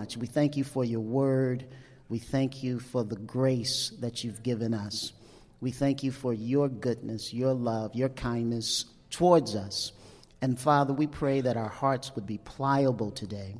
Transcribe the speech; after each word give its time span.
much. 0.00 0.16
We 0.16 0.26
thank 0.26 0.56
you 0.56 0.64
for 0.64 0.82
your 0.82 1.00
word. 1.00 1.66
We 2.08 2.18
thank 2.18 2.62
you 2.62 2.80
for 2.80 3.04
the 3.04 3.16
grace 3.16 3.92
that 4.00 4.24
you've 4.24 4.42
given 4.42 4.72
us. 4.72 5.12
We 5.60 5.72
thank 5.72 6.02
you 6.02 6.10
for 6.10 6.32
your 6.32 6.70
goodness, 6.70 7.34
your 7.34 7.52
love, 7.52 7.94
your 7.94 8.08
kindness 8.08 8.86
towards 9.10 9.54
us. 9.54 9.92
And 10.40 10.58
Father, 10.58 10.94
we 10.94 11.06
pray 11.06 11.42
that 11.42 11.58
our 11.58 11.68
hearts 11.68 12.14
would 12.14 12.26
be 12.26 12.38
pliable 12.38 13.10
today. 13.10 13.56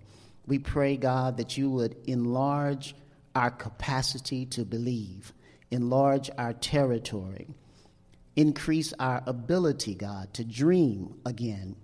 We 0.46 0.58
pray, 0.58 0.96
God, 0.96 1.36
that 1.36 1.58
you 1.58 1.70
would 1.72 1.94
enlarge 2.06 2.94
our 3.34 3.50
capacity 3.50 4.46
to 4.46 4.64
believe, 4.64 5.34
enlarge 5.70 6.30
our 6.38 6.54
territory, 6.54 7.48
increase 8.34 8.94
our 8.98 9.22
ability, 9.26 9.94
God, 9.94 10.32
to 10.34 10.44
dream 10.44 11.20
again. 11.26 11.76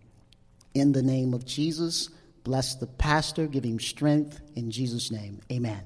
In 0.73 0.93
the 0.93 1.03
name 1.03 1.35
of 1.35 1.45
Jesus, 1.45 2.09
bless 2.47 2.77
the 2.77 2.87
pastor, 2.87 3.49
give 3.49 3.65
him 3.65 3.81
strength. 3.81 4.41
In 4.55 4.71
Jesus' 4.71 5.11
name, 5.11 5.41
amen. 5.51 5.83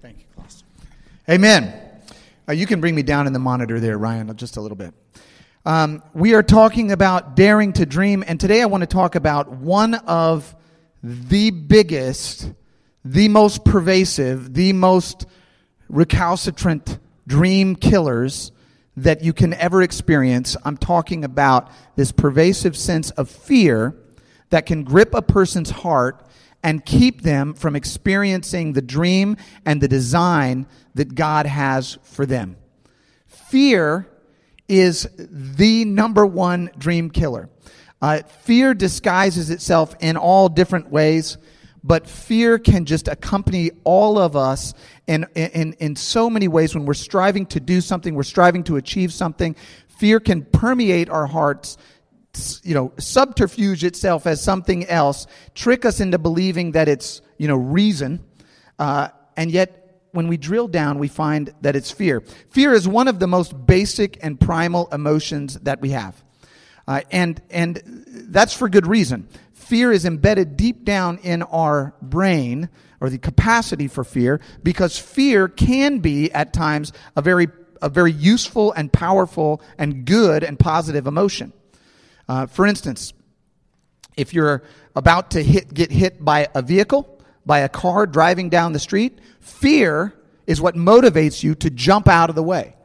Thank 0.00 0.20
you, 0.20 0.24
Klaus. 0.34 0.64
Amen. 1.28 1.78
Uh, 2.48 2.52
you 2.52 2.64
can 2.64 2.80
bring 2.80 2.94
me 2.94 3.02
down 3.02 3.26
in 3.26 3.34
the 3.34 3.38
monitor 3.38 3.78
there, 3.78 3.98
Ryan, 3.98 4.34
just 4.38 4.56
a 4.56 4.60
little 4.62 4.74
bit. 4.74 4.94
Um, 5.66 6.02
we 6.14 6.32
are 6.32 6.42
talking 6.42 6.92
about 6.92 7.36
daring 7.36 7.74
to 7.74 7.84
dream, 7.84 8.24
and 8.26 8.40
today 8.40 8.62
I 8.62 8.64
want 8.64 8.80
to 8.80 8.86
talk 8.86 9.16
about 9.16 9.50
one 9.50 9.92
of 9.92 10.56
the 11.02 11.50
biggest, 11.50 12.50
the 13.04 13.28
most 13.28 13.62
pervasive, 13.62 14.54
the 14.54 14.72
most 14.72 15.26
recalcitrant 15.90 16.98
dream 17.26 17.76
killers 17.76 18.50
that 18.96 19.22
you 19.22 19.34
can 19.34 19.52
ever 19.52 19.82
experience. 19.82 20.56
I'm 20.64 20.78
talking 20.78 21.22
about 21.22 21.70
this 21.96 22.12
pervasive 22.12 22.78
sense 22.78 23.10
of 23.10 23.28
fear 23.28 23.94
that 24.50 24.66
can 24.66 24.84
grip 24.84 25.14
a 25.14 25.22
person's 25.22 25.70
heart 25.70 26.26
and 26.62 26.84
keep 26.84 27.22
them 27.22 27.54
from 27.54 27.74
experiencing 27.74 28.74
the 28.74 28.82
dream 28.82 29.36
and 29.64 29.80
the 29.80 29.88
design 29.88 30.66
that 30.94 31.14
God 31.14 31.46
has 31.46 31.98
for 32.02 32.26
them. 32.26 32.56
Fear 33.26 34.06
is 34.68 35.08
the 35.16 35.84
number 35.84 36.26
one 36.26 36.70
dream 36.78 37.10
killer. 37.10 37.48
Uh, 38.02 38.22
fear 38.42 38.72
disguises 38.74 39.50
itself 39.50 39.94
in 40.00 40.16
all 40.16 40.48
different 40.48 40.90
ways, 40.90 41.38
but 41.82 42.06
fear 42.06 42.58
can 42.58 42.84
just 42.84 43.08
accompany 43.08 43.70
all 43.84 44.18
of 44.18 44.36
us 44.36 44.74
in, 45.06 45.26
in, 45.34 45.74
in 45.74 45.96
so 45.96 46.30
many 46.30 46.48
ways 46.48 46.74
when 46.74 46.86
we're 46.86 46.94
striving 46.94 47.46
to 47.46 47.60
do 47.60 47.80
something, 47.80 48.14
we're 48.14 48.22
striving 48.22 48.62
to 48.64 48.76
achieve 48.76 49.12
something. 49.12 49.56
Fear 49.88 50.20
can 50.20 50.44
permeate 50.44 51.10
our 51.10 51.26
hearts, 51.26 51.76
you 52.62 52.74
know, 52.74 52.92
subterfuge 52.98 53.84
itself 53.84 54.26
as 54.26 54.42
something 54.42 54.86
else, 54.86 55.26
trick 55.54 55.84
us 55.84 56.00
into 56.00 56.18
believing 56.18 56.72
that 56.72 56.88
it's, 56.88 57.22
you 57.38 57.48
know, 57.48 57.56
reason, 57.56 58.24
uh, 58.78 59.08
and 59.36 59.50
yet 59.50 60.02
when 60.12 60.28
we 60.28 60.36
drill 60.36 60.68
down, 60.68 60.98
we 60.98 61.08
find 61.08 61.54
that 61.60 61.76
it's 61.76 61.90
fear. 61.90 62.22
Fear 62.50 62.72
is 62.72 62.88
one 62.88 63.08
of 63.08 63.18
the 63.18 63.26
most 63.26 63.66
basic 63.66 64.18
and 64.22 64.38
primal 64.38 64.88
emotions 64.92 65.54
that 65.60 65.80
we 65.80 65.90
have. 65.90 66.22
Uh, 66.86 67.02
and, 67.12 67.40
and 67.50 67.80
that's 68.28 68.52
for 68.52 68.68
good 68.68 68.86
reason. 68.86 69.28
Fear 69.52 69.92
is 69.92 70.04
embedded 70.04 70.56
deep 70.56 70.84
down 70.84 71.18
in 71.18 71.42
our 71.42 71.94
brain, 72.02 72.68
or 73.00 73.08
the 73.08 73.18
capacity 73.18 73.86
for 73.86 74.02
fear, 74.02 74.40
because 74.62 74.98
fear 74.98 75.46
can 75.46 76.00
be 76.00 76.32
at 76.32 76.52
times 76.52 76.92
a 77.14 77.22
very, 77.22 77.46
a 77.80 77.88
very 77.88 78.12
useful 78.12 78.72
and 78.72 78.92
powerful 78.92 79.62
and 79.78 80.04
good 80.04 80.42
and 80.42 80.58
positive 80.58 81.06
emotion. 81.06 81.52
Uh, 82.30 82.46
for 82.46 82.64
instance, 82.64 83.12
if 84.16 84.32
you're 84.32 84.62
about 84.94 85.32
to 85.32 85.42
hit, 85.42 85.74
get 85.74 85.90
hit 85.90 86.24
by 86.24 86.46
a 86.54 86.62
vehicle, 86.62 87.20
by 87.44 87.58
a 87.58 87.68
car 87.68 88.06
driving 88.06 88.48
down 88.48 88.72
the 88.72 88.78
street, 88.78 89.18
fear 89.40 90.14
is 90.46 90.60
what 90.60 90.76
motivates 90.76 91.42
you 91.42 91.56
to 91.56 91.68
jump 91.70 92.06
out 92.06 92.30
of 92.30 92.36
the 92.36 92.42
way. 92.42 92.76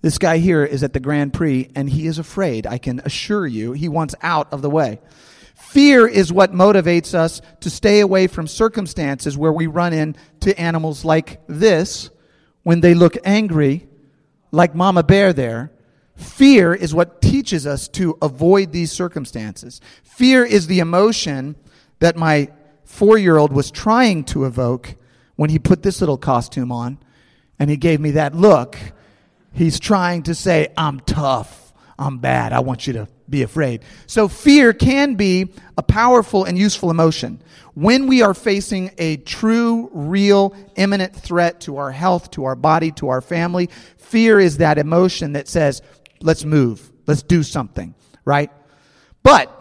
This 0.00 0.16
guy 0.16 0.38
here 0.38 0.64
is 0.64 0.82
at 0.82 0.94
the 0.94 1.00
Grand 1.00 1.34
Prix 1.34 1.68
and 1.74 1.90
he 1.90 2.06
is 2.06 2.18
afraid. 2.18 2.66
I 2.66 2.78
can 2.78 3.02
assure 3.04 3.46
you, 3.46 3.72
he 3.72 3.90
wants 3.90 4.14
out 4.22 4.50
of 4.54 4.62
the 4.62 4.70
way. 4.70 5.00
Fear 5.54 6.06
is 6.06 6.32
what 6.32 6.54
motivates 6.54 7.12
us 7.12 7.42
to 7.60 7.68
stay 7.68 8.00
away 8.00 8.26
from 8.26 8.46
circumstances 8.46 9.36
where 9.36 9.52
we 9.52 9.66
run 9.66 9.92
into 9.92 10.58
animals 10.58 11.04
like 11.04 11.42
this 11.46 12.08
when 12.62 12.80
they 12.80 12.94
look 12.94 13.18
angry, 13.22 13.86
like 14.50 14.74
Mama 14.74 15.02
Bear 15.02 15.34
there. 15.34 15.72
Fear 16.18 16.74
is 16.74 16.92
what 16.92 17.22
teaches 17.22 17.64
us 17.66 17.86
to 17.88 18.18
avoid 18.20 18.72
these 18.72 18.90
circumstances. 18.90 19.80
Fear 20.02 20.44
is 20.44 20.66
the 20.66 20.80
emotion 20.80 21.54
that 22.00 22.16
my 22.16 22.48
four 22.84 23.16
year 23.16 23.36
old 23.36 23.52
was 23.52 23.70
trying 23.70 24.24
to 24.24 24.44
evoke 24.44 24.96
when 25.36 25.48
he 25.50 25.60
put 25.60 25.84
this 25.84 26.00
little 26.00 26.18
costume 26.18 26.72
on 26.72 26.98
and 27.60 27.70
he 27.70 27.76
gave 27.76 28.00
me 28.00 28.12
that 28.12 28.34
look. 28.34 28.76
He's 29.52 29.78
trying 29.78 30.24
to 30.24 30.34
say, 30.34 30.72
I'm 30.76 30.98
tough. 31.00 31.72
I'm 31.96 32.18
bad. 32.18 32.52
I 32.52 32.60
want 32.60 32.86
you 32.86 32.94
to 32.94 33.08
be 33.28 33.42
afraid. 33.42 33.82
So 34.06 34.26
fear 34.26 34.72
can 34.72 35.14
be 35.14 35.52
a 35.76 35.82
powerful 35.82 36.44
and 36.44 36.58
useful 36.58 36.90
emotion. 36.90 37.42
When 37.74 38.06
we 38.08 38.22
are 38.22 38.34
facing 38.34 38.92
a 38.98 39.18
true, 39.18 39.90
real, 39.92 40.54
imminent 40.76 41.14
threat 41.14 41.60
to 41.62 41.76
our 41.76 41.92
health, 41.92 42.30
to 42.32 42.44
our 42.44 42.56
body, 42.56 42.90
to 42.92 43.08
our 43.08 43.20
family, 43.20 43.68
fear 43.96 44.40
is 44.40 44.58
that 44.58 44.78
emotion 44.78 45.32
that 45.32 45.48
says, 45.48 45.82
let's 46.20 46.44
move. 46.44 46.92
Let's 47.06 47.22
do 47.22 47.42
something, 47.42 47.94
right? 48.24 48.50
But 49.22 49.54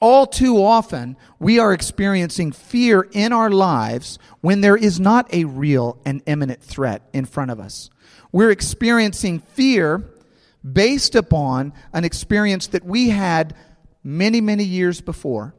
all 0.00 0.26
too 0.26 0.62
often, 0.62 1.16
we 1.38 1.58
are 1.58 1.72
experiencing 1.72 2.52
fear 2.52 3.08
in 3.12 3.32
our 3.32 3.50
lives 3.50 4.18
when 4.40 4.60
there 4.60 4.76
is 4.76 5.00
not 5.00 5.32
a 5.34 5.44
real 5.44 6.00
and 6.04 6.22
imminent 6.26 6.62
threat 6.62 7.02
in 7.12 7.24
front 7.24 7.50
of 7.50 7.58
us. 7.58 7.90
We're 8.30 8.50
experiencing 8.50 9.40
fear 9.40 10.04
based 10.70 11.14
upon 11.14 11.72
an 11.92 12.04
experience 12.04 12.68
that 12.68 12.84
we 12.84 13.08
had 13.08 13.54
many, 14.04 14.40
many 14.40 14.64
years 14.64 15.00
before 15.00 15.54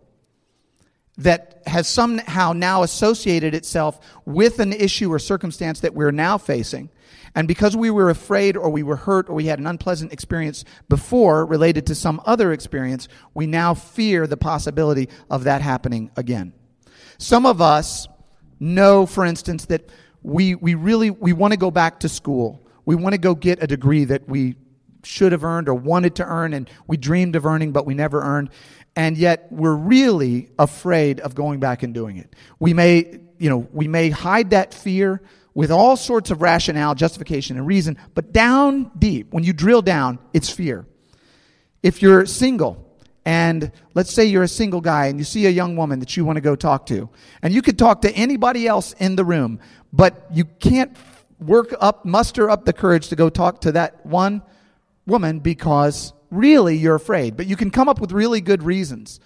that 1.17 1.61
has 1.67 1.87
somehow 1.87 2.53
now 2.53 2.83
associated 2.83 3.53
itself 3.53 3.99
with 4.25 4.59
an 4.59 4.71
issue 4.71 5.11
or 5.11 5.19
circumstance 5.19 5.81
that 5.81 5.93
we're 5.93 6.11
now 6.11 6.37
facing. 6.37 6.89
And 7.39 7.47
because 7.47 7.73
we 7.73 7.89
were 7.89 8.09
afraid 8.09 8.57
or 8.57 8.69
we 8.69 8.83
were 8.83 8.97
hurt 8.97 9.29
or 9.29 9.33
we 9.33 9.45
had 9.45 9.59
an 9.59 9.65
unpleasant 9.65 10.11
experience 10.11 10.65
before 10.89 11.45
related 11.45 11.87
to 11.87 11.95
some 11.95 12.21
other 12.25 12.51
experience, 12.51 13.07
we 13.33 13.47
now 13.47 13.73
fear 13.73 14.27
the 14.27 14.35
possibility 14.35 15.07
of 15.29 15.45
that 15.45 15.61
happening 15.61 16.11
again. 16.17 16.51
Some 17.17 17.45
of 17.45 17.61
us 17.61 18.09
know, 18.59 19.05
for 19.05 19.23
instance, 19.23 19.67
that 19.67 19.89
we, 20.21 20.55
we 20.55 20.73
really, 20.75 21.11
we 21.11 21.31
want 21.31 21.53
to 21.53 21.57
go 21.57 21.71
back 21.71 22.01
to 22.01 22.09
school. 22.09 22.61
We 22.83 22.95
want 22.95 23.13
to 23.13 23.17
go 23.17 23.35
get 23.35 23.63
a 23.63 23.67
degree 23.67 24.03
that 24.03 24.27
we 24.27 24.55
should 25.05 25.31
have 25.31 25.45
earned 25.45 25.69
or 25.69 25.75
wanted 25.75 26.15
to 26.15 26.25
earn 26.25 26.53
and 26.53 26.69
we 26.87 26.97
dreamed 26.97 27.37
of 27.37 27.45
earning 27.45 27.71
but 27.71 27.85
we 27.85 27.93
never 27.93 28.21
earned. 28.21 28.49
And 28.97 29.17
yet 29.17 29.47
we're 29.49 29.75
really 29.77 30.49
afraid 30.59 31.21
of 31.21 31.35
going 31.35 31.61
back 31.61 31.83
and 31.83 31.93
doing 31.93 32.17
it. 32.17 32.35
We 32.59 32.73
may, 32.73 33.21
you 33.37 33.49
know, 33.49 33.65
we 33.71 33.87
may 33.87 34.09
hide 34.09 34.49
that 34.49 34.73
fear 34.73 35.21
with 35.53 35.71
all 35.71 35.97
sorts 35.97 36.31
of 36.31 36.41
rationale, 36.41 36.95
justification, 36.95 37.57
and 37.57 37.65
reason, 37.65 37.97
but 38.15 38.31
down 38.31 38.91
deep, 38.97 39.33
when 39.33 39.43
you 39.43 39.53
drill 39.53 39.81
down, 39.81 40.19
it's 40.33 40.49
fear. 40.49 40.85
If 41.81 42.01
you're 42.01 42.25
single, 42.25 42.85
and 43.25 43.71
let's 43.93 44.13
say 44.13 44.25
you're 44.25 44.43
a 44.43 44.47
single 44.47 44.81
guy 44.81 45.07
and 45.07 45.19
you 45.19 45.25
see 45.25 45.45
a 45.45 45.49
young 45.49 45.75
woman 45.75 45.99
that 45.99 46.15
you 46.17 46.25
want 46.25 46.37
to 46.37 46.41
go 46.41 46.55
talk 46.55 46.85
to, 46.87 47.09
and 47.41 47.53
you 47.53 47.61
could 47.61 47.77
talk 47.77 48.01
to 48.01 48.11
anybody 48.11 48.67
else 48.67 48.93
in 48.93 49.15
the 49.15 49.25
room, 49.25 49.59
but 49.91 50.27
you 50.31 50.45
can't 50.45 50.95
work 51.39 51.73
up, 51.79 52.05
muster 52.05 52.49
up 52.49 52.65
the 52.65 52.73
courage 52.73 53.09
to 53.09 53.15
go 53.15 53.29
talk 53.29 53.61
to 53.61 53.71
that 53.71 54.05
one 54.05 54.41
woman 55.05 55.39
because 55.39 56.13
really 56.29 56.75
you're 56.75 56.95
afraid. 56.95 57.35
But 57.37 57.47
you 57.47 57.55
can 57.55 57.71
come 57.71 57.89
up 57.89 57.99
with 57.99 58.11
really 58.11 58.41
good 58.41 58.63
reasons 58.63 59.19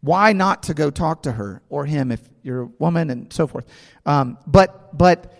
why 0.00 0.32
not 0.32 0.62
to 0.64 0.74
go 0.74 0.90
talk 0.90 1.22
to 1.22 1.32
her 1.32 1.62
or 1.68 1.86
him 1.86 2.12
if 2.12 2.20
you're 2.42 2.62
a 2.62 2.66
woman 2.78 3.10
and 3.10 3.32
so 3.32 3.46
forth. 3.46 3.66
Um, 4.04 4.38
but 4.46 4.96
but 4.96 5.32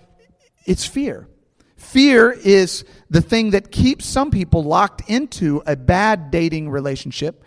it's 0.67 0.85
fear. 0.85 1.29
Fear 1.77 2.33
is 2.33 2.85
the 3.11 3.21
thing 3.21 3.51
that 3.51 3.71
keeps 3.71 4.07
some 4.07 4.31
people 4.31 4.65
locked 4.65 5.09
into 5.09 5.63
a 5.67 5.77
bad 5.77 6.31
dating 6.31 6.69
relationship. 6.71 7.45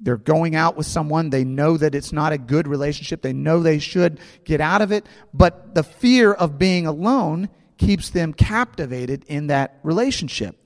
They're 0.00 0.16
going 0.16 0.56
out 0.56 0.76
with 0.76 0.86
someone, 0.86 1.30
they 1.30 1.44
know 1.44 1.76
that 1.76 1.94
it's 1.94 2.12
not 2.12 2.32
a 2.32 2.38
good 2.38 2.66
relationship, 2.66 3.22
they 3.22 3.32
know 3.32 3.62
they 3.62 3.78
should 3.78 4.18
get 4.44 4.60
out 4.60 4.82
of 4.82 4.90
it, 4.90 5.06
but 5.32 5.74
the 5.76 5.84
fear 5.84 6.32
of 6.32 6.58
being 6.58 6.86
alone 6.86 7.48
keeps 7.78 8.10
them 8.10 8.32
captivated 8.32 9.24
in 9.28 9.46
that 9.46 9.78
relationship. 9.84 10.56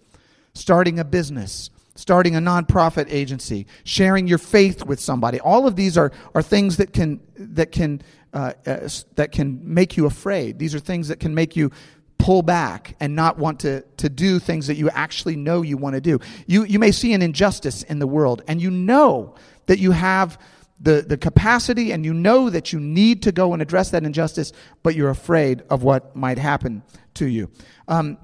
Starting 0.55 0.99
a 0.99 1.05
business, 1.05 1.69
starting 1.97 2.35
a 2.35 2.41
nonprofit 2.41 3.07
agency, 3.11 3.67
sharing 3.85 4.27
your 4.27 4.39
faith 4.39 4.85
with 4.87 4.99
somebody. 4.99 5.39
All 5.39 5.67
of 5.67 5.77
these 5.77 5.99
are, 5.99 6.13
are 6.35 6.43
things 6.43 6.79
that 6.79 6.95
can, 6.95 7.21
that 7.37 7.73
can 7.73 8.01
uh, 8.37 8.53
uh, 8.67 8.89
that 9.15 9.33
can 9.33 9.59
make 9.63 9.97
you 9.97 10.05
afraid. 10.05 10.59
These 10.59 10.75
are 10.75 10.79
things 10.79 11.09
that 11.09 11.19
can 11.19 11.35
make 11.35 11.57
you 11.57 11.71
pull 12.19 12.43
back 12.43 12.95
and 13.01 13.17
not 13.17 13.39
want 13.39 13.61
to, 13.61 13.81
to 13.97 14.11
do 14.11 14.39
things 14.39 14.67
that 14.67 14.77
you 14.77 14.91
actually 14.91 15.37
know 15.37 15.63
you 15.63 15.79
want 15.79 15.95
to 15.95 16.03
do. 16.03 16.19
You, 16.47 16.65
you 16.65 16.79
may 16.79 16.93
see 16.93 17.15
an 17.15 17.23
injustice 17.23 17.83
in 17.85 17.99
the 17.99 18.07
world 18.07 18.43
and 18.47 18.61
you 18.61 18.71
know 18.71 19.37
that 19.67 19.79
you 19.79 19.93
have 19.93 20.39
the, 20.79 21.01
the 21.01 21.17
capacity 21.17 21.93
and 21.93 22.05
you 22.05 22.13
know 22.13 22.51
that 22.51 22.75
you 22.75 22.79
need 22.79 23.23
to 23.23 23.33
go 23.33 23.55
and 23.55 23.63
address 23.63 23.89
that 23.93 24.05
injustice, 24.05 24.53
but 24.83 24.95
you're 24.95 25.09
afraid 25.09 25.63
of 25.71 25.83
what 25.83 26.15
might 26.15 26.37
happen 26.37 26.83
to 27.15 27.25
you. 27.25 27.51
Um, 27.89 28.19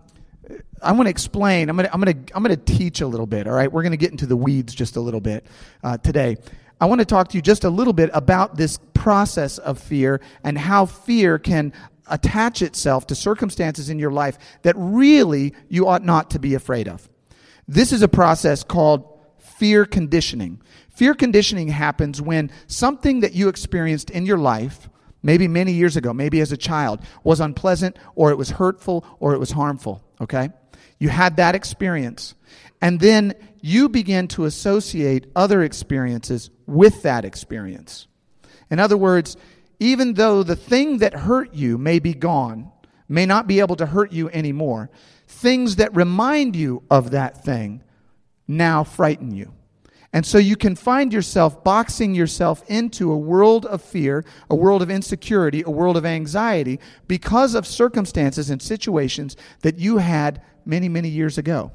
I 0.82 0.93
want 0.93 1.06
to 1.06 1.11
explain. 1.11 1.70
I'm 1.70 1.76
going 1.76 1.88
to, 1.88 1.94
I'm 1.94 2.03
going 2.03 2.26
to, 2.26 2.37
I'm 2.37 2.43
going 2.43 2.55
to 2.55 2.62
teach 2.76 3.00
a 3.00 3.06
little 3.06 3.26
bit. 3.26 3.47
All 3.47 3.55
right, 3.55 3.73
we're 3.73 3.82
going 3.82 3.93
to 3.93 3.97
get 3.97 4.11
into 4.11 4.26
the 4.26 4.37
weeds 4.37 4.75
just 4.75 4.97
a 4.97 5.00
little 5.00 5.20
bit 5.20 5.47
uh, 5.82 5.97
today. 5.97 6.37
I 6.82 6.87
want 6.87 6.99
to 6.99 7.05
talk 7.05 7.29
to 7.29 7.38
you 7.38 7.43
just 7.43 7.62
a 7.62 7.70
little 7.70 7.93
bit 7.93 8.11
about 8.12 8.56
this 8.56 8.81
process 8.93 9.58
of 9.58 9.79
fear 9.79 10.20
and 10.43 10.58
how 10.58 10.87
fear 10.87 11.38
can 11.38 11.73
attach 12.08 12.61
itself 12.61 13.06
to 13.06 13.14
circumstances 13.14 13.88
in 13.88 14.00
your 14.00 14.11
life 14.11 14.37
that 14.62 14.75
really 14.76 15.55
you 15.69 15.87
ought 15.87 16.05
not 16.05 16.31
to 16.31 16.40
be 16.40 16.55
afraid 16.55 16.88
of. 16.88 17.08
This 17.69 17.93
is 17.93 18.02
a 18.02 18.08
process 18.08 18.64
called 18.64 19.08
fear 19.38 19.84
conditioning. 19.84 20.61
Fear 20.90 21.14
conditioning 21.14 21.69
happens 21.69 22.20
when 22.20 22.50
something 22.67 23.20
that 23.20 23.32
you 23.32 23.46
experienced 23.46 24.11
in 24.11 24.26
your 24.26 24.38
life, 24.38 24.90
maybe 25.23 25.46
many 25.46 25.75
years 25.75 25.96
ago, 25.96 26.12
maybe 26.12 26.40
as 26.40 26.50
a 26.50 26.56
child, 26.56 26.99
was 27.23 27.38
unpleasant 27.38 27.96
or 28.17 28.32
it 28.32 28.38
was 28.38 28.50
hurtful 28.50 29.06
or 29.20 29.34
it 29.34 29.38
was 29.38 29.52
harmful, 29.52 30.02
okay? 30.20 30.50
You 30.99 31.11
had 31.11 31.37
that 31.37 31.55
experience. 31.55 32.34
And 32.81 32.99
then 32.99 33.34
you 33.62 33.88
begin 33.88 34.29
to 34.29 34.44
associate 34.44 35.29
other 35.35 35.62
experiences 35.62 36.50
with 36.67 37.03
that 37.03 37.25
experience. 37.25 38.09
In 38.70 38.79
other 38.79 38.97
words, 38.97 39.37
even 39.79 40.14
though 40.14 40.43
the 40.43 40.56
thing 40.56 40.99
that 40.99 41.14
hurt 41.14 41.55
you 41.55 41.79
may 41.79 41.99
be 41.99 42.12
gone, 42.12 42.70
may 43.09 43.25
not 43.25 43.47
be 43.47 43.61
able 43.61 43.76
to 43.76 43.87
hurt 43.87 44.12
you 44.12 44.29
anymore, 44.31 44.91
things 45.26 45.76
that 45.76 45.94
remind 45.94 46.56
you 46.56 46.82
of 46.91 47.12
that 47.12 47.44
thing 47.44 47.82
now 48.49 48.85
frighten 48.85 49.32
you. 49.32 49.53
And 50.12 50.26
so 50.26 50.38
you 50.38 50.56
can 50.56 50.76
find 50.76 51.12
yourself 51.12 51.65
boxing 51.65 52.15
yourself 52.15 52.62
into 52.69 53.11
a 53.11 53.17
world 53.17 53.65
of 53.65 53.81
fear, 53.81 54.25
a 54.50 54.55
world 54.55 54.82
of 54.82 54.91
insecurity, 54.91 55.62
a 55.65 55.70
world 55.70 55.97
of 55.97 56.05
anxiety 56.05 56.81
because 57.08 57.55
of 57.55 57.67
circumstances 57.67 58.50
and 58.50 58.61
situations 58.61 59.37
that 59.61 59.79
you 59.79 59.99
had 59.99 60.43
many, 60.67 60.88
many 60.88 61.08
years 61.08 61.38
ago. 61.38 61.73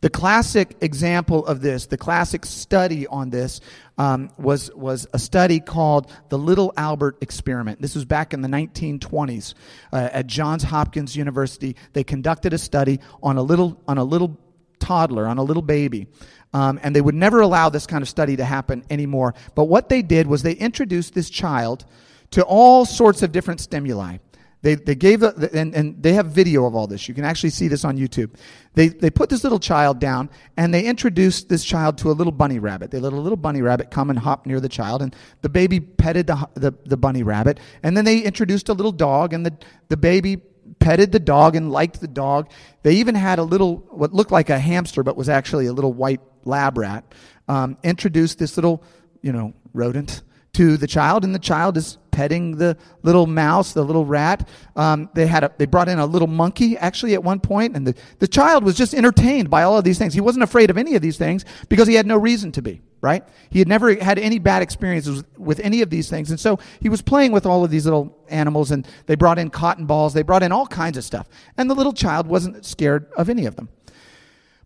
The 0.00 0.10
classic 0.10 0.76
example 0.80 1.46
of 1.46 1.60
this, 1.60 1.86
the 1.86 1.96
classic 1.96 2.44
study 2.44 3.06
on 3.06 3.30
this, 3.30 3.60
um, 3.98 4.30
was, 4.38 4.72
was 4.74 5.06
a 5.12 5.18
study 5.18 5.60
called 5.60 6.10
the 6.28 6.38
Little 6.38 6.72
Albert 6.76 7.18
Experiment. 7.20 7.80
This 7.80 7.94
was 7.94 8.04
back 8.04 8.34
in 8.34 8.40
the 8.40 8.48
1920s 8.48 9.54
uh, 9.92 10.08
at 10.12 10.26
Johns 10.26 10.62
Hopkins 10.62 11.14
University. 11.16 11.76
They 11.92 12.04
conducted 12.04 12.52
a 12.52 12.58
study 12.58 13.00
on 13.22 13.36
a 13.36 13.42
little, 13.42 13.80
on 13.86 13.98
a 13.98 14.04
little 14.04 14.38
toddler, 14.78 15.26
on 15.26 15.38
a 15.38 15.42
little 15.42 15.62
baby. 15.62 16.08
Um, 16.54 16.78
and 16.82 16.94
they 16.94 17.00
would 17.00 17.14
never 17.14 17.40
allow 17.40 17.68
this 17.68 17.86
kind 17.86 18.02
of 18.02 18.08
study 18.08 18.36
to 18.36 18.44
happen 18.44 18.84
anymore. 18.90 19.34
But 19.54 19.64
what 19.64 19.88
they 19.88 20.02
did 20.02 20.26
was 20.26 20.42
they 20.42 20.52
introduced 20.52 21.14
this 21.14 21.30
child 21.30 21.84
to 22.32 22.42
all 22.42 22.84
sorts 22.84 23.22
of 23.22 23.32
different 23.32 23.60
stimuli. 23.60 24.18
They, 24.62 24.76
they 24.76 24.94
gave 24.94 25.20
the, 25.20 25.50
and, 25.52 25.74
and 25.74 26.00
they 26.00 26.12
have 26.12 26.26
video 26.26 26.66
of 26.66 26.74
all 26.74 26.86
this. 26.86 27.08
You 27.08 27.14
can 27.14 27.24
actually 27.24 27.50
see 27.50 27.66
this 27.68 27.84
on 27.84 27.98
YouTube. 27.98 28.30
They, 28.74 28.88
they 28.88 29.10
put 29.10 29.28
this 29.28 29.42
little 29.42 29.58
child 29.58 29.98
down 29.98 30.30
and 30.56 30.72
they 30.72 30.84
introduced 30.84 31.48
this 31.48 31.64
child 31.64 31.98
to 31.98 32.10
a 32.10 32.12
little 32.12 32.32
bunny 32.32 32.60
rabbit. 32.60 32.92
They 32.92 33.00
let 33.00 33.12
a 33.12 33.16
little 33.16 33.36
bunny 33.36 33.60
rabbit 33.60 33.90
come 33.90 34.08
and 34.08 34.18
hop 34.18 34.46
near 34.46 34.60
the 34.60 34.68
child 34.68 35.02
and 35.02 35.14
the 35.42 35.48
baby 35.48 35.80
petted 35.80 36.28
the, 36.28 36.48
the, 36.54 36.72
the 36.84 36.96
bunny 36.96 37.24
rabbit. 37.24 37.58
And 37.82 37.96
then 37.96 38.04
they 38.04 38.20
introduced 38.20 38.68
a 38.68 38.72
little 38.72 38.92
dog 38.92 39.32
and 39.32 39.44
the, 39.44 39.56
the 39.88 39.96
baby 39.96 40.40
petted 40.78 41.10
the 41.10 41.20
dog 41.20 41.56
and 41.56 41.72
liked 41.72 42.00
the 42.00 42.08
dog. 42.08 42.48
They 42.84 42.94
even 42.94 43.16
had 43.16 43.40
a 43.40 43.42
little, 43.42 43.78
what 43.90 44.12
looked 44.12 44.30
like 44.30 44.48
a 44.48 44.58
hamster, 44.58 45.02
but 45.02 45.16
was 45.16 45.28
actually 45.28 45.66
a 45.66 45.72
little 45.72 45.92
white 45.92 46.20
lab 46.44 46.78
rat, 46.78 47.04
um, 47.48 47.76
introduced 47.82 48.38
this 48.38 48.56
little, 48.56 48.82
you 49.22 49.32
know, 49.32 49.54
rodent 49.72 50.22
to 50.54 50.76
the 50.76 50.86
child, 50.86 51.24
and 51.24 51.34
the 51.34 51.38
child 51.38 51.76
is 51.76 51.98
petting 52.12 52.56
the 52.56 52.76
little 53.02 53.26
mouse, 53.26 53.72
the 53.72 53.82
little 53.82 54.04
rat. 54.04 54.48
Um, 54.76 55.10
they 55.14 55.26
had 55.26 55.42
a, 55.42 55.52
they 55.58 55.66
brought 55.66 55.88
in 55.88 55.98
a 55.98 56.06
little 56.06 56.28
monkey 56.28 56.76
actually 56.76 57.14
at 57.14 57.24
one 57.24 57.40
point, 57.40 57.74
and 57.74 57.84
the, 57.84 57.96
the 58.20 58.28
child 58.28 58.62
was 58.62 58.76
just 58.76 58.94
entertained 58.94 59.50
by 59.50 59.64
all 59.64 59.76
of 59.76 59.82
these 59.82 59.98
things. 59.98 60.14
He 60.14 60.20
wasn't 60.20 60.44
afraid 60.44 60.70
of 60.70 60.78
any 60.78 60.94
of 60.94 61.02
these 61.02 61.18
things 61.18 61.44
because 61.68 61.88
he 61.88 61.94
had 61.94 62.06
no 62.06 62.16
reason 62.16 62.52
to 62.52 62.62
be. 62.62 62.80
Right? 63.00 63.24
He 63.50 63.58
had 63.58 63.66
never 63.66 63.92
had 63.96 64.20
any 64.20 64.38
bad 64.38 64.62
experiences 64.62 65.24
with 65.36 65.58
any 65.58 65.82
of 65.82 65.90
these 65.90 66.08
things, 66.08 66.30
and 66.30 66.38
so 66.38 66.60
he 66.78 66.88
was 66.88 67.02
playing 67.02 67.32
with 67.32 67.46
all 67.46 67.64
of 67.64 67.70
these 67.72 67.84
little 67.84 68.16
animals. 68.28 68.70
And 68.70 68.86
they 69.06 69.16
brought 69.16 69.40
in 69.40 69.50
cotton 69.50 69.86
balls, 69.86 70.14
they 70.14 70.22
brought 70.22 70.44
in 70.44 70.52
all 70.52 70.68
kinds 70.68 70.96
of 70.96 71.02
stuff, 71.02 71.28
and 71.56 71.68
the 71.68 71.74
little 71.74 71.92
child 71.92 72.28
wasn't 72.28 72.64
scared 72.64 73.10
of 73.16 73.28
any 73.28 73.44
of 73.46 73.56
them. 73.56 73.70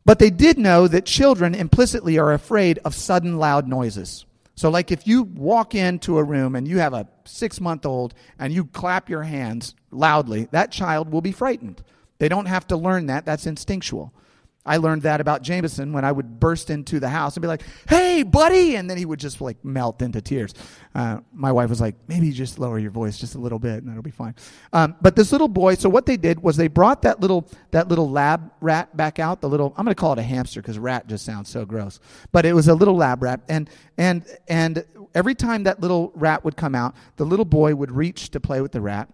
But 0.04 0.18
they 0.18 0.28
did 0.28 0.58
know 0.58 0.86
that 0.86 1.06
children 1.06 1.54
implicitly 1.54 2.18
are 2.18 2.32
afraid 2.32 2.78
of 2.84 2.94
sudden 2.94 3.38
loud 3.38 3.66
noises. 3.66 4.26
So, 4.56 4.70
like 4.70 4.90
if 4.90 5.06
you 5.06 5.22
walk 5.22 5.74
into 5.74 6.16
a 6.16 6.24
room 6.24 6.56
and 6.56 6.66
you 6.66 6.78
have 6.78 6.94
a 6.94 7.06
six 7.24 7.60
month 7.60 7.84
old 7.84 8.14
and 8.38 8.52
you 8.52 8.64
clap 8.64 9.10
your 9.10 9.22
hands 9.22 9.74
loudly, 9.90 10.48
that 10.50 10.72
child 10.72 11.12
will 11.12 11.20
be 11.20 11.32
frightened. 11.32 11.82
They 12.18 12.28
don't 12.28 12.46
have 12.46 12.66
to 12.68 12.76
learn 12.76 13.06
that, 13.06 13.26
that's 13.26 13.46
instinctual. 13.46 14.14
I 14.66 14.78
learned 14.78 15.02
that 15.02 15.20
about 15.20 15.42
Jameson 15.42 15.92
when 15.92 16.04
I 16.04 16.12
would 16.12 16.40
burst 16.40 16.68
into 16.70 17.00
the 17.00 17.08
house 17.08 17.36
and 17.36 17.42
be 17.42 17.48
like, 17.48 17.62
"Hey, 17.88 18.22
buddy!" 18.22 18.76
and 18.76 18.90
then 18.90 18.98
he 18.98 19.04
would 19.04 19.20
just 19.20 19.40
like 19.40 19.64
melt 19.64 20.02
into 20.02 20.20
tears. 20.20 20.52
Uh, 20.94 21.18
my 21.32 21.52
wife 21.52 21.70
was 21.70 21.80
like, 21.80 21.94
"Maybe 22.08 22.32
just 22.32 22.58
lower 22.58 22.78
your 22.78 22.90
voice 22.90 23.18
just 23.18 23.34
a 23.34 23.38
little 23.38 23.58
bit, 23.58 23.78
and 23.78 23.88
that'll 23.88 24.02
be 24.02 24.10
fine." 24.10 24.34
Um, 24.72 24.96
but 25.00 25.16
this 25.16 25.32
little 25.32 25.48
boy, 25.48 25.76
so 25.76 25.88
what 25.88 26.04
they 26.04 26.16
did 26.16 26.42
was 26.42 26.56
they 26.56 26.68
brought 26.68 27.02
that 27.02 27.20
little 27.20 27.48
that 27.70 27.88
little 27.88 28.10
lab 28.10 28.50
rat 28.60 28.96
back 28.96 29.18
out. 29.18 29.40
The 29.40 29.48
little 29.48 29.72
I'm 29.76 29.84
going 29.84 29.94
to 29.94 30.00
call 30.00 30.12
it 30.12 30.18
a 30.18 30.22
hamster 30.22 30.60
because 30.60 30.78
rat 30.78 31.06
just 31.06 31.24
sounds 31.24 31.48
so 31.48 31.64
gross, 31.64 32.00
but 32.32 32.44
it 32.44 32.52
was 32.52 32.68
a 32.68 32.74
little 32.74 32.96
lab 32.96 33.22
rat, 33.22 33.40
and 33.48 33.70
and 33.96 34.26
and 34.48 34.84
every 35.14 35.34
time 35.34 35.62
that 35.64 35.80
little 35.80 36.12
rat 36.14 36.44
would 36.44 36.56
come 36.56 36.74
out, 36.74 36.94
the 37.16 37.24
little 37.24 37.44
boy 37.44 37.74
would 37.74 37.90
reach 37.90 38.30
to 38.30 38.40
play 38.40 38.60
with 38.60 38.72
the 38.72 38.80
rat 38.80 39.08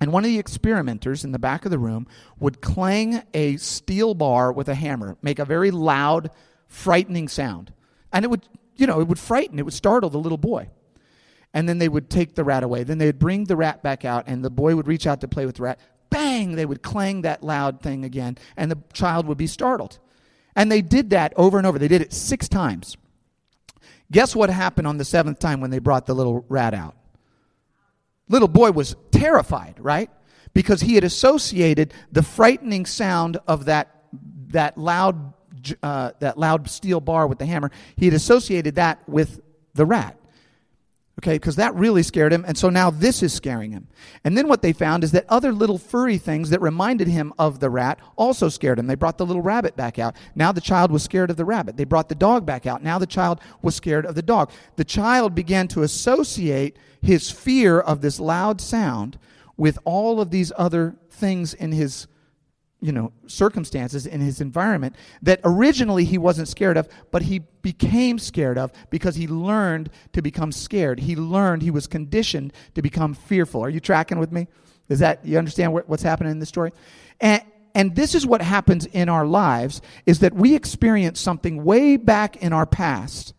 and 0.00 0.12
one 0.12 0.24
of 0.24 0.30
the 0.30 0.38
experimenters 0.38 1.24
in 1.24 1.32
the 1.32 1.38
back 1.38 1.64
of 1.64 1.70
the 1.70 1.78
room 1.78 2.06
would 2.38 2.60
clang 2.60 3.22
a 3.32 3.56
steel 3.56 4.14
bar 4.14 4.52
with 4.52 4.68
a 4.68 4.74
hammer, 4.74 5.16
make 5.22 5.38
a 5.38 5.44
very 5.44 5.70
loud, 5.70 6.30
frightening 6.68 7.28
sound. 7.28 7.72
And 8.12 8.24
it 8.24 8.28
would, 8.28 8.46
you 8.76 8.86
know, 8.86 9.00
it 9.00 9.08
would 9.08 9.18
frighten, 9.18 9.58
it 9.58 9.64
would 9.64 9.74
startle 9.74 10.10
the 10.10 10.18
little 10.18 10.38
boy. 10.38 10.68
And 11.54 11.66
then 11.68 11.78
they 11.78 11.88
would 11.88 12.10
take 12.10 12.34
the 12.34 12.44
rat 12.44 12.62
away. 12.62 12.82
Then 12.82 12.98
they 12.98 13.06
would 13.06 13.18
bring 13.18 13.44
the 13.44 13.56
rat 13.56 13.82
back 13.82 14.04
out, 14.04 14.24
and 14.26 14.44
the 14.44 14.50
boy 14.50 14.76
would 14.76 14.86
reach 14.86 15.06
out 15.06 15.22
to 15.22 15.28
play 15.28 15.46
with 15.46 15.56
the 15.56 15.62
rat. 15.62 15.80
Bang! 16.10 16.56
They 16.56 16.66
would 16.66 16.82
clang 16.82 17.22
that 17.22 17.42
loud 17.42 17.80
thing 17.80 18.04
again, 18.04 18.36
and 18.56 18.70
the 18.70 18.78
child 18.92 19.26
would 19.26 19.38
be 19.38 19.46
startled. 19.46 19.98
And 20.54 20.70
they 20.70 20.82
did 20.82 21.10
that 21.10 21.32
over 21.36 21.56
and 21.56 21.66
over. 21.66 21.78
They 21.78 21.88
did 21.88 22.02
it 22.02 22.12
six 22.12 22.48
times. 22.48 22.96
Guess 24.12 24.36
what 24.36 24.50
happened 24.50 24.86
on 24.86 24.98
the 24.98 25.04
seventh 25.04 25.38
time 25.38 25.60
when 25.60 25.70
they 25.70 25.78
brought 25.78 26.06
the 26.06 26.14
little 26.14 26.44
rat 26.48 26.74
out? 26.74 26.94
Little 28.28 28.48
boy 28.48 28.72
was 28.72 28.96
terrified, 29.10 29.76
right? 29.78 30.10
Because 30.52 30.80
he 30.80 30.94
had 30.94 31.04
associated 31.04 31.94
the 32.10 32.22
frightening 32.22 32.86
sound 32.86 33.38
of 33.46 33.66
that, 33.66 34.04
that, 34.48 34.76
loud, 34.76 35.32
uh, 35.82 36.12
that 36.20 36.38
loud 36.38 36.68
steel 36.68 37.00
bar 37.00 37.26
with 37.26 37.38
the 37.38 37.46
hammer, 37.46 37.70
he 37.96 38.06
had 38.06 38.14
associated 38.14 38.76
that 38.76 39.06
with 39.08 39.40
the 39.74 39.86
rat. 39.86 40.18
Okay, 41.18 41.36
because 41.36 41.56
that 41.56 41.74
really 41.74 42.02
scared 42.02 42.30
him, 42.30 42.44
and 42.46 42.58
so 42.58 42.68
now 42.68 42.90
this 42.90 43.22
is 43.22 43.32
scaring 43.32 43.70
him. 43.70 43.88
And 44.22 44.36
then 44.36 44.48
what 44.48 44.60
they 44.60 44.74
found 44.74 45.02
is 45.02 45.12
that 45.12 45.24
other 45.30 45.50
little 45.50 45.78
furry 45.78 46.18
things 46.18 46.50
that 46.50 46.60
reminded 46.60 47.08
him 47.08 47.32
of 47.38 47.58
the 47.58 47.70
rat 47.70 47.98
also 48.16 48.50
scared 48.50 48.78
him. 48.78 48.86
They 48.86 48.96
brought 48.96 49.16
the 49.16 49.24
little 49.24 49.40
rabbit 49.40 49.76
back 49.76 49.98
out. 49.98 50.14
Now 50.34 50.52
the 50.52 50.60
child 50.60 50.90
was 50.90 51.02
scared 51.02 51.30
of 51.30 51.38
the 51.38 51.46
rabbit. 51.46 51.78
They 51.78 51.84
brought 51.84 52.10
the 52.10 52.14
dog 52.14 52.44
back 52.44 52.66
out. 52.66 52.82
Now 52.82 52.98
the 52.98 53.06
child 53.06 53.40
was 53.62 53.74
scared 53.74 54.04
of 54.04 54.14
the 54.14 54.20
dog. 54.20 54.50
The 54.76 54.84
child 54.84 55.34
began 55.34 55.68
to 55.68 55.84
associate 55.84 56.76
his 57.00 57.30
fear 57.30 57.80
of 57.80 58.02
this 58.02 58.20
loud 58.20 58.60
sound 58.60 59.18
with 59.56 59.78
all 59.84 60.20
of 60.20 60.30
these 60.30 60.52
other 60.58 60.96
things 61.08 61.54
in 61.54 61.72
his 61.72 62.08
you 62.80 62.92
know 62.92 63.12
circumstances 63.26 64.06
in 64.06 64.20
his 64.20 64.40
environment 64.40 64.94
that 65.22 65.40
originally 65.44 66.04
he 66.04 66.18
wasn't 66.18 66.46
scared 66.46 66.76
of 66.76 66.88
but 67.10 67.22
he 67.22 67.40
became 67.66 68.16
scared 68.18 68.58
of 68.58 68.70
because 68.90 69.16
he 69.16 69.26
learned 69.26 69.90
to 70.12 70.22
become 70.22 70.52
scared. 70.52 71.00
He 71.00 71.16
learned 71.16 71.62
he 71.62 71.72
was 71.72 71.88
conditioned 71.88 72.52
to 72.76 72.82
become 72.82 73.12
fearful. 73.12 73.60
Are 73.64 73.68
you 73.68 73.80
tracking 73.80 74.20
with 74.20 74.30
me? 74.30 74.46
Is 74.88 75.00
that 75.00 75.26
you 75.26 75.36
understand 75.36 75.72
what's 75.72 76.04
happening 76.04 76.30
in 76.30 76.38
this 76.38 76.48
story? 76.48 76.72
And 77.20 77.42
and 77.74 77.96
this 77.96 78.14
is 78.14 78.24
what 78.24 78.40
happens 78.40 78.86
in 78.86 79.08
our 79.08 79.26
lives 79.26 79.82
is 80.06 80.20
that 80.20 80.32
we 80.32 80.54
experience 80.54 81.20
something 81.20 81.64
way 81.64 81.96
back 81.96 82.36
in 82.36 82.52
our 82.52 82.66
past 82.66 83.34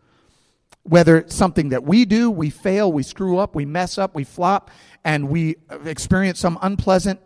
whether 0.84 1.18
it's 1.18 1.36
something 1.36 1.70
that 1.70 1.84
we 1.84 2.06
do, 2.06 2.32
we 2.32 2.50
fail, 2.50 2.92
we 2.94 3.04
screw 3.04 3.38
up, 3.38 3.56
we 3.56 3.66
mess 3.66 3.98
up, 3.98 4.16
we 4.16 4.24
flop, 4.24 4.72
and 5.04 5.28
we 5.28 5.58
experience 5.84 6.40
some 6.40 6.58
unpleasant 6.62 7.20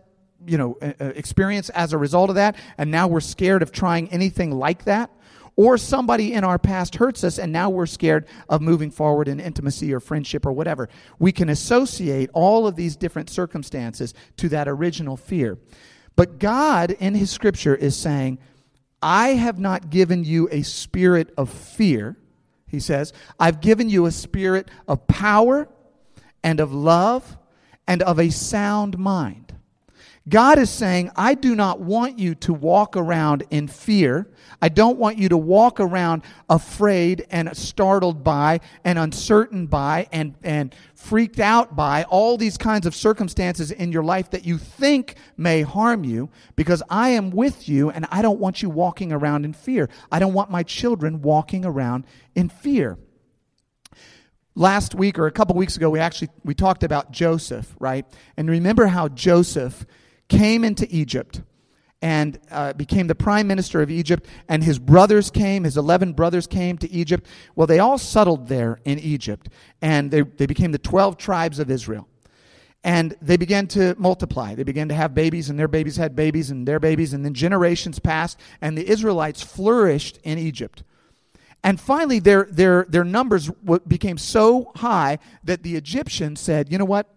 you 0.45 0.57
know 0.57 0.77
uh, 0.81 0.93
uh, 0.99 1.05
experience 1.15 1.69
as 1.69 1.93
a 1.93 1.97
result 1.97 2.29
of 2.29 2.35
that 2.35 2.55
and 2.77 2.89
now 2.91 3.07
we're 3.07 3.19
scared 3.19 3.61
of 3.61 3.71
trying 3.71 4.09
anything 4.09 4.51
like 4.51 4.85
that? 4.85 5.11
Or 5.57 5.77
somebody 5.77 6.33
in 6.33 6.43
our 6.43 6.57
past 6.57 6.95
hurts 6.95 7.23
us 7.23 7.37
and 7.37 7.51
now 7.51 7.69
we're 7.69 7.85
scared 7.85 8.25
of 8.49 8.61
moving 8.61 8.89
forward 8.89 9.27
in 9.27 9.39
intimacy 9.39 9.93
or 9.93 9.99
friendship 9.99 10.45
or 10.45 10.53
whatever. 10.53 10.89
We 11.19 11.31
can 11.31 11.49
associate 11.49 12.29
all 12.33 12.67
of 12.67 12.75
these 12.75 12.95
different 12.95 13.29
circumstances 13.29 14.13
to 14.37 14.49
that 14.49 14.67
original 14.67 15.17
fear. 15.17 15.57
But 16.15 16.39
god 16.39 16.91
in 16.91 17.15
his 17.15 17.31
scripture 17.31 17.75
is 17.75 17.95
saying 17.95 18.39
i 19.01 19.29
have 19.29 19.59
not 19.59 19.89
given 19.89 20.23
you 20.23 20.47
a 20.51 20.61
spirit 20.61 21.33
of 21.37 21.49
fear 21.49 22.17
he 22.71 22.79
says, 22.79 23.11
I've 23.37 23.59
given 23.59 23.89
you 23.89 24.05
a 24.05 24.11
spirit 24.11 24.69
of 24.87 25.05
power 25.05 25.67
and 26.41 26.61
of 26.61 26.73
love 26.73 27.37
and 27.85 28.01
of 28.01 28.17
a 28.17 28.29
sound 28.29 28.97
mind. 28.97 29.40
God 30.31 30.59
is 30.59 30.69
saying, 30.69 31.11
I 31.17 31.33
do 31.33 31.55
not 31.55 31.81
want 31.81 32.17
you 32.17 32.35
to 32.35 32.53
walk 32.53 32.95
around 32.95 33.43
in 33.49 33.67
fear. 33.67 34.29
I 34.61 34.69
don't 34.69 34.97
want 34.97 35.17
you 35.17 35.27
to 35.27 35.35
walk 35.35 35.81
around 35.81 36.23
afraid 36.49 37.27
and 37.29 37.55
startled 37.55 38.23
by 38.23 38.61
and 38.85 38.97
uncertain 38.97 39.67
by 39.67 40.07
and, 40.13 40.35
and 40.41 40.73
freaked 40.95 41.41
out 41.41 41.75
by 41.75 42.03
all 42.03 42.37
these 42.37 42.57
kinds 42.57 42.85
of 42.85 42.95
circumstances 42.95 43.71
in 43.71 43.91
your 43.91 44.03
life 44.03 44.29
that 44.29 44.45
you 44.45 44.57
think 44.57 45.15
may 45.35 45.63
harm 45.63 46.05
you 46.05 46.29
because 46.55 46.81
I 46.89 47.09
am 47.09 47.31
with 47.31 47.67
you 47.67 47.89
and 47.89 48.05
I 48.09 48.21
don't 48.21 48.39
want 48.39 48.61
you 48.61 48.69
walking 48.69 49.11
around 49.11 49.43
in 49.43 49.51
fear. 49.51 49.89
I 50.13 50.19
don't 50.19 50.33
want 50.33 50.49
my 50.49 50.63
children 50.63 51.21
walking 51.21 51.65
around 51.65 52.05
in 52.35 52.47
fear 52.47 52.97
last 54.55 54.95
week 54.95 55.19
or 55.19 55.27
a 55.27 55.31
couple 55.31 55.55
weeks 55.55 55.77
ago 55.77 55.89
we 55.89 55.97
actually 55.97 56.27
we 56.43 56.53
talked 56.53 56.83
about 56.83 57.09
joseph 57.09 57.73
right 57.79 58.05
and 58.35 58.49
remember 58.49 58.85
how 58.85 59.07
joseph 59.07 59.85
came 60.31 60.63
into 60.63 60.87
Egypt 60.89 61.41
and 62.01 62.39
uh, 62.49 62.73
became 62.73 63.07
the 63.07 63.13
prime 63.13 63.45
minister 63.45 63.81
of 63.81 63.91
Egypt, 63.91 64.25
and 64.47 64.63
his 64.63 64.79
brothers 64.79 65.29
came, 65.29 65.65
his 65.65 65.77
11 65.77 66.13
brothers 66.13 66.47
came 66.47 66.77
to 66.77 66.89
Egypt. 66.89 67.27
Well, 67.55 67.67
they 67.67 67.79
all 67.79 67.99
settled 67.99 68.47
there 68.47 68.79
in 68.85 68.97
Egypt, 68.97 69.49
and 69.81 70.09
they, 70.09 70.21
they 70.21 70.47
became 70.47 70.71
the 70.71 70.79
12 70.79 71.17
tribes 71.17 71.59
of 71.59 71.69
Israel. 71.69 72.07
And 72.83 73.15
they 73.21 73.37
began 73.37 73.67
to 73.67 73.93
multiply. 73.99 74.55
They 74.55 74.63
began 74.63 74.87
to 74.87 74.95
have 74.95 75.13
babies, 75.13 75.51
and 75.51 75.59
their 75.59 75.67
babies 75.67 75.97
had 75.97 76.15
babies, 76.15 76.49
and 76.49 76.67
their 76.67 76.79
babies, 76.79 77.13
and 77.13 77.23
then 77.23 77.35
generations 77.35 77.99
passed, 77.99 78.39
and 78.61 78.75
the 78.75 78.89
Israelites 78.89 79.43
flourished 79.43 80.17
in 80.23 80.39
Egypt. 80.39 80.83
And 81.63 81.79
finally, 81.79 82.17
their, 82.17 82.47
their, 82.49 82.87
their 82.89 83.03
numbers 83.03 83.51
became 83.87 84.17
so 84.17 84.71
high 84.77 85.19
that 85.43 85.61
the 85.61 85.75
Egyptians 85.75 86.39
said, 86.39 86.71
you 86.71 86.79
know 86.79 86.85
what? 86.85 87.07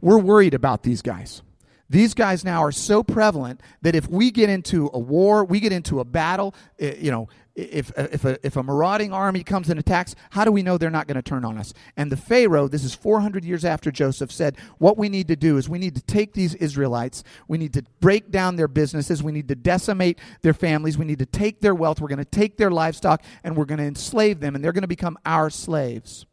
We're 0.00 0.18
worried 0.18 0.54
about 0.54 0.82
these 0.82 1.02
guys 1.02 1.42
these 1.90 2.14
guys 2.14 2.44
now 2.44 2.62
are 2.62 2.72
so 2.72 3.02
prevalent 3.02 3.60
that 3.82 3.94
if 3.94 4.08
we 4.08 4.30
get 4.30 4.48
into 4.48 4.90
a 4.92 4.98
war, 4.98 5.44
we 5.44 5.60
get 5.60 5.72
into 5.72 6.00
a 6.00 6.04
battle, 6.04 6.54
eh, 6.78 6.94
you 6.98 7.10
know, 7.10 7.28
if, 7.54 7.92
if, 7.96 8.24
a, 8.24 8.44
if 8.44 8.56
a 8.56 8.62
marauding 8.62 9.12
army 9.12 9.44
comes 9.44 9.70
and 9.70 9.78
attacks, 9.78 10.16
how 10.30 10.44
do 10.44 10.50
we 10.50 10.62
know 10.62 10.76
they're 10.76 10.90
not 10.90 11.06
going 11.06 11.16
to 11.16 11.22
turn 11.22 11.44
on 11.44 11.56
us? 11.56 11.72
And 11.96 12.10
the 12.10 12.16
Pharaoh, 12.16 12.66
this 12.66 12.82
is 12.82 12.94
400 12.94 13.44
years 13.44 13.64
after 13.64 13.92
Joseph, 13.92 14.32
said, 14.32 14.56
What 14.78 14.98
we 14.98 15.08
need 15.08 15.28
to 15.28 15.36
do 15.36 15.56
is 15.56 15.68
we 15.68 15.78
need 15.78 15.94
to 15.94 16.02
take 16.02 16.32
these 16.32 16.54
Israelites, 16.56 17.22
we 17.46 17.58
need 17.58 17.72
to 17.74 17.84
break 18.00 18.30
down 18.30 18.56
their 18.56 18.68
businesses, 18.68 19.22
we 19.22 19.30
need 19.30 19.48
to 19.48 19.54
decimate 19.54 20.18
their 20.42 20.54
families, 20.54 20.98
we 20.98 21.04
need 21.04 21.20
to 21.20 21.26
take 21.26 21.60
their 21.60 21.74
wealth, 21.74 22.00
we're 22.00 22.08
going 22.08 22.18
to 22.18 22.24
take 22.24 22.56
their 22.56 22.70
livestock, 22.70 23.22
and 23.44 23.56
we're 23.56 23.66
going 23.66 23.78
to 23.78 23.84
enslave 23.84 24.40
them, 24.40 24.54
and 24.54 24.64
they're 24.64 24.72
going 24.72 24.82
to 24.82 24.88
become 24.88 25.16
our 25.24 25.48
slaves. 25.48 26.26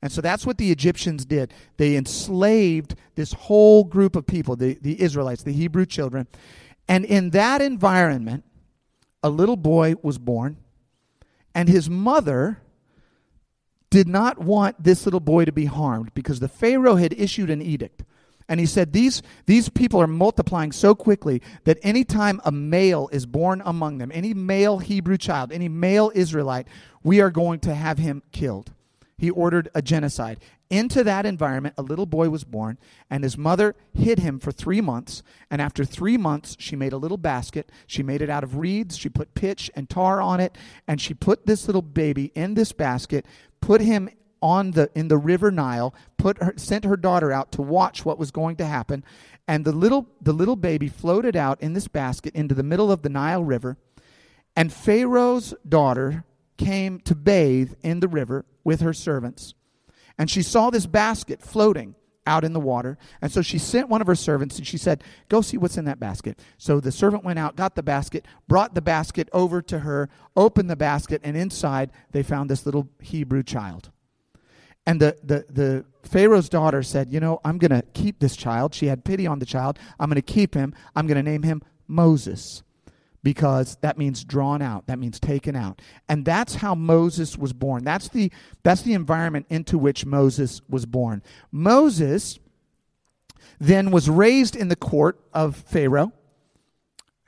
And 0.00 0.12
so 0.12 0.20
that's 0.20 0.46
what 0.46 0.58
the 0.58 0.70
Egyptians 0.70 1.24
did. 1.24 1.52
They 1.76 1.96
enslaved 1.96 2.94
this 3.16 3.32
whole 3.32 3.84
group 3.84 4.14
of 4.14 4.26
people, 4.26 4.54
the, 4.54 4.78
the 4.80 5.00
Israelites, 5.00 5.42
the 5.42 5.52
Hebrew 5.52 5.86
children. 5.86 6.28
And 6.86 7.04
in 7.04 7.30
that 7.30 7.60
environment, 7.60 8.44
a 9.22 9.28
little 9.28 9.56
boy 9.56 9.94
was 10.02 10.18
born, 10.18 10.56
and 11.54 11.68
his 11.68 11.90
mother 11.90 12.62
did 13.90 14.06
not 14.06 14.38
want 14.38 14.82
this 14.82 15.04
little 15.06 15.20
boy 15.20 15.44
to 15.44 15.52
be 15.52 15.64
harmed 15.64 16.14
because 16.14 16.40
the 16.40 16.48
Pharaoh 16.48 16.96
had 16.96 17.12
issued 17.14 17.50
an 17.50 17.60
edict. 17.60 18.04
And 18.48 18.60
he 18.60 18.66
said, 18.66 18.92
these, 18.92 19.22
these 19.46 19.68
people 19.68 20.00
are 20.00 20.06
multiplying 20.06 20.72
so 20.72 20.94
quickly 20.94 21.42
that 21.64 21.78
anytime 21.82 22.40
a 22.44 22.52
male 22.52 23.08
is 23.12 23.26
born 23.26 23.60
among 23.64 23.98
them, 23.98 24.10
any 24.14 24.32
male 24.32 24.78
Hebrew 24.78 25.18
child, 25.18 25.52
any 25.52 25.68
male 25.68 26.10
Israelite, 26.14 26.68
we 27.02 27.20
are 27.20 27.30
going 27.30 27.60
to 27.60 27.74
have 27.74 27.98
him 27.98 28.22
killed 28.32 28.72
he 29.18 29.30
ordered 29.30 29.68
a 29.74 29.82
genocide. 29.82 30.38
Into 30.70 31.02
that 31.02 31.26
environment, 31.26 31.74
a 31.76 31.82
little 31.82 32.06
boy 32.06 32.30
was 32.30 32.44
born, 32.44 32.78
and 33.10 33.24
his 33.24 33.36
mother 33.36 33.74
hid 33.92 34.20
him 34.20 34.38
for 34.38 34.52
three 34.52 34.80
months. 34.80 35.22
And 35.50 35.60
after 35.60 35.84
three 35.84 36.16
months, 36.16 36.56
she 36.58 36.76
made 36.76 36.92
a 36.92 36.98
little 36.98 37.16
basket. 37.16 37.70
She 37.86 38.02
made 38.02 38.22
it 38.22 38.30
out 38.30 38.44
of 38.44 38.56
reeds. 38.56 38.96
She 38.96 39.08
put 39.08 39.34
pitch 39.34 39.70
and 39.74 39.90
tar 39.90 40.22
on 40.22 40.40
it, 40.40 40.56
and 40.86 41.00
she 41.00 41.14
put 41.14 41.46
this 41.46 41.66
little 41.66 41.82
baby 41.82 42.30
in 42.34 42.54
this 42.54 42.72
basket, 42.72 43.26
put 43.60 43.80
him 43.80 44.08
on 44.40 44.70
the 44.72 44.90
in 44.94 45.08
the 45.08 45.18
river 45.18 45.50
Nile, 45.50 45.92
put 46.16 46.40
her, 46.40 46.54
sent 46.56 46.84
her 46.84 46.96
daughter 46.96 47.32
out 47.32 47.50
to 47.52 47.62
watch 47.62 48.04
what 48.04 48.18
was 48.18 48.30
going 48.30 48.54
to 48.56 48.66
happen, 48.66 49.04
and 49.48 49.64
the 49.64 49.72
little 49.72 50.06
the 50.20 50.32
little 50.32 50.54
baby 50.54 50.86
floated 50.88 51.34
out 51.34 51.60
in 51.60 51.72
this 51.72 51.88
basket 51.88 52.34
into 52.36 52.54
the 52.54 52.62
middle 52.62 52.92
of 52.92 53.02
the 53.02 53.08
Nile 53.08 53.42
River, 53.42 53.76
and 54.54 54.72
Pharaoh's 54.72 55.54
daughter 55.68 56.24
came 56.56 57.00
to 57.00 57.14
bathe 57.14 57.72
in 57.82 58.00
the 58.00 58.08
river 58.08 58.44
with 58.68 58.82
her 58.82 58.92
servants. 58.92 59.54
And 60.18 60.30
she 60.30 60.42
saw 60.42 60.68
this 60.68 60.84
basket 60.84 61.40
floating 61.40 61.94
out 62.26 62.44
in 62.44 62.52
the 62.52 62.60
water. 62.60 62.98
And 63.22 63.32
so 63.32 63.40
she 63.40 63.56
sent 63.56 63.88
one 63.88 64.02
of 64.02 64.06
her 64.06 64.14
servants 64.14 64.58
and 64.58 64.66
she 64.66 64.76
said, 64.76 65.02
Go 65.30 65.40
see 65.40 65.56
what's 65.56 65.78
in 65.78 65.86
that 65.86 65.98
basket. 65.98 66.38
So 66.58 66.78
the 66.78 66.92
servant 66.92 67.24
went 67.24 67.38
out, 67.38 67.56
got 67.56 67.76
the 67.76 67.82
basket, 67.82 68.26
brought 68.46 68.74
the 68.74 68.82
basket 68.82 69.30
over 69.32 69.62
to 69.62 69.78
her, 69.78 70.10
opened 70.36 70.68
the 70.68 70.76
basket, 70.76 71.22
and 71.24 71.34
inside 71.34 71.90
they 72.10 72.22
found 72.22 72.50
this 72.50 72.66
little 72.66 72.90
Hebrew 73.00 73.42
child. 73.42 73.90
And 74.84 75.00
the, 75.00 75.16
the, 75.22 75.46
the 75.48 75.84
Pharaoh's 76.02 76.50
daughter 76.50 76.82
said, 76.82 77.10
You 77.10 77.20
know, 77.20 77.40
I'm 77.46 77.56
going 77.56 77.70
to 77.70 77.82
keep 77.94 78.18
this 78.18 78.36
child. 78.36 78.74
She 78.74 78.88
had 78.88 79.02
pity 79.02 79.26
on 79.26 79.38
the 79.38 79.46
child. 79.46 79.78
I'm 79.98 80.10
going 80.10 80.16
to 80.16 80.32
keep 80.34 80.52
him. 80.52 80.74
I'm 80.94 81.06
going 81.06 81.16
to 81.16 81.30
name 81.30 81.42
him 81.42 81.62
Moses 81.86 82.62
because 83.22 83.76
that 83.80 83.98
means 83.98 84.24
drawn 84.24 84.62
out 84.62 84.86
that 84.86 84.98
means 84.98 85.18
taken 85.18 85.56
out. 85.56 85.80
And 86.08 86.24
that's 86.24 86.56
how 86.56 86.74
moses 86.74 87.36
was 87.36 87.52
born. 87.52 87.84
That's 87.84 88.08
the 88.08 88.30
that's 88.62 88.82
the 88.82 88.94
environment 88.94 89.46
into 89.48 89.78
which 89.78 90.06
moses 90.06 90.60
was 90.68 90.86
born. 90.86 91.22
Moses 91.50 92.38
then 93.58 93.90
was 93.90 94.08
raised 94.08 94.54
in 94.54 94.68
the 94.68 94.76
court 94.76 95.18
of 95.32 95.56
pharaoh 95.56 96.12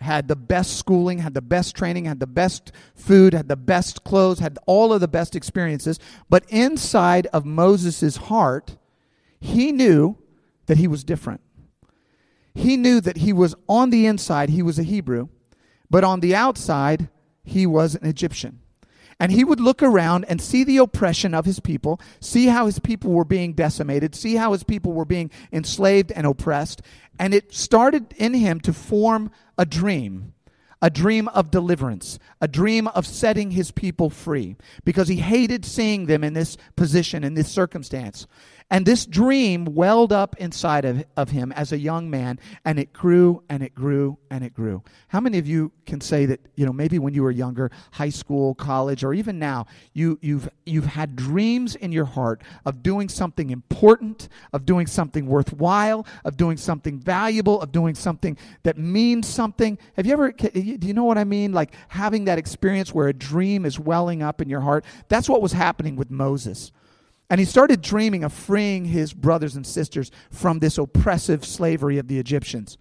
had 0.00 0.28
the 0.28 0.36
best 0.36 0.78
schooling 0.78 1.18
had 1.18 1.34
the 1.34 1.42
best 1.42 1.76
training 1.76 2.06
had 2.06 2.20
the 2.20 2.26
best 2.26 2.72
food 2.94 3.34
had 3.34 3.48
the 3.48 3.56
best 3.56 4.02
clothes 4.02 4.38
had 4.38 4.58
all 4.66 4.92
of 4.92 5.00
the 5.00 5.08
best 5.08 5.36
experiences. 5.36 5.98
But 6.28 6.44
inside 6.48 7.26
of 7.32 7.44
moses' 7.44 8.16
heart 8.16 8.76
he 9.40 9.72
knew 9.72 10.16
that 10.66 10.76
he 10.76 10.86
was 10.86 11.02
different. 11.02 11.40
He 12.54 12.76
knew 12.76 13.00
that 13.00 13.18
he 13.18 13.32
was 13.32 13.54
on 13.68 13.90
the 13.90 14.06
inside 14.06 14.50
he 14.50 14.62
was 14.62 14.78
a 14.78 14.84
hebrew 14.84 15.28
but 15.90 16.04
on 16.04 16.20
the 16.20 16.34
outside, 16.34 17.08
he 17.42 17.66
was 17.66 17.94
an 17.94 18.06
Egyptian. 18.06 18.60
And 19.18 19.30
he 19.30 19.44
would 19.44 19.60
look 19.60 19.82
around 19.82 20.24
and 20.24 20.40
see 20.40 20.64
the 20.64 20.78
oppression 20.78 21.34
of 21.34 21.44
his 21.44 21.60
people, 21.60 22.00
see 22.20 22.46
how 22.46 22.64
his 22.64 22.78
people 22.78 23.10
were 23.12 23.24
being 23.24 23.52
decimated, 23.52 24.14
see 24.14 24.36
how 24.36 24.52
his 24.52 24.62
people 24.62 24.92
were 24.92 25.04
being 25.04 25.30
enslaved 25.52 26.10
and 26.12 26.26
oppressed. 26.26 26.80
And 27.18 27.34
it 27.34 27.52
started 27.52 28.14
in 28.16 28.32
him 28.32 28.60
to 28.60 28.72
form 28.72 29.30
a 29.58 29.66
dream 29.66 30.32
a 30.82 30.90
dream 30.90 31.28
of 31.28 31.50
deliverance, 31.50 32.18
a 32.40 32.48
dream 32.48 32.88
of 32.88 33.06
setting 33.06 33.50
his 33.50 33.70
people 33.70 34.08
free, 34.08 34.56
because 34.84 35.08
he 35.08 35.16
hated 35.16 35.64
seeing 35.64 36.06
them 36.06 36.24
in 36.24 36.32
this 36.32 36.56
position, 36.76 37.22
in 37.22 37.34
this 37.34 37.50
circumstance. 37.50 38.26
And 38.70 38.86
this 38.86 39.04
dream 39.04 39.64
welled 39.64 40.12
up 40.12 40.36
inside 40.36 40.84
of, 40.84 41.04
of 41.16 41.30
him 41.30 41.50
as 41.52 41.72
a 41.72 41.78
young 41.78 42.08
man, 42.08 42.38
and 42.64 42.78
it 42.78 42.92
grew 42.92 43.42
and 43.48 43.64
it 43.64 43.74
grew 43.74 44.16
and 44.30 44.44
it 44.44 44.54
grew. 44.54 44.82
How 45.08 45.18
many 45.18 45.38
of 45.38 45.48
you 45.48 45.72
can 45.86 46.00
say 46.00 46.24
that, 46.26 46.40
you 46.54 46.64
know, 46.64 46.72
maybe 46.72 47.00
when 47.00 47.12
you 47.12 47.24
were 47.24 47.32
younger, 47.32 47.72
high 47.90 48.10
school, 48.10 48.54
college, 48.54 49.02
or 49.02 49.12
even 49.12 49.40
now, 49.40 49.66
you, 49.92 50.18
you've, 50.22 50.48
you've 50.64 50.86
had 50.86 51.16
dreams 51.16 51.74
in 51.74 51.90
your 51.90 52.04
heart 52.04 52.42
of 52.64 52.80
doing 52.80 53.08
something 53.08 53.50
important, 53.50 54.28
of 54.52 54.64
doing 54.64 54.86
something 54.86 55.26
worthwhile, 55.26 56.06
of 56.24 56.36
doing 56.36 56.56
something 56.56 57.00
valuable, 57.00 57.60
of 57.60 57.72
doing 57.72 57.96
something 57.96 58.38
that 58.62 58.78
means 58.78 59.26
something? 59.26 59.78
Have 59.96 60.06
you 60.06 60.12
ever, 60.12 60.30
do 60.30 60.60
you 60.62 60.94
know 60.94 61.04
what 61.04 61.18
I 61.18 61.24
mean? 61.24 61.52
Like 61.52 61.74
having 61.88 62.26
that 62.26 62.38
experience 62.38 62.94
where 62.94 63.08
a 63.08 63.12
dream 63.12 63.66
is 63.66 63.80
welling 63.80 64.22
up 64.22 64.40
in 64.40 64.48
your 64.48 64.60
heart? 64.60 64.84
That's 65.08 65.28
what 65.28 65.42
was 65.42 65.52
happening 65.52 65.96
with 65.96 66.10
Moses. 66.10 66.70
And 67.30 67.38
he 67.38 67.46
started 67.46 67.80
dreaming 67.80 68.24
of 68.24 68.32
freeing 68.32 68.86
his 68.86 69.12
brothers 69.12 69.54
and 69.54 69.64
sisters 69.64 70.10
from 70.30 70.58
this 70.58 70.76
oppressive 70.76 71.44
slavery 71.44 71.96
of 71.96 72.08
the 72.08 72.18
Egyptians. 72.18 72.76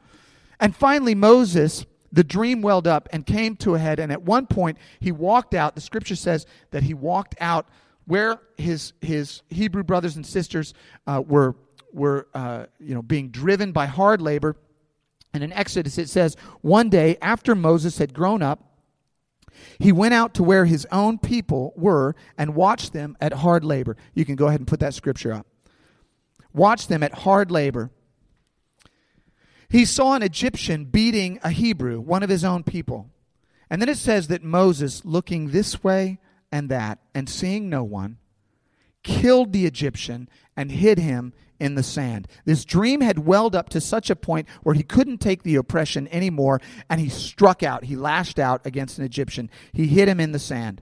And 0.59 0.75
finally, 0.75 1.13
Moses, 1.13 1.85
the 2.11 2.23
dream 2.23 2.63
welled 2.63 2.87
up 2.87 3.07
and 3.13 3.27
came 3.27 3.55
to 3.57 3.75
a 3.75 3.79
head. 3.79 3.99
And 3.99 4.11
at 4.11 4.23
one 4.23 4.47
point, 4.47 4.79
he 4.99 5.11
walked 5.11 5.53
out. 5.53 5.75
The 5.75 5.81
scripture 5.81 6.15
says 6.15 6.47
that 6.71 6.81
he 6.81 6.95
walked 6.95 7.35
out 7.39 7.67
where 8.05 8.41
his, 8.57 8.93
his 9.01 9.43
Hebrew 9.49 9.83
brothers 9.83 10.15
and 10.15 10.25
sisters 10.25 10.73
uh, 11.05 11.21
were, 11.25 11.55
were 11.93 12.27
uh, 12.33 12.65
you 12.79 12.95
know, 12.95 13.03
being 13.03 13.29
driven 13.29 13.71
by 13.71 13.85
hard 13.85 14.19
labor. 14.19 14.55
And 15.31 15.43
in 15.43 15.53
Exodus, 15.53 15.99
it 15.99 16.09
says, 16.09 16.35
one 16.61 16.89
day 16.89 17.17
after 17.21 17.53
Moses 17.53 17.99
had 17.99 18.15
grown 18.15 18.41
up, 18.41 18.68
he 19.79 19.91
went 19.91 20.13
out 20.13 20.33
to 20.35 20.43
where 20.43 20.65
his 20.65 20.87
own 20.91 21.17
people 21.17 21.73
were 21.75 22.15
and 22.37 22.55
watched 22.55 22.93
them 22.93 23.17
at 23.19 23.33
hard 23.33 23.63
labor. 23.63 23.97
You 24.13 24.25
can 24.25 24.35
go 24.35 24.47
ahead 24.47 24.59
and 24.59 24.67
put 24.67 24.79
that 24.81 24.93
scripture 24.93 25.33
up. 25.33 25.47
Watch 26.53 26.87
them 26.87 27.03
at 27.03 27.13
hard 27.13 27.51
labor. 27.51 27.91
He 29.69 29.85
saw 29.85 30.15
an 30.15 30.23
Egyptian 30.23 30.85
beating 30.85 31.39
a 31.43 31.51
Hebrew, 31.51 31.99
one 31.99 32.23
of 32.23 32.29
his 32.29 32.43
own 32.43 32.63
people. 32.63 33.09
And 33.69 33.81
then 33.81 33.89
it 33.89 33.97
says 33.97 34.27
that 34.29 34.43
Moses, 34.43 35.05
looking 35.05 35.49
this 35.49 35.83
way 35.83 36.19
and 36.51 36.69
that, 36.69 36.99
and 37.13 37.29
seeing 37.29 37.69
no 37.69 37.83
one, 37.83 38.17
killed 39.09 39.53
the 39.53 39.65
Egyptian 39.65 40.29
and 40.55 40.71
hid 40.71 40.99
him 40.99 41.33
in 41.59 41.75
the 41.75 41.83
sand. 41.83 42.27
This 42.45 42.63
dream 42.63 43.01
had 43.01 43.19
welled 43.19 43.55
up 43.55 43.69
to 43.69 43.81
such 43.81 44.09
a 44.09 44.15
point 44.15 44.47
where 44.63 44.75
he 44.75 44.83
couldn't 44.83 45.17
take 45.17 45.43
the 45.43 45.55
oppression 45.55 46.07
anymore, 46.09 46.61
and 46.89 47.01
he 47.01 47.09
struck 47.09 47.63
out. 47.63 47.85
He 47.85 47.95
lashed 47.95 48.39
out 48.39 48.65
against 48.65 48.97
an 48.97 49.05
Egyptian. 49.05 49.49
He 49.73 49.87
hid 49.87 50.07
him 50.07 50.19
in 50.19 50.31
the 50.31 50.39
sand. 50.39 50.81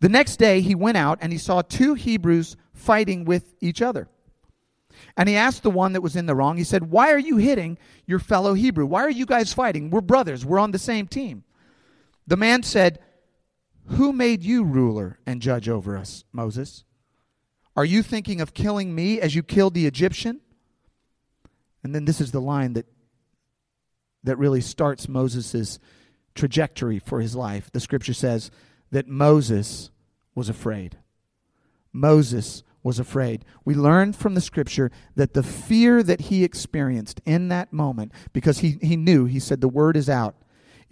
The 0.00 0.08
next 0.08 0.36
day, 0.36 0.60
he 0.60 0.74
went 0.74 0.96
out 0.96 1.18
and 1.22 1.32
he 1.32 1.38
saw 1.38 1.62
two 1.62 1.94
Hebrews 1.94 2.56
fighting 2.72 3.24
with 3.24 3.54
each 3.60 3.80
other. 3.80 4.08
And 5.16 5.28
he 5.28 5.36
asked 5.36 5.62
the 5.62 5.70
one 5.70 5.92
that 5.92 6.02
was 6.02 6.16
in 6.16 6.26
the 6.26 6.34
wrong, 6.34 6.56
he 6.56 6.64
said, 6.64 6.90
Why 6.90 7.12
are 7.12 7.18
you 7.18 7.36
hitting 7.36 7.78
your 8.06 8.18
fellow 8.18 8.54
Hebrew? 8.54 8.86
Why 8.86 9.02
are 9.02 9.10
you 9.10 9.26
guys 9.26 9.52
fighting? 9.52 9.90
We're 9.90 10.00
brothers, 10.00 10.44
we're 10.44 10.58
on 10.58 10.72
the 10.72 10.78
same 10.78 11.06
team. 11.06 11.44
The 12.26 12.36
man 12.36 12.62
said, 12.62 13.00
Who 13.86 14.12
made 14.12 14.42
you 14.42 14.64
ruler 14.64 15.18
and 15.26 15.40
judge 15.42 15.68
over 15.68 15.96
us, 15.96 16.24
Moses? 16.32 16.84
Are 17.76 17.84
you 17.84 18.02
thinking 18.02 18.40
of 18.40 18.54
killing 18.54 18.94
me 18.94 19.20
as 19.20 19.34
you 19.34 19.42
killed 19.42 19.74
the 19.74 19.86
Egyptian? 19.86 20.40
And 21.82 21.94
then 21.94 22.04
this 22.04 22.20
is 22.20 22.32
the 22.32 22.40
line 22.40 22.74
that, 22.74 22.86
that 24.22 24.38
really 24.38 24.60
starts 24.60 25.08
Moses' 25.08 25.78
trajectory 26.34 26.98
for 26.98 27.20
his 27.20 27.34
life. 27.34 27.70
The 27.72 27.80
scripture 27.80 28.14
says 28.14 28.50
that 28.90 29.08
Moses 29.08 29.90
was 30.34 30.48
afraid. 30.48 30.98
Moses 31.92 32.62
was 32.82 32.98
afraid. 32.98 33.44
We 33.64 33.74
learn 33.74 34.12
from 34.12 34.34
the 34.34 34.40
scripture 34.40 34.90
that 35.16 35.34
the 35.34 35.42
fear 35.42 36.02
that 36.02 36.22
he 36.22 36.44
experienced 36.44 37.20
in 37.24 37.48
that 37.48 37.72
moment, 37.72 38.12
because 38.32 38.58
he, 38.58 38.78
he 38.82 38.96
knew, 38.96 39.24
he 39.24 39.40
said, 39.40 39.60
the 39.60 39.68
word 39.68 39.96
is 39.96 40.08
out. 40.08 40.36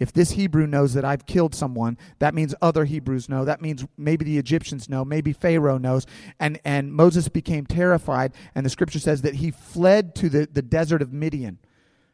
If 0.03 0.11
this 0.11 0.31
Hebrew 0.31 0.67
knows 0.67 0.95
that 0.95 1.05
I've 1.05 1.25
killed 1.25 1.55
someone, 1.55 1.97
that 2.19 2.33
means 2.33 2.53
other 2.61 2.83
Hebrews 2.83 3.29
know. 3.29 3.45
That 3.45 3.61
means 3.61 3.85
maybe 3.95 4.25
the 4.25 4.37
Egyptians 4.37 4.89
know. 4.89 5.05
Maybe 5.05 5.31
Pharaoh 5.31 5.77
knows. 5.77 6.05
And, 6.41 6.59
and 6.65 6.91
Moses 6.91 7.29
became 7.29 7.65
terrified. 7.65 8.33
And 8.53 8.65
the 8.65 8.69
scripture 8.69 8.99
says 8.99 9.21
that 9.21 9.35
he 9.35 9.49
fled 9.49 10.13
to 10.15 10.27
the, 10.27 10.45
the 10.51 10.61
desert 10.61 11.01
of 11.01 11.13
Midian 11.13 11.57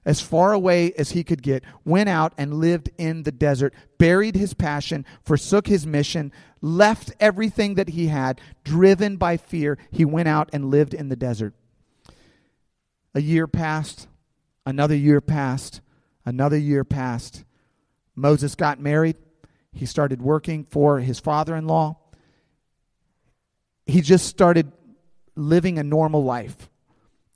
as 0.06 0.22
far 0.22 0.54
away 0.54 0.94
as 1.00 1.14
he 1.14 1.24
could 1.24 1.42
get, 1.42 1.64
went 1.84 2.10
out 2.10 2.34
and 2.38 2.54
lived 2.54 2.92
in 3.00 3.24
the 3.24 3.32
desert, 3.32 3.74
buried 3.98 4.36
his 4.36 4.54
passion, 4.54 5.04
forsook 5.24 5.66
his 5.66 5.88
mission, 5.88 6.32
left 6.62 7.12
everything 7.20 7.74
that 7.74 7.90
he 7.90 8.06
had, 8.06 8.40
driven 8.64 9.18
by 9.18 9.36
fear. 9.36 9.80
He 9.90 10.06
went 10.06 10.28
out 10.28 10.48
and 10.54 10.70
lived 10.70 10.94
in 10.94 11.10
the 11.10 11.16
desert. 11.16 11.56
A 13.16 13.22
year 13.22 13.48
passed, 13.48 14.08
another 14.64 14.96
year 14.96 15.22
passed, 15.22 15.82
another 16.24 16.58
year 16.58 16.84
passed. 16.84 17.46
Moses 18.20 18.56
got 18.56 18.80
married. 18.80 19.16
He 19.72 19.86
started 19.86 20.22
working 20.22 20.66
for 20.66 21.00
his 21.00 21.20
father 21.20 21.56
in 21.56 21.68
law. 21.68 21.98
He 23.86 24.02
just 24.02 24.28
started 24.28 24.72
living 25.36 25.80
a 25.80 25.84
normal 25.84 26.24
life, 26.24 26.70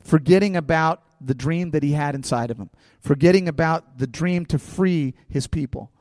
forgetting 0.02 0.56
about 0.56 1.02
the 1.22 1.34
dream 1.34 1.72
that 1.72 1.84
he 1.84 1.94
had 1.94 2.16
inside 2.16 2.52
of 2.52 2.58
him, 2.58 2.70
forgetting 3.00 3.48
about 3.48 3.98
the 3.98 4.08
dream 4.08 4.46
to 4.48 4.60
free 4.60 5.14
his 5.30 5.48
people. 5.48 5.92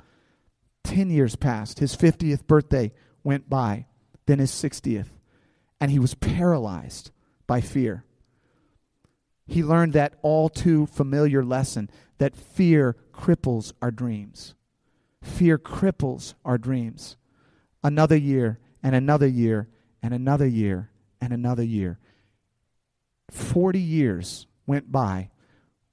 Ten 0.83 1.11
years 1.11 1.37
passed. 1.37 1.79
His 1.79 1.97
50th 1.97 2.47
birthday 2.47 2.93
went 3.23 3.49
by, 3.49 3.87
then 4.27 4.41
his 4.41 4.51
60th, 4.51 5.09
and 5.81 5.91
he 5.91 5.99
was 5.99 6.15
paralyzed 6.15 7.13
by 7.47 7.61
fear. 7.61 8.05
He 9.47 9.63
learned 9.63 9.93
that 9.93 10.15
all 10.23 10.49
too 10.49 10.87
familiar 10.87 11.45
lesson 11.45 11.89
that 12.19 12.37
fear 12.37 12.97
cripples 13.13 13.73
our 13.81 13.91
dreams. 13.91 14.55
Fear 15.23 15.59
cripples 15.59 16.35
our 16.45 16.59
dreams. 16.59 17.17
Another 17.83 18.17
year, 18.17 18.59
and 18.83 18.95
another 18.95 19.27
year, 19.27 19.69
and 20.03 20.13
another 20.13 20.47
year, 20.47 20.91
and 21.21 21.33
another 21.33 21.63
year. 21.63 21.99
40 23.31 23.79
years 23.79 24.47
went 24.67 24.93
by 24.93 25.31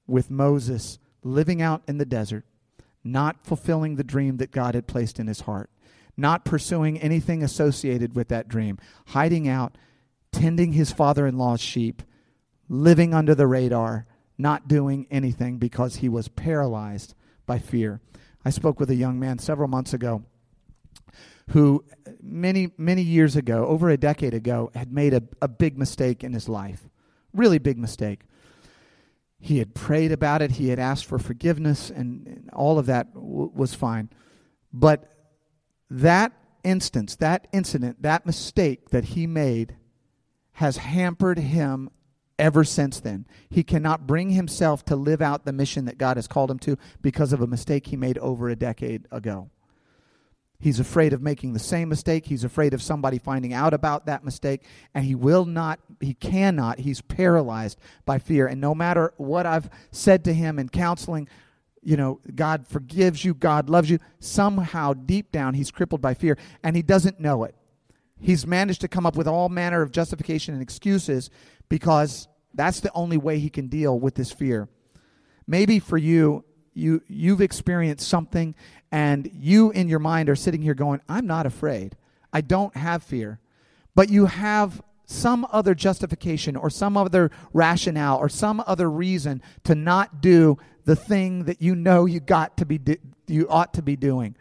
with 0.07 0.31
Moses 0.31 1.00
living 1.24 1.62
out 1.62 1.83
in 1.88 2.00
the 2.00 2.05
desert, 2.05 2.44
not 3.03 3.46
fulfilling 3.46 3.96
the 3.96 4.03
dream 4.03 4.37
that 4.37 4.51
God 4.51 4.75
had 4.75 4.87
placed 4.87 5.20
in 5.20 5.27
his 5.27 5.42
heart, 5.42 5.70
not 6.18 6.44
pursuing 6.44 7.00
anything 7.00 7.44
associated 7.44 8.15
with 8.15 8.27
that 8.29 8.48
dream, 8.48 8.77
hiding 9.07 9.48
out, 9.48 9.77
tending 10.31 10.74
his 10.74 10.92
father 10.92 11.27
in 11.27 11.37
law's 11.37 11.61
sheep, 11.61 12.01
living 12.68 13.13
under 13.13 13.35
the 13.35 13.48
radar, 13.48 14.05
not 14.37 14.68
doing 14.68 15.07
anything 15.11 15.57
because 15.57 15.98
he 15.98 16.09
was 16.09 16.27
paralyzed 16.27 17.13
by 17.46 17.59
fear. 17.59 18.01
I 18.50 18.51
spoke 18.51 18.79
with 18.79 18.90
a 18.90 18.96
young 18.96 19.20
man 19.20 19.38
several 19.38 19.68
months 19.68 19.94
ago 19.94 20.24
who, 21.51 21.85
many, 22.20 22.72
many 22.79 23.03
years 23.03 23.35
ago, 23.35 23.68
over 23.68 23.92
a 23.92 23.96
decade 23.96 24.33
ago, 24.33 24.72
had 24.74 24.92
made 24.92 25.14
a, 25.14 25.22
a 25.40 25.48
big 25.48 25.77
mistake 25.77 26.24
in 26.24 26.33
his 26.33 26.50
life. 26.50 26.90
Really 27.31 27.59
big 27.59 27.77
mistake. 27.77 28.22
He 29.40 29.59
had 29.59 29.75
prayed 29.75 30.12
about 30.12 30.42
it, 30.42 30.53
he 30.53 30.70
had 30.70 30.79
asked 30.79 31.05
for 31.05 31.20
forgiveness, 31.20 31.92
and, 31.92 32.25
and 32.25 32.50
all 32.51 32.79
of 32.79 32.88
that 32.88 33.14
w- 33.14 33.51
was 33.53 33.75
fine. 33.75 34.09
But 34.74 35.07
that 35.92 36.31
instance, 36.64 37.18
that 37.18 37.46
incident, 37.53 38.01
that 38.01 38.25
mistake 38.25 38.90
that 38.90 39.05
he 39.14 39.27
made 39.27 39.75
has 40.53 40.77
hampered 40.77 41.38
him 41.38 41.92
ever 42.40 42.64
since 42.64 43.00
then. 43.00 43.28
He 43.50 43.64
cannot 43.64 44.08
bring 44.08 44.32
himself 44.32 44.84
to 44.86 44.96
live 44.96 45.22
out 45.22 45.46
the 45.46 45.54
mission 45.54 45.86
that 45.86 45.98
God 45.98 46.18
has 46.18 46.28
called 46.28 46.50
him 46.50 46.60
to 46.60 46.78
because 47.02 47.34
of 47.34 47.42
a 47.42 47.48
mistake 47.48 47.88
he 47.88 47.98
made 47.98 48.18
over 48.18 48.50
a 48.50 48.56
decade 48.56 49.06
ago. 49.12 49.52
He's 50.62 50.80
afraid 50.80 51.14
of 51.14 51.22
making 51.22 51.54
the 51.54 51.60
same 51.60 51.88
mistake. 51.88 52.25
He's 52.25 52.44
afraid 52.44 52.74
of 52.74 52.82
somebody 52.82 53.18
finding 53.18 53.54
out 53.54 53.74
about 53.74 54.08
that 54.08 54.25
mistake. 54.25 54.64
And 54.94 55.06
he 55.06 55.16
will 55.16 55.46
not, 55.46 55.80
he 56.02 56.14
cannot, 56.14 56.80
he's 56.80 57.00
paralyzed 57.00 57.80
by 58.06 58.20
fear. 58.20 58.46
And 58.46 58.60
no 58.60 58.75
matter 58.75 59.14
what 59.16 59.46
I've 59.46 59.70
said 59.92 60.25
to 60.25 60.34
him 60.34 60.60
in 60.60 60.68
counseling, 60.68 61.30
you 61.82 61.96
know, 61.96 62.20
God 62.36 62.68
forgives 62.68 63.24
you, 63.24 63.34
God 63.34 63.70
loves 63.70 63.90
you, 63.90 64.00
somehow 64.20 64.94
deep 64.94 65.32
down 65.32 65.54
he's 65.54 65.72
crippled 65.72 66.02
by 66.02 66.14
fear 66.14 66.38
and 66.62 66.75
he 66.75 66.82
doesn't 66.82 67.22
know 67.22 67.46
it. 67.46 67.56
He's 68.20 68.46
managed 68.46 68.82
to 68.82 68.90
come 68.90 69.06
up 69.06 69.16
with 69.16 69.30
all 69.30 69.48
manner 69.48 69.82
of 69.82 69.92
justification 69.92 70.54
and 70.54 70.62
excuses 70.62 71.30
because 71.70 72.27
that's 72.53 72.79
the 72.79 72.92
only 72.94 73.18
way 73.18 73.40
he 73.40 73.50
can 73.50 73.68
deal 73.68 74.00
with 74.00 74.16
this 74.16 74.32
fear. 74.32 74.68
Maybe 75.48 75.79
for 75.79 75.98
you, 75.98 76.44
you 76.74 77.01
you've 77.08 77.42
experienced 77.42 78.08
something 78.08 78.55
and 78.92 79.29
you 79.34 79.72
in 79.72 79.88
your 79.88 80.00
mind 80.00 80.29
are 80.29 80.36
sitting 80.36 80.62
here 80.62 80.74
going, 80.74 81.01
I'm 81.08 81.27
not 81.27 81.46
afraid. 81.46 81.96
I 82.34 82.42
don't 82.42 82.75
have 82.75 83.03
fear. 83.03 83.40
But 83.96 84.10
you 84.10 84.25
have 84.27 84.82
some 85.05 85.48
other 85.51 85.74
justification 85.74 86.55
or 86.55 86.70
some 86.70 86.96
other 86.96 87.32
rationale 87.51 88.18
or 88.18 88.29
some 88.29 88.64
other 88.68 88.90
reason 88.90 89.42
to 89.64 89.74
not 89.74 90.22
do 90.22 90.58
the 90.86 90.96
thing 90.96 91.46
that 91.46 91.62
you 91.62 91.75
know 91.75 92.05
you 92.05 92.20
got 92.20 92.58
to 92.58 92.66
be 92.66 92.79
you 93.27 93.48
ought 93.50 93.74
to 93.74 93.82
be 93.82 93.96
doing. 93.96 94.36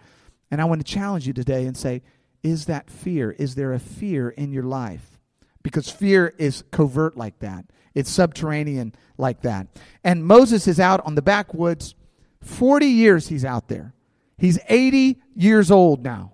And 0.51 0.61
I 0.61 0.65
want 0.65 0.85
to 0.85 0.93
challenge 0.93 1.27
you 1.27 1.33
today 1.33 1.67
and 1.67 1.77
say, 1.77 2.03
is 2.43 2.67
that 2.67 2.89
fear? 2.91 3.33
Is 3.33 3.55
there 3.55 3.73
a 3.73 3.79
fear 3.79 4.31
in 4.31 4.53
your 4.53 4.63
life? 4.63 5.18
Because 5.63 5.91
fear 5.91 6.35
is 6.39 6.65
covert 6.71 7.17
like 7.17 7.39
that. 7.41 7.65
It's 7.95 8.11
subterranean 8.11 8.95
like 9.17 9.43
that. 9.43 9.67
And 10.05 10.25
Moses 10.25 10.69
is 10.69 10.79
out 10.79 11.05
on 11.05 11.15
the 11.15 11.23
backwoods. 11.23 11.95
40 12.43 12.87
years 12.87 13.29
he's 13.29 13.45
out 13.45 13.69
there. 13.69 13.93
He's 14.37 14.59
80 14.69 15.21
years 15.35 15.71
old 15.71 16.05
now. 16.05 16.33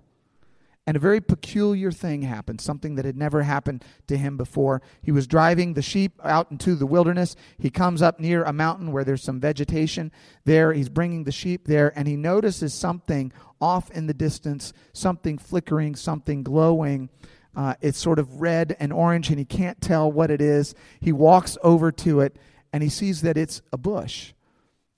And 0.87 0.95
a 0.95 0.99
very 0.99 1.19
peculiar 1.19 1.91
thing 1.91 2.21
happened, 2.21 2.61
something 2.61 2.93
that 2.95 3.05
had 3.05 3.17
never 3.17 3.41
happened 3.41 3.83
to 4.05 4.17
him 4.17 4.37
before. 4.37 4.83
He 5.01 5.11
was 5.11 5.25
driving 5.25 5.73
the 5.73 5.81
sheep 5.81 6.21
out 6.23 6.51
into 6.51 6.75
the 6.75 6.85
wilderness. 6.85 7.35
He 7.57 7.71
comes 7.71 8.03
up 8.03 8.19
near 8.19 8.43
a 8.43 8.53
mountain 8.53 8.91
where 8.91 9.03
there's 9.03 9.23
some 9.23 9.39
vegetation 9.39 10.11
there. 10.43 10.73
He's 10.73 10.89
bringing 10.89 11.23
the 11.23 11.31
sheep 11.31 11.65
there, 11.65 11.91
and 11.97 12.07
he 12.07 12.15
notices 12.15 12.75
something 12.75 13.33
off 13.59 13.89
in 13.89 14.05
the 14.05 14.13
distance, 14.13 14.73
something 14.93 15.39
flickering, 15.39 15.95
something 15.95 16.43
glowing. 16.43 17.09
Uh, 17.55 17.75
it's 17.81 17.97
sort 17.97 18.19
of 18.19 18.41
red 18.41 18.75
and 18.79 18.91
orange, 18.91 19.29
and 19.29 19.39
he 19.39 19.45
can't 19.45 19.79
tell 19.79 20.11
what 20.11 20.29
it 20.29 20.41
is. 20.41 20.75
He 20.99 21.11
walks 21.11 21.57
over 21.63 21.91
to 21.91 22.19
it, 22.19 22.37
and 22.73 22.83
he 22.83 22.89
sees 22.89 23.21
that 23.21 23.37
it's 23.37 23.61
a 23.71 23.77
bush, 23.77 24.33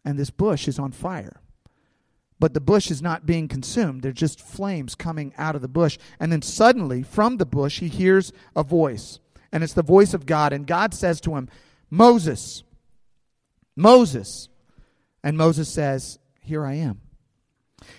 and 0.04 0.17
this 0.17 0.30
bush 0.30 0.67
is 0.67 0.80
on 0.80 0.91
fire 0.91 1.41
but 2.39 2.54
the 2.54 2.62
bush 2.62 2.91
is 2.91 3.02
not 3.02 3.26
being 3.26 3.48
consumed. 3.48 4.02
There's 4.02 4.15
just 4.15 4.41
flames 4.41 4.96
coming 4.96 5.34
out 5.38 5.56
of 5.56 5.62
the 5.62 5.67
bush. 5.67 5.98
And 6.20 6.32
then 6.32 6.41
suddenly, 6.41 7.04
from 7.04 7.38
the 7.38 7.46
bush, 7.46 7.80
he 7.80 7.88
hears 7.88 8.32
a 8.56 8.63
voice. 8.63 9.20
And 9.52 9.63
it's 9.63 9.74
the 9.74 9.82
voice 9.82 10.13
of 10.13 10.26
God. 10.26 10.54
And 10.54 10.67
God 10.67 10.93
says 10.93 11.20
to 11.22 11.36
him, 11.36 11.50
Moses, 11.89 12.63
Moses. 13.76 14.50
And 15.24 15.38
Moses 15.38 15.70
says, 15.70 16.20
Here 16.41 16.65
I 16.65 16.76
am. 16.76 17.02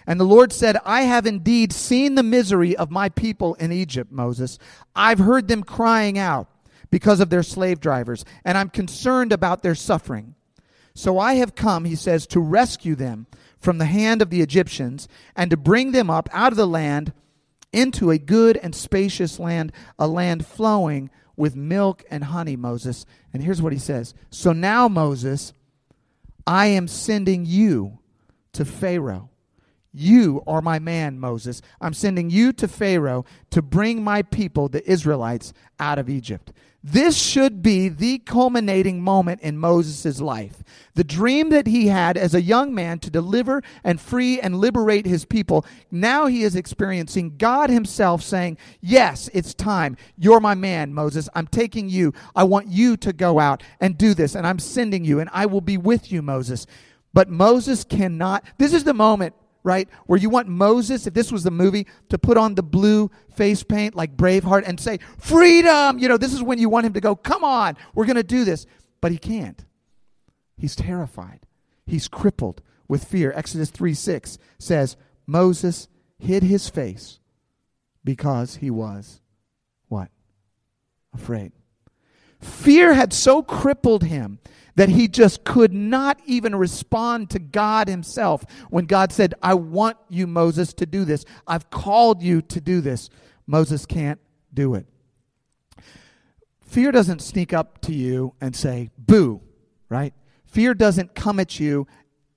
And 0.07 0.19
the 0.19 0.25
Lord 0.25 0.53
said, 0.53 0.77
I 0.85 1.03
have 1.03 1.27
indeed 1.27 1.73
seen 1.73 2.15
the 2.15 2.23
misery 2.23 2.77
of 2.77 2.91
my 2.91 3.09
people 3.09 3.55
in 3.55 3.73
Egypt, 3.73 4.11
Moses. 4.11 4.59
I've 4.97 5.19
heard 5.19 5.49
them 5.49 5.63
crying 5.63 6.19
out 6.19 6.49
because 6.91 7.21
of 7.21 7.31
their 7.31 7.43
slave 7.43 7.81
drivers, 7.81 8.25
and 8.45 8.57
I'm 8.57 8.71
concerned 8.71 9.33
about 9.33 9.63
their 9.63 9.75
suffering. 9.75 10.35
So 10.95 11.19
I 11.19 11.35
have 11.35 11.55
come, 11.55 11.85
he 11.85 11.95
says, 11.95 12.27
to 12.29 12.41
rescue 12.41 12.95
them 12.95 13.27
from 13.59 13.79
the 13.79 13.85
hand 13.85 14.23
of 14.23 14.31
the 14.31 14.41
Egyptians 14.41 15.07
and 15.37 15.51
to 15.51 15.57
bring 15.57 15.93
them 15.93 16.11
up 16.11 16.29
out 16.33 16.53
of 16.53 16.57
the 16.57 16.67
land 16.67 17.13
into 17.73 18.11
a 18.11 18.19
good 18.19 18.57
and 18.57 18.75
spacious 18.75 19.39
land, 19.39 19.73
a 19.99 20.09
land 20.09 20.47
flowing 20.47 21.11
with 21.37 21.55
milk 21.55 22.03
and 22.11 22.25
honey, 22.25 22.57
Moses. 22.57 23.07
And 23.33 23.43
here's 23.43 23.63
what 23.63 23.73
he 23.73 23.79
says 23.79 24.15
So 24.31 24.53
now, 24.53 24.89
Moses, 24.89 25.53
I 26.47 26.67
am 26.67 26.89
sending 26.89 27.45
you 27.45 27.99
to 28.55 28.65
Pharaoh. 28.65 29.31
You 29.93 30.43
are 30.47 30.61
my 30.61 30.79
man, 30.79 31.19
Moses. 31.19 31.63
I'm 31.81 31.95
sending 31.95 32.31
you 32.31 32.53
to 32.55 32.69
Pharaoh 32.69 33.25
to 33.51 33.63
bring 33.63 34.05
my 34.05 34.23
people, 34.23 34.69
the 34.69 34.89
Israelites, 34.89 35.53
out 35.81 35.99
of 35.99 36.11
Egypt. 36.11 36.53
This 36.85 37.17
should 37.17 37.61
be 37.61 37.89
the 37.89 38.19
culminating 38.19 39.03
moment 39.03 39.41
in 39.41 39.59
Moses' 39.59 40.21
life. 40.21 40.63
The 40.95 41.03
dream 41.03 41.49
that 41.51 41.67
he 41.67 41.89
had 41.89 42.17
as 42.17 42.35
a 42.35 42.41
young 42.41 42.73
man 42.73 43.01
to 43.01 43.11
deliver 43.11 43.63
and 43.83 44.01
free 44.01 44.41
and 44.41 44.57
liberate 44.57 45.05
his 45.05 45.25
people. 45.25 45.67
Now 45.91 46.27
he 46.27 46.45
is 46.45 46.55
experiencing 46.55 47.37
God 47.37 47.69
himself 47.69 48.23
saying, 48.23 48.59
Yes, 48.81 49.29
it's 49.35 49.55
time. 49.55 49.97
You're 50.17 50.39
my 50.39 50.55
man, 50.55 50.95
Moses. 50.95 51.29
I'm 51.35 51.49
taking 51.49 51.89
you. 51.89 52.15
I 52.37 52.45
want 52.45 52.69
you 52.69 52.97
to 52.99 53.13
go 53.13 53.41
out 53.41 53.63
and 53.81 53.99
do 53.99 54.15
this, 54.15 54.37
and 54.37 54.47
I'm 54.47 54.61
sending 54.61 55.05
you, 55.05 55.19
and 55.19 55.29
I 55.33 55.47
will 55.47 55.61
be 55.61 55.77
with 55.77 56.13
you, 56.13 56.23
Moses. 56.23 56.67
But 57.13 57.29
Moses 57.29 57.83
cannot. 57.83 58.45
This 58.59 58.73
is 58.73 58.85
the 58.85 58.95
moment 58.95 59.35
right? 59.69 59.87
Where 60.07 60.19
you 60.19 60.31
want 60.31 60.49
Moses, 60.49 61.07
if 61.07 61.13
this 61.13 61.31
was 61.31 61.45
the 61.45 61.51
movie, 61.51 61.87
to 62.09 62.17
put 62.17 62.39
on 62.39 62.55
the 62.55 62.63
blue 62.63 63.11
face 63.37 63.63
paint 63.63 63.95
like 63.95 64.17
Braveheart 64.17 64.67
and 64.67 64.81
say, 64.81 64.99
freedom! 65.19 65.99
You 65.99 66.09
know, 66.09 66.17
this 66.17 66.33
is 66.33 66.43
when 66.43 66.59
you 66.59 66.71
want 66.71 66.87
him 66.87 66.95
to 66.95 67.01
go, 67.03 67.15
come 67.15 67.45
on, 67.45 67.77
we're 67.95 68.07
going 68.07 68.17
to 68.17 68.23
do 68.23 68.45
this. 68.45 68.65
But 69.03 69.13
he 69.13 69.19
can't. 69.19 69.63
He's 70.57 70.75
terrified. 70.75 71.41
He's 71.87 72.09
crippled 72.09 72.63
with 72.89 73.05
fear. 73.05 73.31
Exodus 73.37 73.69
3 73.71 73.93
6 73.93 74.39
says, 74.59 74.97
Moses 75.27 75.87
hid 76.19 76.43
his 76.43 76.71
face 76.71 77.21
because 78.03 78.57
he 78.57 78.71
was 78.71 79.21
what? 79.89 80.09
Afraid. 81.13 81.53
Fear 82.41 82.95
had 82.95 83.13
so 83.13 83.43
crippled 83.43 84.05
him 84.05 84.39
that 84.77 84.89
he 84.89 85.09
just 85.09 85.43
could 85.43 85.73
not 85.73 86.21
even 86.25 86.55
respond 86.55 87.31
to 87.31 87.41
God 87.41 87.89
himself 87.89 88.45
when 88.71 88.87
God 88.87 89.11
said, 89.13 89.35
I 89.43 89.55
want 89.55 89.97
you, 90.09 90.29
Moses, 90.29 90.73
to 90.75 90.87
do 90.87 91.05
this. 91.05 91.25
I've 91.49 91.69
called 91.69 92.23
you 92.23 92.43
to 92.43 92.61
do 92.61 92.81
this. 92.81 93.11
Moses 93.47 93.87
can't 93.87 94.21
do 94.55 94.75
it. 94.75 94.87
Fear 96.65 96.93
doesn't 96.93 97.23
sneak 97.23 97.53
up 97.53 97.81
to 97.83 97.93
you 97.93 98.35
and 98.41 98.55
say, 98.55 98.91
boo, 98.97 99.41
right? 99.89 100.15
Fear 100.47 100.75
doesn't 100.75 101.15
come 101.15 101.41
at 101.41 101.59
you, 101.59 101.89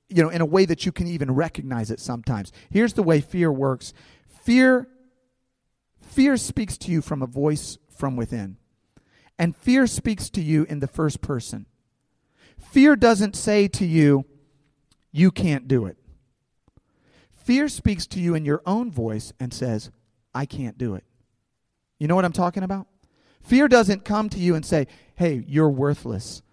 you 0.10 0.24
know, 0.24 0.30
in 0.30 0.42
a 0.42 0.46
way 0.46 0.66
that 0.66 0.86
you 0.86 0.92
can 0.92 1.06
even 1.06 1.32
recognize 1.32 1.92
it 1.92 2.00
sometimes. 2.00 2.52
Here's 2.70 2.94
the 2.94 3.04
way 3.04 3.22
fear 3.22 3.52
works. 3.52 3.94
Fear 4.44 4.88
fear 6.02 6.36
speaks 6.38 6.78
to 6.78 6.92
you 6.92 7.02
from 7.02 7.22
a 7.22 7.28
voice 7.28 7.78
from 7.90 8.16
within. 8.16 8.58
And 9.42 9.56
fear 9.56 9.88
speaks 9.88 10.30
to 10.30 10.40
you 10.40 10.68
in 10.70 10.82
the 10.82 10.88
first 10.88 11.20
person. 11.20 11.66
Fear 12.60 12.98
doesn't 12.98 13.36
say 13.36 13.68
to 13.70 13.88
you, 13.88 14.24
you 15.12 15.32
can't 15.32 15.68
do 15.68 15.88
it. 15.88 15.98
Fear 17.34 17.68
speaks 17.70 18.06
to 18.06 18.20
you 18.20 18.36
in 18.36 18.46
your 18.46 18.62
own 18.68 18.92
voice 18.92 19.34
and 19.40 19.52
says, 19.52 19.90
I 20.32 20.46
can't 20.46 20.78
do 20.78 20.94
it. 20.94 21.04
You 21.98 22.08
know 22.08 22.14
what 22.14 22.24
I'm 22.24 22.32
talking 22.32 22.62
about? 22.62 22.86
Fear 23.42 23.68
doesn't 23.68 24.06
come 24.06 24.30
to 24.30 24.38
you 24.38 24.54
and 24.54 24.64
say, 24.64 24.86
hey, 25.16 25.44
you're 25.48 25.72
worthless. 25.72 26.44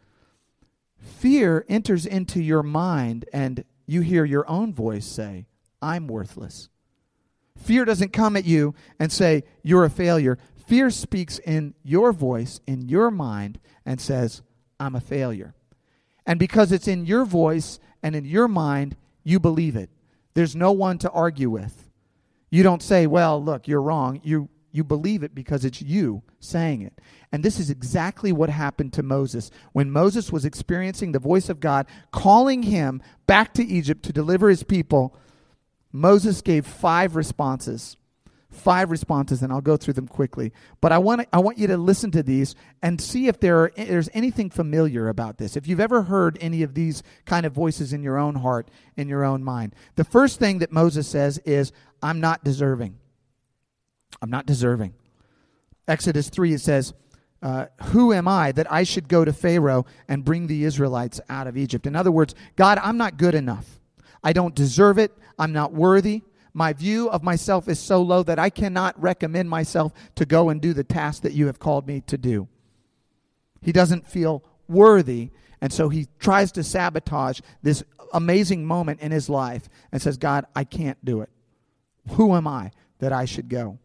Fear 0.97 1.67
enters 1.69 2.07
into 2.07 2.41
your 2.41 2.63
mind 2.63 3.27
and 3.35 3.67
you 3.85 4.01
hear 4.01 4.25
your 4.25 4.49
own 4.49 4.73
voice 4.73 5.05
say, 5.05 5.45
I'm 5.83 6.07
worthless. 6.07 6.71
Fear 7.55 7.85
doesn't 7.85 8.15
come 8.15 8.35
at 8.35 8.47
you 8.47 8.75
and 8.99 9.13
say, 9.13 9.45
you're 9.63 9.85
a 9.85 9.91
failure. 9.91 10.39
Fear 10.69 10.91
speaks 10.91 11.39
in 11.39 11.73
your 11.83 12.13
voice, 12.13 12.61
in 12.67 12.91
your 12.91 13.11
mind, 13.11 13.59
and 13.87 13.99
says, 13.99 14.43
I'm 14.79 14.95
a 14.95 15.01
failure. 15.01 15.55
And 16.27 16.39
because 16.39 16.73
it's 16.73 16.87
in 16.87 17.07
your 17.07 17.25
voice 17.25 17.81
and 18.03 18.15
in 18.15 18.27
your 18.27 18.49
mind, 18.49 18.95
you 19.25 19.41
believe 19.41 19.77
it. 19.77 19.89
There's 20.35 20.55
no 20.55 20.73
one 20.73 20.99
to 20.99 21.11
argue 21.11 21.49
with. 21.49 21.89
You 22.51 22.63
don't 22.63 22.83
say, 22.83 23.07
well, 23.07 23.43
look, 23.43 23.67
you're 23.67 23.81
wrong. 23.81 24.21
You, 24.23 24.51
you 24.71 24.85
believe 24.85 25.23
it 25.23 25.35
because 25.35 25.65
it's 25.65 25.81
you 25.81 26.23
saying 26.39 26.83
it. 26.83 27.01
And 27.33 27.43
this 27.43 27.59
is 27.59 27.71
exactly 27.71 28.31
what 28.31 28.51
happened 28.51 28.93
to 28.93 29.03
Moses. 29.03 29.51
When 29.73 29.91
Moses 29.91 30.31
was 30.31 30.45
experiencing 30.45 31.13
the 31.13 31.19
voice 31.19 31.49
of 31.49 31.61
God 31.61 31.87
calling 32.13 32.65
him 32.65 33.01
back 33.27 33.55
to 33.55 33.65
Egypt 33.65 34.03
to 34.03 34.13
deliver 34.13 34.51
his 34.51 34.65
people, 34.65 35.17
Moses 35.93 36.43
gave 36.43 36.67
five 36.67 37.17
responses 37.17 37.97
five 38.51 38.91
responses, 38.91 39.43
and 39.43 39.53
I'll 39.53 39.61
go 39.61 39.77
through 39.77 39.95
them 39.95 40.09
quickly. 40.09 40.53
But 40.81 40.93
I 40.93 40.99
want 40.99 41.29
I 41.33 41.39
want 41.39 41.59
you 41.59 41.67
to 41.69 41.77
listen 41.77 42.11
to 42.13 42.23
these 42.23 42.55
and 42.83 43.01
see 43.01 43.29
if 43.29 43.41
there 43.41 43.65
are, 43.65 43.73
there's 43.77 44.09
anything 44.15 44.51
familiar 44.51 45.09
about 45.09 45.39
this. 45.39 45.57
If 45.57 45.67
you've 45.67 45.81
ever 45.81 46.03
heard 46.03 46.39
any 46.41 46.63
of 46.63 46.75
these 46.75 47.03
kind 47.27 47.45
of 47.45 47.53
voices 47.53 47.93
in 47.93 48.03
your 48.03 48.19
own 48.19 48.37
heart, 48.37 48.71
in 48.97 49.09
your 49.09 49.25
own 49.25 49.45
mind. 49.45 49.75
The 49.97 50.05
first 50.05 50.39
thing 50.39 50.59
that 50.59 50.73
Moses 50.73 51.07
says 51.07 51.39
is, 51.39 51.73
"I'm 52.03 52.21
not 52.21 52.45
deserving. 52.45 52.97
I'm 54.23 54.31
not 54.31 54.47
deserving." 54.47 54.95
Exodus 55.87 56.29
three 56.29 56.53
it 56.53 56.61
says. 56.61 56.95
Uh, 57.41 57.67
who 57.91 58.13
am 58.13 58.27
I 58.27 58.51
that 58.51 58.67
I 58.73 58.83
should 58.83 59.07
go 59.07 59.25
to 59.25 59.33
Pharaoh 59.33 59.87
and 60.09 60.25
bring 60.25 60.49
the 60.49 60.65
Israelites 60.65 61.21
out 61.29 61.47
of 61.47 61.57
Egypt? 61.57 61.87
In 61.87 61.95
other 61.95 62.11
words, 62.11 62.35
God, 62.57 62.79
I'm 62.83 62.97
not 62.97 63.17
good 63.17 63.37
enough. 63.37 63.79
I 64.25 64.33
don't 64.33 64.57
deserve 64.57 64.99
it. 64.99 65.13
I'm 65.39 65.53
not 65.53 65.73
worthy. 65.73 66.23
My 66.53 66.73
view 66.73 67.09
of 67.11 67.23
myself 67.23 67.69
is 67.69 67.79
so 67.79 68.03
low 68.03 68.23
that 68.23 68.39
I 68.39 68.51
cannot 68.51 69.01
recommend 69.01 69.51
myself 69.51 69.93
to 70.17 70.27
go 70.27 70.49
and 70.49 70.61
do 70.61 70.73
the 70.73 70.85
task 70.85 71.23
that 71.23 71.33
you 71.33 71.47
have 71.47 71.59
called 71.59 71.87
me 71.87 72.01
to 72.03 72.19
do. 72.19 72.49
He 73.63 73.73
doesn't 73.73 74.07
feel 74.07 74.45
worthy, 74.69 75.31
and 75.61 75.73
so 75.73 75.89
he 75.89 76.09
tries 76.19 76.53
to 76.53 76.65
sabotage 76.65 77.41
this 77.63 77.83
amazing 78.13 78.65
moment 78.65 79.01
in 79.01 79.13
his 79.13 79.29
life 79.29 79.69
and 79.93 80.01
says, 80.01 80.17
God, 80.17 80.47
I 80.55 80.65
can't 80.65 81.03
do 81.05 81.21
it. 81.21 81.31
Who 82.13 82.35
am 82.35 82.47
I 82.47 82.71
that 83.01 83.13
I 83.13 83.25
should 83.25 83.49
go? 83.49 83.79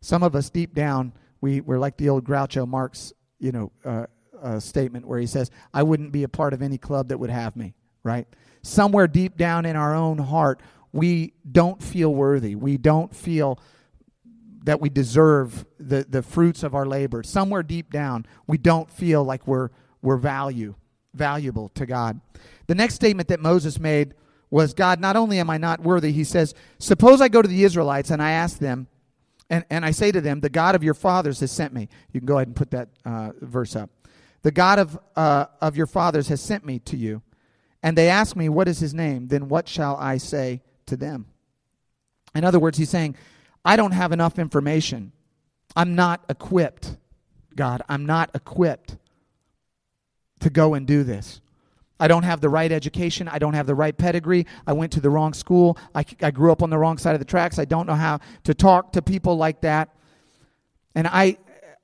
Some 0.00 0.22
of 0.22 0.36
us 0.36 0.50
deep 0.50 0.74
down, 0.74 1.12
we, 1.40 1.60
we're 1.60 1.78
like 1.78 1.96
the 1.96 2.08
old 2.08 2.24
Groucho 2.24 2.66
Marx, 2.66 3.12
you 3.38 3.52
know, 3.52 3.72
uh, 3.84 4.06
uh, 4.42 4.60
statement 4.60 5.06
where 5.06 5.18
he 5.18 5.26
says, 5.26 5.50
I 5.72 5.82
wouldn't 5.82 6.12
be 6.12 6.22
a 6.22 6.28
part 6.28 6.52
of 6.52 6.62
any 6.62 6.78
club 6.78 7.08
that 7.08 7.18
would 7.18 7.30
have 7.30 7.56
me, 7.56 7.74
right? 8.02 8.26
Somewhere 8.62 9.06
deep 9.06 9.36
down 9.36 9.64
in 9.66 9.76
our 9.76 9.94
own 9.94 10.18
heart, 10.18 10.60
we 10.96 11.34
don't 11.50 11.82
feel 11.82 12.12
worthy. 12.14 12.54
We 12.54 12.78
don't 12.78 13.14
feel 13.14 13.60
that 14.64 14.80
we 14.80 14.88
deserve 14.88 15.64
the, 15.78 16.04
the 16.08 16.22
fruits 16.22 16.62
of 16.62 16.74
our 16.74 16.86
labor. 16.86 17.22
Somewhere 17.22 17.62
deep 17.62 17.92
down, 17.92 18.26
we 18.46 18.58
don't 18.58 18.90
feel 18.90 19.22
like 19.22 19.46
we're, 19.46 19.68
we're 20.02 20.16
value, 20.16 20.74
valuable 21.14 21.68
to 21.70 21.86
God. 21.86 22.20
The 22.66 22.74
next 22.74 22.94
statement 22.94 23.28
that 23.28 23.40
Moses 23.40 23.78
made 23.78 24.14
was 24.50 24.74
God, 24.74 25.00
not 25.00 25.16
only 25.16 25.38
am 25.38 25.50
I 25.50 25.58
not 25.58 25.80
worthy, 25.80 26.12
he 26.12 26.24
says, 26.24 26.54
Suppose 26.78 27.20
I 27.20 27.28
go 27.28 27.42
to 27.42 27.48
the 27.48 27.62
Israelites 27.62 28.10
and 28.10 28.22
I 28.22 28.32
ask 28.32 28.58
them, 28.58 28.88
and, 29.50 29.64
and 29.70 29.84
I 29.84 29.92
say 29.92 30.10
to 30.10 30.20
them, 30.20 30.40
The 30.40 30.48
God 30.48 30.74
of 30.74 30.82
your 30.82 30.94
fathers 30.94 31.40
has 31.40 31.52
sent 31.52 31.72
me. 31.72 31.88
You 32.12 32.20
can 32.20 32.26
go 32.26 32.38
ahead 32.38 32.48
and 32.48 32.56
put 32.56 32.70
that 32.72 32.88
uh, 33.04 33.32
verse 33.40 33.76
up. 33.76 33.90
The 34.42 34.50
God 34.50 34.78
of, 34.78 34.98
uh, 35.14 35.46
of 35.60 35.76
your 35.76 35.86
fathers 35.86 36.28
has 36.28 36.40
sent 36.40 36.64
me 36.64 36.78
to 36.80 36.96
you. 36.96 37.22
And 37.82 37.96
they 37.96 38.08
ask 38.08 38.34
me, 38.34 38.48
What 38.48 38.66
is 38.66 38.80
his 38.80 38.94
name? 38.94 39.28
Then 39.28 39.48
what 39.48 39.68
shall 39.68 39.96
I 39.96 40.16
say 40.16 40.62
to 40.86 40.96
them. 40.96 41.26
In 42.34 42.44
other 42.44 42.58
words, 42.58 42.78
he's 42.78 42.90
saying, 42.90 43.16
I 43.64 43.76
don't 43.76 43.92
have 43.92 44.12
enough 44.12 44.38
information. 44.38 45.12
I'm 45.74 45.94
not 45.94 46.24
equipped, 46.28 46.96
God. 47.54 47.82
I'm 47.88 48.06
not 48.06 48.30
equipped 48.34 48.96
to 50.40 50.50
go 50.50 50.74
and 50.74 50.86
do 50.86 51.02
this. 51.02 51.40
I 51.98 52.08
don't 52.08 52.24
have 52.24 52.40
the 52.40 52.48
right 52.48 52.70
education. 52.70 53.26
I 53.26 53.38
don't 53.38 53.54
have 53.54 53.66
the 53.66 53.74
right 53.74 53.96
pedigree. 53.96 54.46
I 54.66 54.74
went 54.74 54.92
to 54.92 55.00
the 55.00 55.08
wrong 55.08 55.32
school. 55.32 55.78
I, 55.94 56.04
I 56.20 56.30
grew 56.30 56.52
up 56.52 56.62
on 56.62 56.70
the 56.70 56.78
wrong 56.78 56.98
side 56.98 57.14
of 57.14 57.20
the 57.20 57.24
tracks. 57.24 57.58
I 57.58 57.64
don't 57.64 57.86
know 57.86 57.94
how 57.94 58.20
to 58.44 58.54
talk 58.54 58.92
to 58.92 59.02
people 59.02 59.36
like 59.36 59.62
that. 59.62 59.88
And 60.94 61.06
I, 61.06 61.38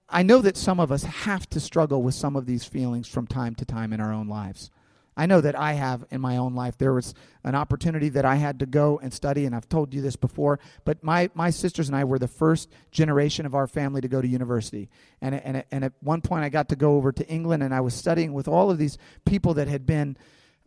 I 0.09 0.23
know 0.23 0.43
that 0.43 0.57
some 0.57 0.81
of 0.81 0.93
us 0.93 1.05
have 1.05 1.49
to 1.51 1.61
struggle 1.61 2.03
with 2.03 2.15
some 2.15 2.37
of 2.37 2.45
these 2.45 2.65
feelings 2.65 3.09
from 3.09 3.27
time 3.27 3.55
to 3.57 3.65
time 3.65 3.93
in 3.93 4.01
our 4.01 4.13
own 4.13 4.29
lives. 4.29 4.71
I 5.17 5.27
know 5.27 5.41
that 5.43 5.59
I 5.59 5.75
have 5.75 6.05
in 6.11 6.21
my 6.21 6.39
own 6.39 6.55
life. 6.55 6.79
There 6.79 6.95
was 6.95 7.15
an 7.45 7.55
opportunity 7.55 8.09
that 8.11 8.25
I 8.25 8.37
had 8.37 8.59
to 8.61 8.67
go 8.67 8.99
and 9.03 9.13
study, 9.13 9.45
and 9.45 9.55
I've 9.55 9.69
told 9.69 9.93
you 9.93 10.01
this 10.01 10.17
before, 10.17 10.59
but 10.85 11.05
my, 11.05 11.29
my 11.35 11.51
sisters 11.51 11.89
and 11.89 11.97
I 11.97 12.05
were 12.05 12.19
the 12.19 12.29
first 12.29 12.71
generation 12.91 13.45
of 13.45 13.55
our 13.55 13.67
family 13.67 14.01
to 14.01 14.09
go 14.09 14.23
to 14.23 14.29
university. 14.29 14.89
And, 15.21 15.35
and, 15.35 15.65
and 15.71 15.85
at 15.85 15.93
one 16.01 16.23
point, 16.23 16.45
I 16.45 16.49
got 16.49 16.71
to 16.71 16.77
go 16.77 16.97
over 16.97 17.13
to 17.13 17.29
England, 17.29 17.63
and 17.63 17.75
I 17.75 17.81
was 17.81 17.95
studying 17.95 18.33
with 18.33 18.49
all 18.49 18.71
of 18.71 18.79
these 18.79 18.97
people 19.27 19.55
that 19.55 19.69
had 19.69 19.85
been, 19.85 20.17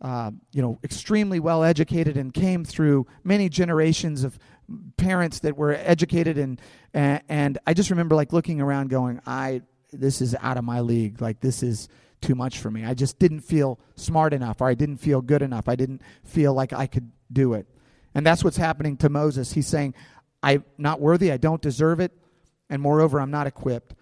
uh, 0.00 0.30
you 0.52 0.62
know, 0.62 0.78
extremely 0.84 1.40
well 1.40 1.64
educated 1.64 2.16
and 2.16 2.32
came 2.32 2.64
through 2.64 3.06
many 3.24 3.48
generations 3.48 4.22
of 4.22 4.38
parents 4.96 5.40
that 5.40 5.56
were 5.56 5.72
educated. 5.72 6.38
And, 6.38 6.60
and, 6.94 7.22
and 7.28 7.58
I 7.66 7.74
just 7.74 7.90
remember 7.90 8.14
like 8.14 8.32
looking 8.32 8.60
around 8.60 8.90
going, 8.90 9.20
I, 9.26 9.62
this 9.92 10.20
is 10.20 10.36
out 10.40 10.56
of 10.56 10.64
my 10.64 10.80
league. 10.80 11.20
Like, 11.20 11.40
this 11.40 11.62
is 11.62 11.88
too 12.20 12.34
much 12.34 12.58
for 12.58 12.70
me. 12.70 12.84
I 12.84 12.94
just 12.94 13.18
didn't 13.18 13.40
feel 13.40 13.78
smart 13.94 14.32
enough, 14.32 14.60
or 14.60 14.68
I 14.68 14.74
didn't 14.74 14.98
feel 14.98 15.20
good 15.20 15.42
enough. 15.42 15.68
I 15.68 15.76
didn't 15.76 16.02
feel 16.24 16.54
like 16.54 16.72
I 16.72 16.86
could 16.86 17.10
do 17.32 17.54
it. 17.54 17.66
And 18.14 18.24
that's 18.24 18.42
what's 18.42 18.56
happening 18.56 18.96
to 18.98 19.08
Moses. 19.08 19.52
He's 19.52 19.66
saying, 19.66 19.94
I'm 20.42 20.64
not 20.78 21.00
worthy. 21.00 21.32
I 21.32 21.36
don't 21.36 21.60
deserve 21.60 22.00
it. 22.00 22.12
And 22.70 22.80
moreover, 22.82 23.20
I'm 23.20 23.30
not 23.30 23.46
equipped. 23.46 23.94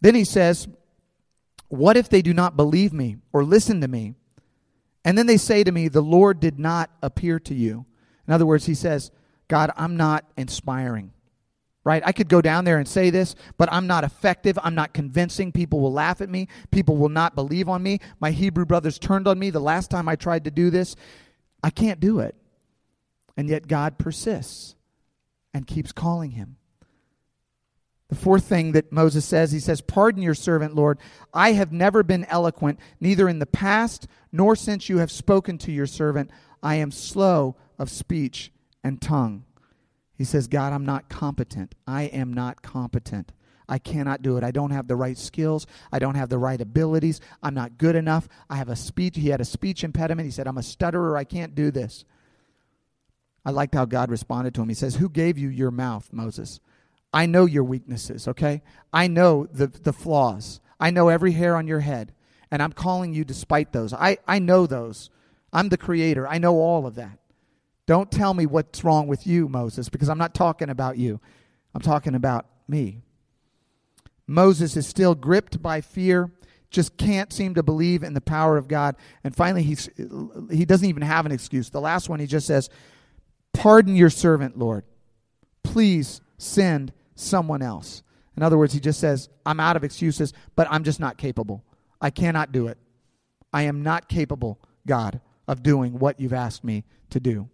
Then 0.00 0.14
he 0.14 0.24
says, 0.24 0.68
What 1.68 1.96
if 1.96 2.08
they 2.08 2.22
do 2.22 2.34
not 2.34 2.56
believe 2.56 2.92
me 2.92 3.16
or 3.32 3.44
listen 3.44 3.80
to 3.80 3.88
me? 3.88 4.14
And 5.04 5.16
then 5.16 5.26
they 5.26 5.36
say 5.36 5.64
to 5.64 5.72
me, 5.72 5.88
The 5.88 6.02
Lord 6.02 6.40
did 6.40 6.58
not 6.58 6.90
appear 7.02 7.38
to 7.40 7.54
you. 7.54 7.86
In 8.26 8.34
other 8.34 8.46
words, 8.46 8.66
he 8.66 8.74
says, 8.74 9.10
God, 9.48 9.70
I'm 9.76 9.96
not 9.96 10.24
inspiring. 10.36 11.12
Right? 11.86 12.02
I 12.04 12.10
could 12.10 12.28
go 12.28 12.42
down 12.42 12.64
there 12.64 12.78
and 12.78 12.88
say 12.88 13.10
this, 13.10 13.36
but 13.58 13.72
I'm 13.72 13.86
not 13.86 14.02
effective. 14.02 14.58
I'm 14.60 14.74
not 14.74 14.92
convincing. 14.92 15.52
People 15.52 15.78
will 15.78 15.92
laugh 15.92 16.20
at 16.20 16.28
me. 16.28 16.48
People 16.72 16.96
will 16.96 17.08
not 17.08 17.36
believe 17.36 17.68
on 17.68 17.80
me. 17.80 18.00
My 18.18 18.32
Hebrew 18.32 18.64
brothers 18.64 18.98
turned 18.98 19.28
on 19.28 19.38
me 19.38 19.50
the 19.50 19.60
last 19.60 19.88
time 19.88 20.08
I 20.08 20.16
tried 20.16 20.42
to 20.46 20.50
do 20.50 20.68
this. 20.68 20.96
I 21.62 21.70
can't 21.70 22.00
do 22.00 22.18
it. 22.18 22.34
And 23.36 23.48
yet 23.48 23.68
God 23.68 23.98
persists 23.98 24.74
and 25.54 25.64
keeps 25.64 25.92
calling 25.92 26.32
him. 26.32 26.56
The 28.08 28.16
fourth 28.16 28.46
thing 28.46 28.72
that 28.72 28.90
Moses 28.90 29.24
says, 29.24 29.52
he 29.52 29.60
says, 29.60 29.80
Pardon 29.80 30.22
your 30.22 30.34
servant, 30.34 30.74
Lord. 30.74 30.98
I 31.32 31.52
have 31.52 31.70
never 31.70 32.02
been 32.02 32.24
eloquent, 32.24 32.80
neither 32.98 33.28
in 33.28 33.38
the 33.38 33.46
past 33.46 34.08
nor 34.32 34.56
since 34.56 34.88
you 34.88 34.98
have 34.98 35.12
spoken 35.12 35.56
to 35.58 35.70
your 35.70 35.86
servant. 35.86 36.32
I 36.64 36.74
am 36.76 36.90
slow 36.90 37.54
of 37.78 37.90
speech 37.90 38.50
and 38.82 39.00
tongue. 39.00 39.44
He 40.16 40.24
says, 40.24 40.48
God, 40.48 40.72
I'm 40.72 40.86
not 40.86 41.08
competent. 41.08 41.74
I 41.86 42.04
am 42.04 42.32
not 42.32 42.62
competent. 42.62 43.32
I 43.68 43.78
cannot 43.78 44.22
do 44.22 44.36
it. 44.36 44.44
I 44.44 44.50
don't 44.50 44.70
have 44.70 44.86
the 44.86 44.96
right 44.96 45.18
skills. 45.18 45.66
I 45.92 45.98
don't 45.98 46.14
have 46.14 46.28
the 46.28 46.38
right 46.38 46.60
abilities. 46.60 47.20
I'm 47.42 47.54
not 47.54 47.78
good 47.78 47.96
enough. 47.96 48.28
I 48.48 48.56
have 48.56 48.68
a 48.68 48.76
speech. 48.76 49.16
He 49.16 49.28
had 49.28 49.40
a 49.40 49.44
speech 49.44 49.82
impediment. 49.84 50.26
He 50.26 50.30
said, 50.30 50.46
I'm 50.46 50.58
a 50.58 50.62
stutterer. 50.62 51.16
I 51.16 51.24
can't 51.24 51.54
do 51.54 51.70
this. 51.70 52.04
I 53.44 53.50
liked 53.50 53.74
how 53.74 53.84
God 53.84 54.10
responded 54.10 54.54
to 54.54 54.62
him. 54.62 54.68
He 54.68 54.74
says, 54.74 54.96
Who 54.96 55.08
gave 55.08 55.38
you 55.38 55.48
your 55.48 55.70
mouth, 55.70 56.12
Moses? 56.12 56.60
I 57.12 57.26
know 57.26 57.46
your 57.46 57.64
weaknesses, 57.64 58.28
okay? 58.28 58.62
I 58.92 59.06
know 59.08 59.46
the, 59.52 59.68
the 59.68 59.92
flaws. 59.92 60.60
I 60.78 60.90
know 60.90 61.08
every 61.08 61.32
hair 61.32 61.56
on 61.56 61.66
your 61.66 61.80
head. 61.80 62.12
And 62.50 62.62
I'm 62.62 62.72
calling 62.72 63.14
you 63.14 63.24
despite 63.24 63.72
those. 63.72 63.92
I, 63.92 64.18
I 64.26 64.38
know 64.38 64.66
those. 64.66 65.10
I'm 65.52 65.68
the 65.68 65.78
creator. 65.78 66.28
I 66.28 66.38
know 66.38 66.56
all 66.56 66.86
of 66.86 66.94
that. 66.96 67.18
Don't 67.86 68.10
tell 68.10 68.34
me 68.34 68.46
what's 68.46 68.82
wrong 68.82 69.06
with 69.06 69.26
you, 69.26 69.48
Moses, 69.48 69.88
because 69.88 70.08
I'm 70.08 70.18
not 70.18 70.34
talking 70.34 70.70
about 70.70 70.98
you. 70.98 71.20
I'm 71.74 71.80
talking 71.80 72.14
about 72.14 72.46
me. 72.68 73.02
Moses 74.26 74.76
is 74.76 74.86
still 74.86 75.14
gripped 75.14 75.62
by 75.62 75.80
fear, 75.80 76.32
just 76.70 76.96
can't 76.96 77.32
seem 77.32 77.54
to 77.54 77.62
believe 77.62 78.02
in 78.02 78.14
the 78.14 78.20
power 78.20 78.56
of 78.56 78.66
God. 78.66 78.96
And 79.22 79.34
finally, 79.34 79.62
he's, 79.62 79.88
he 80.50 80.64
doesn't 80.64 80.88
even 80.88 81.02
have 81.02 81.24
an 81.24 81.32
excuse. 81.32 81.70
The 81.70 81.80
last 81.80 82.08
one, 82.08 82.18
he 82.18 82.26
just 82.26 82.46
says, 82.46 82.68
Pardon 83.52 83.94
your 83.94 84.10
servant, 84.10 84.58
Lord. 84.58 84.84
Please 85.62 86.20
send 86.38 86.92
someone 87.14 87.62
else. 87.62 88.02
In 88.36 88.42
other 88.42 88.58
words, 88.58 88.74
he 88.74 88.80
just 88.80 89.00
says, 89.00 89.28
I'm 89.46 89.60
out 89.60 89.76
of 89.76 89.84
excuses, 89.84 90.34
but 90.56 90.66
I'm 90.70 90.84
just 90.84 91.00
not 91.00 91.16
capable. 91.16 91.64
I 92.00 92.10
cannot 92.10 92.52
do 92.52 92.66
it. 92.66 92.76
I 93.52 93.62
am 93.62 93.82
not 93.82 94.08
capable, 94.08 94.60
God, 94.86 95.20
of 95.48 95.62
doing 95.62 95.98
what 95.98 96.20
you've 96.20 96.34
asked 96.34 96.64
me 96.64 96.84
to 97.10 97.20
do. 97.20 97.48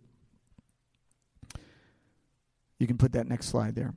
You 2.82 2.88
can 2.88 2.98
put 2.98 3.12
that 3.12 3.28
next 3.28 3.46
slide 3.46 3.76
there. 3.76 3.94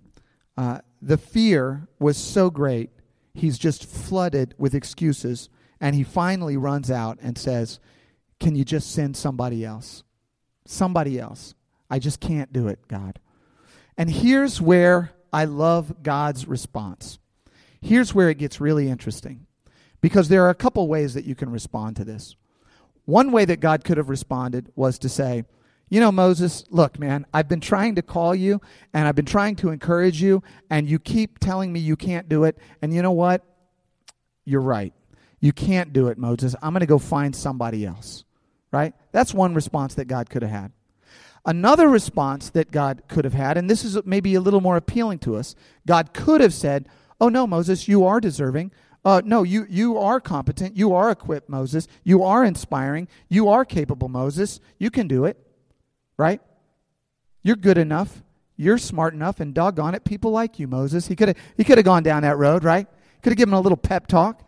Uh, 0.56 0.80
the 1.02 1.18
fear 1.18 1.88
was 2.00 2.18
so 2.18 2.50
great, 2.52 2.92
he's 3.34 3.58
just 3.58 3.86
flooded 3.86 4.54
with 4.58 4.76
excuses, 4.76 5.50
and 5.82 5.96
he 5.96 6.04
finally 6.04 6.56
runs 6.56 6.92
out 6.92 7.18
and 7.22 7.38
says, 7.38 7.80
Can 8.40 8.56
you 8.56 8.64
just 8.64 8.92
send 8.92 9.18
somebody 9.18 9.66
else? 9.66 10.04
Somebody 10.66 11.20
else. 11.20 11.56
I 11.90 11.98
just 11.98 12.20
can't 12.20 12.54
do 12.54 12.68
it, 12.68 12.88
God. 12.88 13.20
And 13.98 14.10
here's 14.10 14.62
where 14.62 15.12
I 15.34 15.46
love 15.46 16.04
God's 16.04 16.48
response. 16.48 17.20
Here's 17.82 18.14
where 18.14 18.30
it 18.30 18.38
gets 18.38 18.62
really 18.62 18.88
interesting 18.88 19.48
because 20.00 20.30
there 20.30 20.46
are 20.46 20.50
a 20.50 20.56
couple 20.56 20.88
ways 20.88 21.16
that 21.16 21.26
you 21.26 21.34
can 21.34 21.52
respond 21.52 21.96
to 21.96 22.06
this. 22.06 22.36
One 23.06 23.32
way 23.32 23.46
that 23.46 23.60
God 23.60 23.84
could 23.84 23.98
have 23.98 24.10
responded 24.10 24.72
was 24.76 25.00
to 25.00 25.10
say, 25.10 25.44
you 25.90 26.00
know, 26.00 26.12
Moses, 26.12 26.66
look, 26.70 26.98
man, 26.98 27.26
I've 27.34 27.48
been 27.48 27.60
trying 27.60 27.96
to 27.96 28.02
call 28.02 28.34
you 28.34 28.60
and 28.94 29.08
I've 29.08 29.16
been 29.16 29.26
trying 29.26 29.56
to 29.58 29.70
encourage 29.70 30.22
you, 30.22 30.42
and 30.70 30.90
you 30.90 30.98
keep 30.98 31.40
telling 31.40 31.72
me 31.72 31.80
you 31.80 31.96
can't 31.96 32.28
do 32.28 32.44
it. 32.44 32.58
And 32.82 32.94
you 32.94 33.02
know 33.02 33.12
what? 33.12 33.44
You're 34.46 34.62
right. 34.62 34.94
You 35.40 35.54
can't 35.54 35.94
do 35.94 36.08
it, 36.08 36.18
Moses. 36.18 36.56
I'm 36.62 36.74
going 36.74 36.80
to 36.80 36.88
go 36.88 36.98
find 36.98 37.36
somebody 37.36 37.86
else. 37.86 38.24
Right? 38.72 38.94
That's 39.12 39.34
one 39.34 39.54
response 39.54 39.94
that 39.96 40.06
God 40.06 40.30
could 40.30 40.42
have 40.42 40.52
had. 40.52 40.72
Another 41.46 41.88
response 41.88 42.50
that 42.50 42.72
God 42.72 43.04
could 43.08 43.24
have 43.24 43.36
had, 43.36 43.56
and 43.56 43.70
this 43.70 43.86
is 43.86 43.98
maybe 44.04 44.34
a 44.34 44.42
little 44.42 44.62
more 44.62 44.78
appealing 44.78 45.20
to 45.20 45.36
us, 45.36 45.56
God 45.86 46.14
could 46.14 46.42
have 46.42 46.54
said, 46.54 46.90
Oh, 47.22 47.30
no, 47.30 47.48
Moses, 47.48 47.88
you 47.88 48.04
are 48.06 48.20
deserving. 48.20 48.72
Uh, 49.06 49.22
no, 49.24 49.44
you, 49.44 49.66
you 49.70 49.98
are 49.98 50.20
competent. 50.20 50.76
You 50.76 50.94
are 50.94 51.12
equipped, 51.12 51.48
Moses. 51.48 51.88
You 52.04 52.24
are 52.24 52.44
inspiring. 52.44 53.08
You 53.30 53.48
are 53.48 53.64
capable, 53.64 54.10
Moses. 54.10 54.60
You 54.80 54.90
can 54.90 55.08
do 55.08 55.24
it 55.24 55.45
right? 56.18 56.42
You're 57.44 57.56
good 57.56 57.78
enough. 57.78 58.24
You're 58.58 58.78
smart 58.78 59.14
enough, 59.14 59.40
and 59.40 59.54
doggone 59.54 59.96
it, 59.96 60.06
people 60.06 60.32
like 60.32 60.60
you, 60.60 60.68
Moses. 60.68 61.08
He 61.08 61.16
could 61.16 61.30
have 61.30 61.38
he 61.58 61.64
could 61.64 61.78
have 61.78 61.86
gone 61.86 62.04
down 62.04 62.24
that 62.24 62.38
road, 62.38 62.64
right? 62.64 62.88
Could 63.22 63.32
have 63.32 63.38
given 63.38 63.54
a 63.54 63.60
little 63.60 63.78
pep 63.78 64.08
talk. 64.08 64.44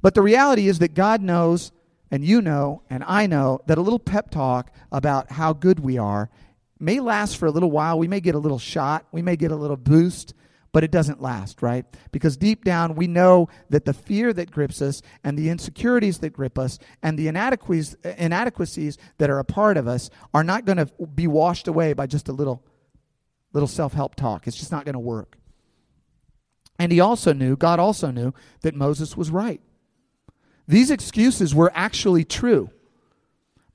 But 0.00 0.14
the 0.14 0.22
reality 0.22 0.68
is 0.68 0.78
that 0.78 0.94
God 0.94 1.20
knows, 1.20 1.72
and 2.10 2.24
you 2.24 2.40
know, 2.40 2.82
and 2.88 3.02
I 3.04 3.26
know 3.26 3.60
that 3.66 3.78
a 3.78 3.80
little 3.80 3.98
pep 3.98 4.30
talk 4.30 4.70
about 4.92 5.32
how 5.32 5.52
good 5.52 5.80
we 5.80 5.98
are 5.98 6.30
may 6.78 7.00
last 7.00 7.36
for 7.36 7.46
a 7.46 7.50
little 7.50 7.70
while. 7.70 7.98
We 7.98 8.08
may 8.08 8.20
get 8.20 8.34
a 8.34 8.38
little 8.38 8.58
shot. 8.58 9.06
We 9.10 9.22
may 9.22 9.36
get 9.36 9.50
a 9.50 9.56
little 9.56 9.76
boost 9.76 10.34
but 10.74 10.82
it 10.82 10.90
doesn't 10.90 11.22
last, 11.22 11.62
right? 11.62 11.86
Because 12.10 12.36
deep 12.36 12.64
down, 12.64 12.96
we 12.96 13.06
know 13.06 13.48
that 13.70 13.84
the 13.84 13.92
fear 13.92 14.32
that 14.32 14.50
grips 14.50 14.82
us 14.82 15.02
and 15.22 15.38
the 15.38 15.48
insecurities 15.48 16.18
that 16.18 16.30
grip 16.30 16.58
us 16.58 16.80
and 17.00 17.16
the 17.16 17.28
inadequacies, 17.28 17.94
inadequacies 18.18 18.98
that 19.18 19.30
are 19.30 19.38
a 19.38 19.44
part 19.44 19.76
of 19.76 19.86
us 19.86 20.10
are 20.34 20.42
not 20.42 20.64
going 20.64 20.78
to 20.78 20.86
be 21.14 21.28
washed 21.28 21.68
away 21.68 21.92
by 21.92 22.08
just 22.08 22.28
a 22.28 22.32
little, 22.32 22.60
little 23.52 23.68
self 23.68 23.92
help 23.92 24.16
talk. 24.16 24.48
It's 24.48 24.56
just 24.56 24.72
not 24.72 24.84
going 24.84 24.94
to 24.94 24.98
work. 24.98 25.38
And 26.76 26.90
he 26.90 26.98
also 26.98 27.32
knew, 27.32 27.56
God 27.56 27.78
also 27.78 28.10
knew, 28.10 28.34
that 28.62 28.74
Moses 28.74 29.16
was 29.16 29.30
right. 29.30 29.60
These 30.66 30.90
excuses 30.90 31.54
were 31.54 31.70
actually 31.72 32.24
true. 32.24 32.68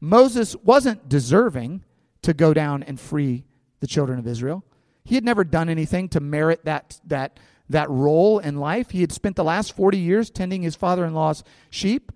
Moses 0.01 0.53
wasn't 0.65 1.07
deserving 1.07 1.85
to 2.23 2.33
go 2.33 2.53
down 2.53 2.83
and 2.83 2.99
free 2.99 3.45
the 3.79 3.87
children 3.87 4.19
of 4.19 4.27
Israel. 4.27 4.65
He 5.09 5.15
had 5.15 5.25
never 5.25 5.43
done 5.43 5.69
anything 5.69 6.07
to 6.09 6.19
merit 6.19 6.65
that, 6.65 7.01
that, 7.07 7.39
that 7.67 7.89
role 7.89 8.37
in 8.37 8.57
life. 8.57 8.91
He 8.91 9.01
had 9.01 9.11
spent 9.11 9.37
the 9.37 9.43
last 9.43 9.75
40 9.75 9.97
years 9.97 10.29
tending 10.29 10.61
his 10.61 10.75
father 10.75 11.03
in 11.03 11.15
law's 11.15 11.43
sheep. 11.71 12.11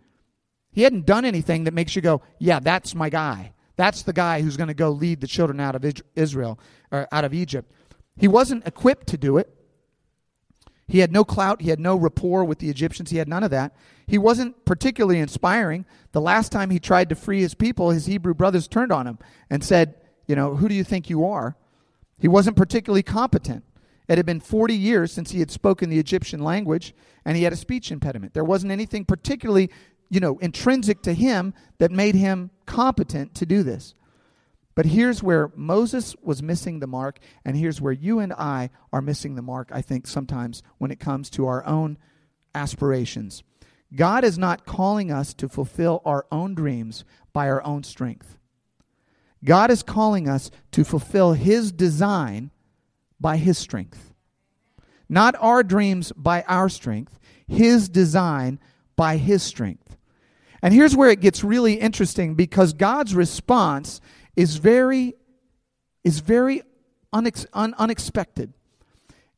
He 0.71 0.83
hadn't 0.83 1.07
done 1.07 1.25
anything 1.25 1.63
that 1.63 1.73
makes 1.73 1.95
you 1.95 2.03
go, 2.03 2.21
yeah, 2.37 2.59
that's 2.59 2.93
my 2.93 3.09
guy. 3.09 3.53
That's 3.77 4.03
the 4.03 4.13
guy 4.13 4.43
who's 4.43 4.57
going 4.57 4.67
to 4.67 4.75
go 4.75 4.91
lead 4.91 5.21
the 5.21 5.27
children 5.27 5.59
out 5.59 5.73
of 5.73 5.83
Israel 6.15 6.59
or 6.91 7.07
out 7.11 7.25
of 7.25 7.33
Egypt. 7.33 7.71
He 8.15 8.27
wasn't 8.27 8.67
equipped 8.67 9.07
to 9.07 9.17
do 9.17 9.39
it. 9.39 9.51
He 10.87 10.99
had 10.99 11.11
no 11.11 11.23
clout. 11.23 11.63
He 11.63 11.71
had 11.71 11.79
no 11.79 11.95
rapport 11.95 12.45
with 12.45 12.59
the 12.59 12.69
Egyptians. 12.69 13.09
He 13.09 13.17
had 13.17 13.27
none 13.27 13.43
of 13.43 13.49
that. 13.49 13.75
He 14.05 14.19
wasn't 14.19 14.65
particularly 14.65 15.17
inspiring. 15.17 15.87
The 16.11 16.21
last 16.21 16.51
time 16.51 16.69
he 16.69 16.77
tried 16.77 17.09
to 17.09 17.15
free 17.15 17.41
his 17.41 17.55
people, 17.55 17.89
his 17.89 18.05
Hebrew 18.05 18.35
brothers 18.35 18.67
turned 18.67 18.91
on 18.91 19.07
him 19.07 19.17
and 19.49 19.63
said, 19.63 19.95
You 20.27 20.35
know, 20.35 20.57
who 20.57 20.69
do 20.69 20.75
you 20.75 20.83
think 20.83 21.09
you 21.09 21.25
are? 21.25 21.57
He 22.23 22.29
wasn't 22.29 22.55
particularly 22.55 23.03
competent. 23.03 23.65
It 24.07 24.17
had 24.17 24.25
been 24.25 24.39
40 24.39 24.73
years 24.73 25.11
since 25.11 25.31
he 25.31 25.41
had 25.41 25.51
spoken 25.51 25.89
the 25.89 25.99
Egyptian 25.99 26.39
language, 26.41 26.95
and 27.25 27.35
he 27.35 27.43
had 27.43 27.51
a 27.51 27.57
speech 27.57 27.91
impediment. 27.91 28.33
There 28.33 28.45
wasn't 28.45 28.71
anything 28.71 29.03
particularly, 29.03 29.69
you 30.09 30.21
know, 30.21 30.37
intrinsic 30.37 31.01
to 31.01 31.13
him 31.13 31.53
that 31.79 31.91
made 31.91 32.15
him 32.15 32.49
competent 32.65 33.35
to 33.35 33.45
do 33.45 33.61
this. 33.61 33.93
But 34.73 34.85
here's 34.85 35.21
where 35.21 35.51
Moses 35.53 36.15
was 36.23 36.41
missing 36.41 36.79
the 36.79 36.87
mark, 36.87 37.19
and 37.43 37.57
here's 37.57 37.81
where 37.81 37.91
you 37.91 38.19
and 38.19 38.31
I 38.31 38.69
are 38.93 39.01
missing 39.01 39.35
the 39.35 39.41
mark, 39.41 39.67
I 39.73 39.81
think, 39.81 40.07
sometimes 40.07 40.63
when 40.77 40.91
it 40.91 41.01
comes 41.01 41.29
to 41.31 41.45
our 41.45 41.65
own 41.65 41.97
aspirations. 42.55 43.43
God 43.93 44.23
is 44.23 44.37
not 44.37 44.65
calling 44.65 45.11
us 45.11 45.33
to 45.33 45.49
fulfill 45.49 46.01
our 46.05 46.25
own 46.31 46.55
dreams 46.55 47.03
by 47.33 47.49
our 47.49 47.61
own 47.65 47.83
strength. 47.83 48.37
God 49.43 49.71
is 49.71 49.83
calling 49.83 50.27
us 50.29 50.51
to 50.71 50.83
fulfill 50.83 51.33
His 51.33 51.71
design 51.71 52.51
by 53.19 53.37
His 53.37 53.57
strength. 53.57 54.13
Not 55.09 55.35
our 55.39 55.63
dreams 55.63 56.11
by 56.15 56.43
our 56.43 56.69
strength, 56.69 57.19
His 57.47 57.89
design 57.89 58.59
by 58.95 59.17
His 59.17 59.43
strength. 59.43 59.97
And 60.61 60.73
here's 60.73 60.95
where 60.95 61.09
it 61.09 61.19
gets 61.19 61.43
really 61.43 61.73
interesting 61.73 62.35
because 62.35 62.73
God's 62.73 63.13
response 63.15 63.99
is 64.35 64.55
very, 64.57 65.13
is 66.03 66.19
very 66.19 66.61
unex- 67.13 67.45
un- 67.53 67.75
unexpected. 67.77 68.53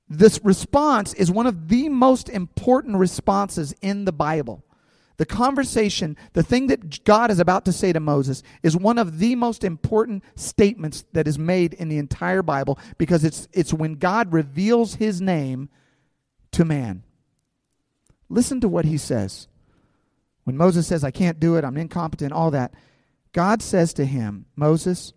This 0.08 0.40
response 0.44 1.14
is 1.16 1.32
one 1.32 1.48
of 1.48 1.68
the 1.68 1.90
most 1.90 2.30
important 2.30 2.98
responses 2.98 3.74
in 3.82 4.06
the 4.06 4.12
Bible. 4.12 4.64
The 5.18 5.26
conversation, 5.26 6.18
the 6.34 6.44
thing 6.44 6.68
that 6.68 7.04
God 7.06 7.32
is 7.32 7.40
about 7.40 7.66
to 7.66 7.72
say 7.72 7.94
to 7.94 8.00
Moses, 8.00 8.44
is 8.64 8.76
one 8.76 8.98
of 8.98 9.20
the 9.20 9.36
most 9.36 9.64
important 9.64 10.24
statements 10.36 11.06
that 11.14 11.28
is 11.28 11.40
made 11.40 11.74
in 11.74 11.88
the 11.88 11.98
entire 11.98 12.42
Bible 12.42 12.78
because 12.98 13.24
it's, 13.24 13.48
it's 13.54 13.74
when 13.74 13.96
God 13.96 14.34
reveals 14.34 14.96
his 14.96 15.22
name 15.22 15.70
to 16.52 16.66
man. 16.66 17.04
Listen 18.30 18.60
to 18.62 18.68
what 18.68 18.86
he 18.86 18.98
says. 18.98 19.48
When 20.44 20.58
Moses 20.58 20.88
says, 20.88 21.04
I 21.04 21.12
can't 21.12 21.40
do 21.40 21.56
it, 21.56 21.64
I'm 21.64 21.78
incompetent, 21.78 22.34
all 22.34 22.52
that, 22.52 22.74
God 23.32 23.62
says 23.62 23.94
to 23.94 24.06
him, 24.06 24.46
Moses, 24.56 25.14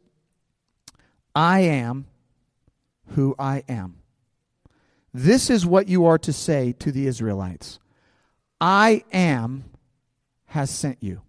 I 1.35 1.61
am 1.61 2.07
who 3.09 3.35
I 3.39 3.63
am. 3.69 3.99
This 5.13 5.51
is 5.51 5.67
what 5.67 5.89
you 5.89 6.07
are 6.07 6.19
to 6.19 6.33
say 6.33 6.73
to 6.81 6.93
the 6.93 7.07
Israelites 7.07 7.79
I 8.61 9.05
am 9.13 9.65
has 10.49 10.71
sent 10.71 10.99
you. 11.01 11.23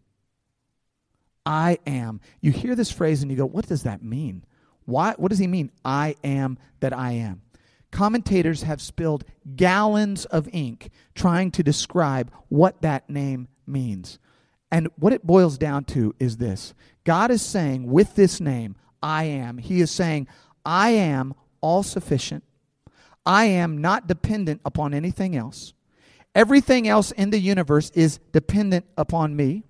I 1.45 1.79
am. 1.87 2.21
You 2.41 2.51
hear 2.51 2.75
this 2.75 2.91
phrase 2.91 3.21
and 3.21 3.31
you 3.31 3.37
go, 3.37 3.45
what 3.45 3.67
does 3.67 3.83
that 3.83 4.03
mean? 4.03 4.43
Why, 4.85 5.13
what 5.17 5.29
does 5.29 5.39
he 5.39 5.47
mean? 5.47 5.71
I 5.85 6.15
am 6.23 6.57
that 6.79 6.97
I 6.97 7.13
am. 7.13 7.41
Commentators 7.91 8.63
have 8.63 8.81
spilled 8.81 9.23
gallons 9.55 10.25
of 10.25 10.47
ink 10.51 10.89
trying 11.15 11.51
to 11.51 11.63
describe 11.63 12.31
what 12.49 12.81
that 12.81 13.09
name 13.09 13.47
means. 13.65 14.19
And 14.71 14.89
what 14.97 15.13
it 15.13 15.25
boils 15.25 15.57
down 15.57 15.85
to 15.85 16.13
is 16.19 16.37
this 16.37 16.73
God 17.03 17.31
is 17.31 17.41
saying, 17.41 17.87
with 17.87 18.15
this 18.15 18.39
name, 18.39 18.75
I 19.01 19.23
am, 19.23 19.57
He 19.57 19.81
is 19.81 19.89
saying, 19.89 20.27
I 20.65 20.91
am 20.91 21.33
all 21.61 21.83
sufficient. 21.83 22.43
I 23.25 23.45
am 23.45 23.79
not 23.79 24.07
dependent 24.07 24.61
upon 24.63 24.93
anything 24.93 25.35
else. 25.35 25.73
Everything 26.35 26.87
else 26.87 27.11
in 27.11 27.31
the 27.31 27.39
universe 27.39 27.89
is 27.91 28.19
dependent 28.31 28.85
upon 28.97 29.35
me. 29.35 29.63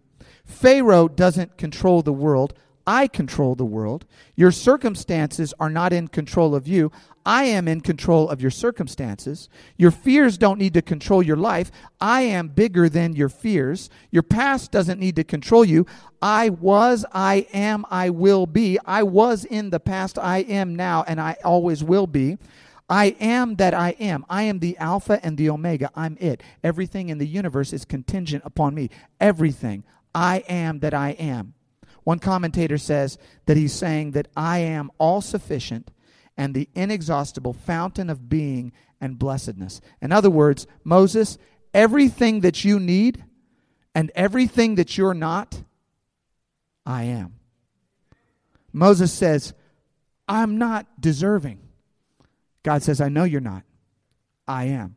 Pharaoh 0.46 1.08
doesn't 1.08 1.58
control 1.58 2.02
the 2.02 2.14
world. 2.14 2.54
I 2.86 3.08
control 3.08 3.54
the 3.54 3.66
world. 3.66 4.06
Your 4.36 4.52
circumstances 4.52 5.54
are 5.60 5.70
not 5.70 5.94
in 5.94 6.08
control 6.08 6.56
of 6.56 6.68
you. 6.68 6.92
I 7.24 7.44
am 7.44 7.68
in 7.68 7.82
control 7.82 8.28
of 8.28 8.42
your 8.42 8.50
circumstances. 8.50 9.48
Your 9.78 9.92
fears 9.92 10.40
don't 10.40 10.58
need 10.58 10.74
to 10.74 10.82
control 10.82 11.22
your 11.22 11.38
life. 11.38 11.72
I 12.02 12.22
am 12.22 12.48
bigger 12.48 12.90
than 12.90 13.16
your 13.16 13.30
fears. 13.30 13.92
Your 14.10 14.24
past 14.24 14.72
doesn't 14.72 15.00
need 15.00 15.18
to 15.18 15.24
control 15.24 15.64
you. 15.64 15.86
I 16.20 16.50
was, 16.50 17.06
I 17.12 17.46
am, 17.54 17.86
I 17.92 18.10
will 18.10 18.48
be. 18.48 18.80
I 18.84 19.04
was 19.04 19.46
in 19.46 19.70
the 19.70 19.80
past, 19.80 20.18
I 20.18 20.40
am 20.40 20.76
now, 20.76 21.04
and 21.08 21.22
I 21.22 21.38
always 21.46 21.84
will 21.84 22.08
be. 22.08 22.40
I 22.90 23.16
am 23.20 23.56
that 23.56 23.74
I 23.74 23.92
am. 24.00 24.26
I 24.30 24.44
am 24.44 24.60
the 24.60 24.78
Alpha 24.78 25.24
and 25.24 25.38
the 25.38 25.50
Omega. 25.50 25.92
I'm 25.96 26.18
it. 26.20 26.42
Everything 26.64 27.10
in 27.10 27.20
the 27.20 27.28
universe 27.28 27.72
is 27.72 27.86
contingent 27.86 28.44
upon 28.46 28.74
me. 28.74 28.90
Everything. 29.20 29.84
I 30.16 30.44
am 30.50 30.80
that 30.80 30.94
I 30.94 31.12
am. 31.12 31.54
One 32.04 32.20
commentator 32.20 32.80
says 32.80 33.20
that 33.46 33.58
he's 33.58 33.74
saying 33.74 34.12
that 34.12 34.28
I 34.36 34.60
am 34.60 34.90
all 34.98 35.22
sufficient 35.22 35.92
and 36.36 36.56
the 36.56 36.70
inexhaustible 36.74 37.54
fountain 37.54 38.10
of 38.10 38.30
being 38.30 38.72
and 39.00 39.20
blessedness. 39.20 39.82
In 40.02 40.12
other 40.12 40.30
words, 40.30 40.66
Moses, 40.84 41.38
everything 41.74 42.42
that 42.42 42.64
you 42.64 42.80
need 42.80 43.24
and 43.94 44.12
everything 44.16 44.76
that 44.76 44.98
you're 44.98 45.14
not, 45.14 45.62
I 46.86 47.04
am. 47.04 47.36
Moses 48.74 49.14
says, 49.14 49.54
I'm 50.28 50.58
not 50.58 51.00
deserving. 51.00 51.60
God 52.64 52.84
says, 52.84 53.02
I 53.02 53.10
know 53.10 53.24
you're 53.24 53.42
not. 53.42 53.64
I 54.48 54.66
am. 54.66 54.96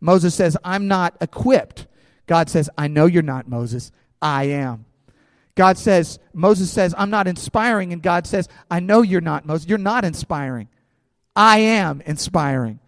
Moses 0.00 0.34
says, 0.34 0.56
I'm 0.64 0.88
not 0.88 1.16
equipped. 1.20 1.86
God 2.26 2.50
says, 2.50 2.68
I 2.76 2.88
know 2.88 3.06
you're 3.06 3.22
not, 3.22 3.48
Moses. 3.48 3.92
I 4.20 4.44
am. 4.44 4.86
God 5.54 5.76
says, 5.76 6.18
Moses 6.32 6.70
says, 6.70 6.94
I'm 6.96 7.10
not 7.10 7.28
inspiring. 7.28 7.92
And 7.92 8.02
God 8.02 8.26
says, 8.26 8.48
I 8.70 8.80
know 8.80 9.02
you're 9.02 9.20
not, 9.20 9.44
Moses. 9.44 9.68
You're 9.68 9.78
not 9.78 10.04
inspiring. 10.04 10.68
I 11.36 11.58
am 11.58 12.00
inspiring. 12.02 12.80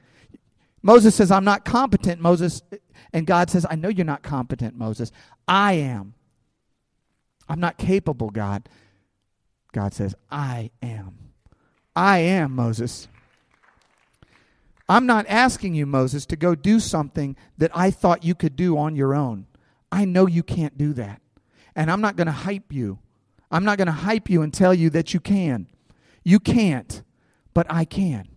Moses 0.83 1.15
says, 1.15 1.31
I'm 1.31 1.45
not 1.45 1.65
competent, 1.65 2.21
Moses. 2.21 2.63
And 3.13 3.27
God 3.27 3.51
says, 3.51 3.67
I 3.69 3.77
know 3.77 3.89
you're 3.89 4.05
not 4.05 4.23
competent, 4.23 4.77
Moses. 4.77 5.13
I 5.47 5.75
am. 5.75 6.15
I'm 7.49 7.61
not 7.61 7.79
capable, 7.79 8.31
God. 8.31 8.69
God 9.73 9.93
says, 9.93 10.15
I 10.31 10.71
am. 10.83 11.19
I 11.95 12.19
am, 12.19 12.55
Moses. 12.55 13.09
I'm 14.89 15.07
not 15.07 15.27
asking 15.29 15.75
you, 15.75 15.87
Moses, 15.87 16.27
to 16.27 16.37
go 16.37 16.55
do 16.55 16.79
something 16.79 17.37
that 17.57 17.71
I 17.75 17.91
thought 17.91 18.25
you 18.25 18.35
could 18.35 18.57
do 18.57 18.77
on 18.77 18.97
your 18.97 19.15
own. 19.15 19.47
I 19.91 20.05
know 20.05 20.27
you 20.27 20.43
can't 20.43 20.77
do 20.77 20.93
that. 20.95 21.21
And 21.75 21.91
I'm 21.91 22.01
not 22.01 22.17
going 22.17 22.27
to 22.27 22.33
hype 22.33 22.73
you. 22.73 22.99
I'm 23.51 23.65
not 23.65 23.79
going 23.79 23.87
to 23.87 23.93
hype 23.93 24.29
you 24.29 24.43
and 24.43 24.53
tell 24.53 24.75
you 24.75 24.91
that 24.91 25.15
you 25.15 25.21
can. 25.21 25.69
You 26.23 26.41
can't, 26.41 27.03
but 27.55 27.67
I 27.71 27.85
can. 27.85 28.29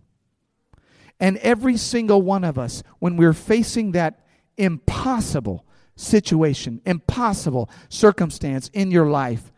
And 1.20 1.36
every 1.38 1.76
single 1.76 2.22
one 2.22 2.44
of 2.44 2.58
us, 2.58 2.82
when 2.98 3.16
we're 3.16 3.32
facing 3.32 3.92
that 3.92 4.20
impossible 4.56 5.64
situation, 5.96 6.80
impossible 6.86 7.68
circumstance 7.88 8.70
in 8.72 8.90
your 8.90 9.06
life, 9.06 9.52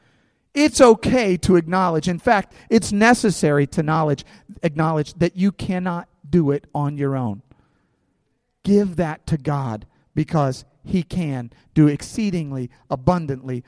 it's 0.55 0.81
okay 0.81 1.37
to 1.37 1.57
acknowledge. 1.57 2.09
In 2.09 2.19
fact, 2.19 2.53
it's 2.71 2.93
necessary 2.93 3.67
to 3.69 3.83
knowledge, 3.83 4.25
acknowledge 4.63 5.15
that 5.15 5.37
you 5.37 5.53
cannot 5.53 6.09
do 6.29 6.51
it 6.51 6.67
on 6.75 6.97
your 6.97 7.17
own. 7.17 7.43
Give 8.65 8.97
that 8.97 9.27
to 9.29 9.37
God 9.37 9.87
because 10.15 10.65
He 10.85 11.03
can 11.03 11.51
do 11.75 11.89
exceedingly 11.89 12.71
abundantly 12.89 13.65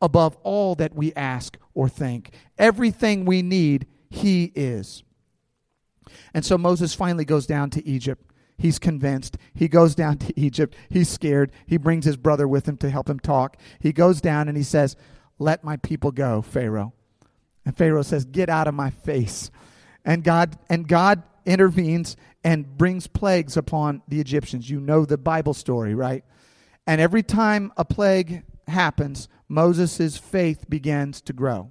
above 0.00 0.36
all 0.42 0.74
that 0.76 0.94
we 0.94 1.12
ask 1.14 1.56
or 1.74 1.88
think. 1.88 2.30
Everything 2.58 3.24
we 3.24 3.42
need, 3.42 3.86
He 4.08 4.52
is. 4.54 5.02
And 6.34 6.44
so 6.44 6.56
Moses 6.56 6.94
finally 6.94 7.24
goes 7.24 7.46
down 7.46 7.70
to 7.70 7.86
Egypt. 7.86 8.22
He's 8.58 8.78
convinced. 8.78 9.36
He 9.54 9.68
goes 9.68 9.94
down 9.94 10.18
to 10.18 10.40
Egypt. 10.40 10.74
He's 10.88 11.08
scared. 11.08 11.52
He 11.66 11.76
brings 11.76 12.04
his 12.04 12.16
brother 12.16 12.48
with 12.48 12.66
him 12.66 12.76
to 12.78 12.90
help 12.90 13.08
him 13.08 13.20
talk. 13.20 13.56
He 13.80 13.92
goes 13.92 14.20
down 14.20 14.48
and 14.48 14.56
he 14.56 14.62
says, 14.62 14.96
Let 15.38 15.62
my 15.62 15.76
people 15.76 16.10
go, 16.10 16.40
Pharaoh. 16.40 16.94
And 17.64 17.76
Pharaoh 17.76 18.02
says, 18.02 18.24
Get 18.24 18.48
out 18.48 18.68
of 18.68 18.74
my 18.74 18.90
face. 18.90 19.50
And 20.04 20.24
God 20.24 20.56
and 20.70 20.88
God 20.88 21.22
intervenes 21.46 22.16
and 22.44 22.76
brings 22.76 23.06
plagues 23.06 23.56
upon 23.56 24.02
the 24.08 24.20
Egyptians. 24.20 24.68
You 24.68 24.80
know 24.80 25.04
the 25.04 25.16
Bible 25.16 25.54
story, 25.54 25.94
right? 25.94 26.24
And 26.86 27.00
every 27.00 27.22
time 27.22 27.72
a 27.76 27.84
plague 27.84 28.42
happens, 28.68 29.28
Moses' 29.48 30.16
faith 30.16 30.68
begins 30.68 31.20
to 31.22 31.32
grow. 31.32 31.70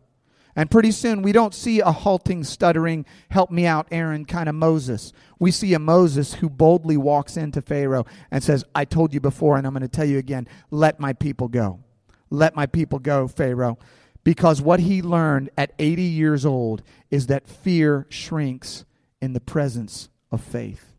And 0.58 0.72
pretty 0.72 0.92
soon, 0.92 1.22
we 1.22 1.34
don't 1.34 1.54
see 1.54 1.82
a 1.82 1.92
halting, 1.92 2.46
stuttering, 2.46 3.06
help 3.30 3.52
me 3.52 3.66
out, 3.66 3.88
Aaron 3.92 4.24
kind 4.24 4.48
of 4.48 4.56
Moses. 4.56 5.12
We 5.38 5.52
see 5.52 5.74
a 5.74 5.80
Moses 5.80 6.36
who 6.36 6.50
boldly 6.50 6.96
walks 6.96 7.36
into 7.36 7.62
Pharaoh 7.62 8.06
and 8.32 8.42
says, 8.42 8.64
I 8.74 8.86
told 8.86 9.14
you 9.14 9.20
before, 9.20 9.58
and 9.58 9.68
I'm 9.68 9.74
going 9.74 9.82
to 9.82 9.90
tell 9.90 10.06
you 10.06 10.18
again, 10.18 10.48
let 10.72 10.98
my 10.98 11.12
people 11.12 11.50
go. 11.50 11.82
Let 12.30 12.56
my 12.56 12.68
people 12.68 13.00
go, 13.00 13.28
Pharaoh. 13.28 13.78
Because 14.24 14.62
what 14.62 14.80
he 14.80 15.02
learned 15.02 15.50
at 15.58 15.74
80 15.78 16.02
years 16.02 16.46
old 16.46 16.84
is 17.12 17.28
that 17.28 17.48
fear 17.48 18.08
shrinks 18.10 18.86
in 19.26 19.34
the 19.34 19.42
presence 19.42 20.08
of 20.32 20.40
faith. 20.40 20.96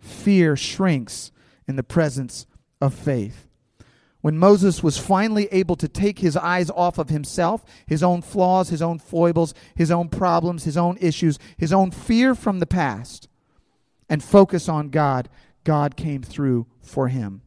Fear 0.00 0.56
shrinks 0.56 1.30
in 1.68 1.76
the 1.76 1.84
presence 1.84 2.44
of 2.80 2.92
faith. 2.92 3.46
When 4.20 4.36
Moses 4.36 4.82
was 4.82 4.98
finally 4.98 5.46
able 5.52 5.76
to 5.76 5.88
take 5.88 6.18
his 6.18 6.36
eyes 6.36 6.70
off 6.70 6.98
of 6.98 7.08
himself, 7.08 7.64
his 7.86 8.02
own 8.02 8.20
flaws, 8.20 8.68
his 8.68 8.82
own 8.82 8.98
foibles, 8.98 9.54
his 9.76 9.92
own 9.92 10.08
problems, 10.08 10.64
his 10.64 10.76
own 10.76 10.98
issues, 11.00 11.38
his 11.56 11.72
own 11.72 11.92
fear 11.92 12.34
from 12.34 12.58
the 12.58 12.66
past, 12.66 13.28
and 14.08 14.22
focus 14.22 14.68
on 14.68 14.90
God, 14.90 15.28
God 15.62 15.96
came 15.96 16.22
through 16.22 16.66
for 16.82 17.08
him. 17.08 17.42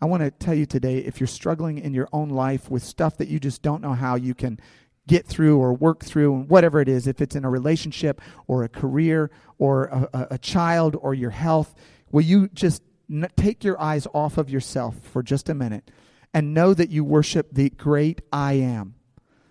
I 0.00 0.06
want 0.06 0.22
to 0.22 0.30
tell 0.30 0.54
you 0.54 0.66
today 0.66 0.98
if 0.98 1.20
you're 1.20 1.28
struggling 1.28 1.78
in 1.78 1.92
your 1.92 2.08
own 2.10 2.30
life 2.30 2.70
with 2.70 2.82
stuff 2.82 3.18
that 3.18 3.28
you 3.28 3.38
just 3.38 3.60
don't 3.60 3.82
know 3.82 3.92
how 3.92 4.16
you 4.16 4.34
can 4.34 4.58
get 5.06 5.26
through 5.26 5.58
or 5.58 5.74
work 5.74 6.04
through, 6.04 6.42
whatever 6.42 6.80
it 6.80 6.88
is, 6.88 7.06
if 7.06 7.20
it's 7.20 7.34
in 7.34 7.44
a 7.44 7.50
relationship 7.50 8.20
or 8.46 8.62
a 8.62 8.68
career 8.68 9.30
or 9.58 9.86
a, 9.86 10.08
a, 10.12 10.26
a 10.32 10.38
child 10.38 10.96
or 11.00 11.14
your 11.14 11.30
health, 11.30 11.74
will 12.10 12.22
you 12.22 12.48
just 12.48 12.82
n- 13.10 13.28
take 13.36 13.64
your 13.64 13.80
eyes 13.80 14.06
off 14.14 14.38
of 14.38 14.48
yourself 14.48 14.96
for 15.00 15.22
just 15.22 15.48
a 15.48 15.54
minute 15.54 15.90
and 16.32 16.54
know 16.54 16.72
that 16.74 16.90
you 16.90 17.04
worship 17.04 17.48
the 17.52 17.70
great 17.70 18.20
I 18.32 18.54
am, 18.54 18.94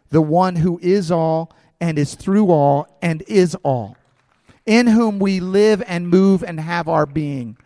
the 0.10 0.22
one 0.22 0.58
who 0.58 0.80
is 0.82 1.12
all 1.12 1.54
and 1.80 1.98
is 2.00 2.16
through 2.16 2.50
all 2.50 2.88
and 3.02 3.22
is 3.28 3.56
all, 3.64 3.98
in 4.66 4.88
whom 4.88 5.20
we 5.20 5.40
live 5.40 5.84
and 5.86 6.08
move 6.08 6.44
and 6.44 6.60
have 6.60 6.88
our 6.88 7.06
being. 7.06 7.58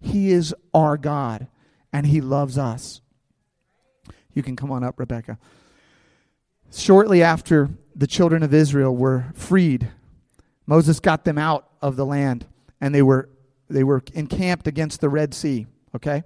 He 0.00 0.30
is 0.30 0.54
our 0.72 0.96
God 0.96 1.48
and 1.92 2.06
He 2.06 2.20
loves 2.20 2.56
us. 2.56 3.00
You 4.32 4.42
can 4.42 4.56
come 4.56 4.70
on 4.70 4.84
up, 4.84 4.98
Rebecca. 4.98 5.38
Shortly 6.72 7.22
after 7.22 7.70
the 7.94 8.06
children 8.06 8.42
of 8.42 8.54
Israel 8.54 8.94
were 8.94 9.26
freed, 9.34 9.88
Moses 10.66 11.00
got 11.00 11.24
them 11.24 11.38
out 11.38 11.68
of 11.82 11.96
the 11.96 12.06
land 12.06 12.46
and 12.80 12.94
they 12.94 13.02
were 13.02 13.28
they 13.68 13.84
were 13.84 14.02
encamped 14.14 14.66
against 14.66 15.00
the 15.00 15.08
Red 15.08 15.32
Sea, 15.32 15.66
okay? 15.94 16.24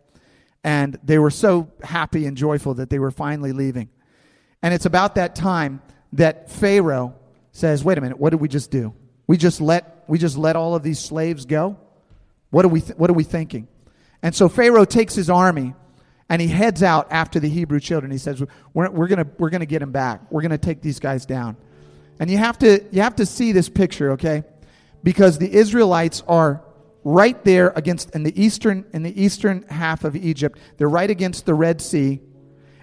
and 0.65 0.99
they 1.05 1.19
were 1.19 1.31
so 1.31 1.71
happy 1.83 2.27
and 2.27 2.37
joyful 2.37 2.75
that 2.75 2.89
they 2.89 2.99
were 2.99 3.11
finally 3.11 3.53
leaving. 3.53 3.91
And 4.63 4.73
it's 4.73 4.87
about 4.87 5.15
that 5.17 5.35
time 5.35 5.83
that 6.15 6.51
Pharaoh 6.51 7.15
says, 7.53 7.85
"Wait 7.85 7.99
a 7.99 8.01
minute, 8.01 8.19
what 8.19 8.31
did 8.31 8.41
we 8.41 8.49
just 8.49 8.71
do? 8.71 8.95
We 9.27 9.37
just 9.37 9.61
let 9.61 10.05
we 10.09 10.19
just 10.19 10.39
let 10.39 10.57
all 10.57 10.75
of 10.75 10.83
these 10.83 10.99
slaves 10.99 11.45
go? 11.45 11.77
What 12.51 12.65
are 12.65 12.69
we 12.69 12.81
th- 12.81 12.99
what 12.99 13.11
are 13.11 13.15
we 13.15 13.25
thinking?" 13.25 13.69
And 14.23 14.35
so 14.35 14.49
Pharaoh 14.49 14.87
takes 14.87 15.15
his 15.15 15.29
army 15.29 15.75
and 16.35 16.43
he 16.43 16.49
heads 16.49 16.83
out 16.83 17.07
after 17.13 17.39
the 17.39 17.49
Hebrew 17.49 17.79
children. 17.79 18.11
He 18.11 18.19
says, 18.19 18.43
"We're, 18.73 18.91
we're 18.91 19.07
gonna 19.07 19.27
we're 19.39 19.51
gonna 19.51 19.67
get 19.67 19.79
them 19.79 19.93
back. 19.93 20.33
We're 20.33 20.43
gonna 20.43 20.59
take 20.59 20.83
these 20.83 20.99
guys 20.99 21.25
down." 21.27 21.57
And 22.19 22.29
you 22.29 22.39
have 22.39 22.59
to 22.59 22.85
you 22.91 23.03
have 23.03 23.15
to 23.17 23.25
see 23.25 23.53
this 23.53 23.69
picture, 23.69 24.11
okay? 24.15 24.43
Because 25.05 25.39
the 25.39 25.55
Israelites 25.55 26.25
are 26.27 26.65
right 27.05 27.41
there 27.45 27.73
against 27.77 28.17
in 28.17 28.25
the 28.25 28.43
eastern 28.43 28.85
in 28.93 29.05
the 29.05 29.23
eastern 29.23 29.65
half 29.69 30.03
of 30.03 30.17
Egypt. 30.17 30.59
They're 30.77 30.89
right 30.89 31.09
against 31.09 31.47
the 31.47 31.55
Red 31.55 31.81
Sea, 31.81 32.21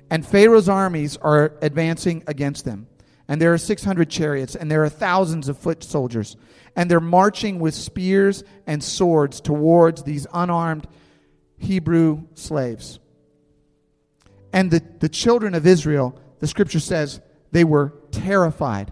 and 0.10 0.26
Pharaoh's 0.26 0.70
armies 0.70 1.18
are 1.18 1.56
advancing 1.62 2.24
against 2.28 2.64
them. 2.64 2.88
And 3.28 3.42
there 3.42 3.52
are 3.52 3.58
600 3.58 4.10
chariots, 4.10 4.56
and 4.56 4.72
there 4.72 4.86
are 4.86 4.90
thousands 4.90 5.50
of 5.50 5.58
foot 5.58 5.84
soldiers, 5.84 6.38
and 6.78 6.90
they're 6.90 7.02
marching 7.02 7.60
with 7.60 7.74
spears 7.74 8.46
and 8.66 8.82
swords 8.82 9.42
towards 9.42 10.04
these 10.04 10.26
unarmed 10.34 10.88
Hebrew 11.58 12.24
slaves. 12.36 13.01
And 14.54 14.72
the, 14.72 14.84
the 15.00 15.10
children 15.10 15.56
of 15.56 15.66
Israel, 15.66 16.20
the 16.40 16.48
scripture 16.48 16.80
says, 16.80 17.22
they 17.52 17.64
were 17.64 17.94
terrified. 18.12 18.92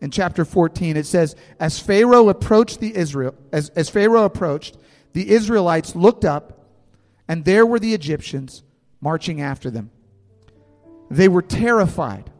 In 0.00 0.10
chapter 0.10 0.44
14 0.44 0.96
it 0.96 1.04
says 1.04 1.36
as 1.58 1.78
pharaoh 1.78 2.30
approached 2.30 2.80
the 2.80 2.96
israel 2.96 3.34
as, 3.52 3.68
as 3.70 3.90
pharaoh 3.90 4.24
approached 4.24 4.78
the 5.12 5.30
israelites 5.30 5.94
looked 5.94 6.24
up 6.24 6.64
and 7.28 7.44
there 7.44 7.66
were 7.66 7.78
the 7.78 7.92
egyptians 7.92 8.62
marching 9.02 9.42
after 9.42 9.70
them. 9.70 9.90
They 11.10 11.28
were 11.28 11.42
terrified. 11.42 12.30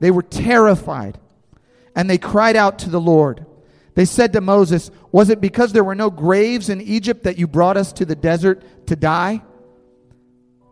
They 0.00 0.10
were 0.10 0.22
terrified. 0.22 1.18
And 1.94 2.08
they 2.08 2.18
cried 2.18 2.56
out 2.56 2.78
to 2.80 2.90
the 2.90 3.00
lord. 3.00 3.44
They 3.94 4.06
said 4.06 4.32
to 4.32 4.40
moses 4.40 4.90
was 5.12 5.28
it 5.28 5.42
because 5.42 5.74
there 5.74 5.84
were 5.84 5.94
no 5.94 6.08
graves 6.08 6.70
in 6.70 6.80
egypt 6.80 7.24
that 7.24 7.38
you 7.38 7.46
brought 7.46 7.76
us 7.76 7.92
to 7.94 8.06
the 8.06 8.16
desert 8.16 8.86
to 8.86 8.96
die 8.96 9.42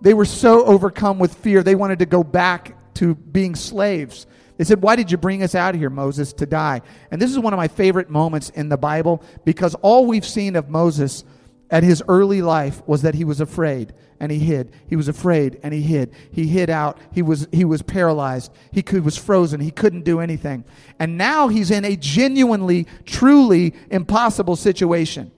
they 0.01 0.14
were 0.14 0.24
so 0.24 0.64
overcome 0.64 1.18
with 1.18 1.34
fear 1.34 1.62
they 1.62 1.74
wanted 1.74 1.99
to 1.99 2.07
go 2.07 2.22
back 2.22 2.76
to 2.94 3.14
being 3.14 3.55
slaves 3.55 4.26
they 4.57 4.64
said, 4.64 4.82
Why 4.82 4.97
did 4.97 5.11
you 5.11 5.16
bring 5.16 5.42
us 5.42 5.55
out 5.55 5.74
here, 5.74 5.90
Moses, 5.90 6.32
to 6.34 6.47
die? 6.47 6.82
And 7.11 7.20
this 7.20 7.30
is 7.30 7.38
one 7.38 7.53
of 7.53 7.59
my 7.59 7.68
favorite 7.68 8.11
moments 8.11 8.51
in 8.51 8.68
the 8.68 8.76
Bible 8.76 9.22
because 9.44 9.74
all 9.76 10.07
we've 10.07 10.26
seen 10.26 10.57
of 10.57 10.68
Moses 10.68 11.24
at 11.70 11.82
his 11.82 12.03
early 12.09 12.42
life 12.42 12.80
was 12.86 13.03
that 13.03 13.14
he 13.14 13.24
was 13.24 13.40
afraid 13.40 13.92
and 14.20 14.32
he 14.32 14.38
hid. 14.38 14.72
He 14.88 14.97
was 14.97 15.09
afraid 15.09 15.61
and 15.62 15.74
he 15.74 15.82
hid. 15.82 16.14
He 16.30 16.47
hid 16.47 16.70
out. 16.70 16.99
He 17.12 17.22
was, 17.22 17.49
he 17.53 17.64
was 17.64 17.82
paralyzed. 17.82 18.53
He 18.72 18.82
could, 18.82 19.05
was 19.05 19.16
frozen. 19.16 19.61
He 19.61 19.72
couldn't 19.72 20.05
do 20.05 20.20
anything. 20.20 20.64
And 20.99 21.18
now 21.18 21.49
he's 21.49 21.70
in 21.70 21.84
a 21.84 21.97
genuinely, 21.97 22.86
truly 23.05 23.74
impossible 23.90 24.57
situation. 24.57 25.32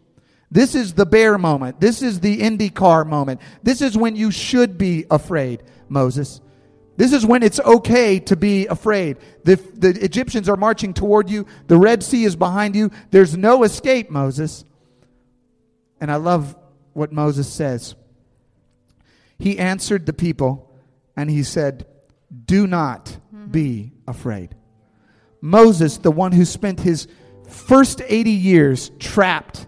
This 0.50 0.74
is 0.74 0.94
the 0.94 1.06
bear 1.06 1.36
moment. 1.36 1.80
This 1.80 2.02
is 2.02 2.20
the 2.20 2.40
IndyCar 2.40 3.06
moment. 3.06 3.40
This 3.62 3.82
is 3.82 3.96
when 3.96 4.16
you 4.16 4.30
should 4.30 4.78
be 4.78 5.04
afraid, 5.10 5.62
Moses. 5.88 6.40
This 6.96 7.12
is 7.12 7.24
when 7.24 7.44
it's 7.44 7.60
okay 7.60 8.18
to 8.18 8.34
be 8.34 8.66
afraid. 8.66 9.18
The, 9.44 9.54
the 9.54 9.90
Egyptians 10.02 10.48
are 10.48 10.56
marching 10.56 10.94
toward 10.94 11.30
you. 11.30 11.46
The 11.68 11.76
Red 11.76 12.02
Sea 12.02 12.24
is 12.24 12.34
behind 12.34 12.74
you. 12.74 12.90
There's 13.12 13.36
no 13.36 13.62
escape, 13.62 14.10
Moses. 14.10 14.64
And 16.00 16.10
I 16.10 16.16
love 16.16 16.56
what 16.94 17.12
Moses 17.12 17.46
says. 17.46 17.94
He 19.38 19.60
answered 19.60 20.06
the 20.06 20.12
people 20.12 20.72
and 21.16 21.30
he 21.30 21.44
said, 21.44 21.86
Do 22.46 22.66
not 22.66 23.04
mm-hmm. 23.06 23.46
be 23.46 23.92
afraid. 24.08 24.56
Moses, 25.40 25.98
the 25.98 26.10
one 26.10 26.32
who 26.32 26.44
spent 26.44 26.80
his 26.80 27.06
first 27.48 28.02
80 28.04 28.30
years 28.30 28.90
trapped 28.98 29.67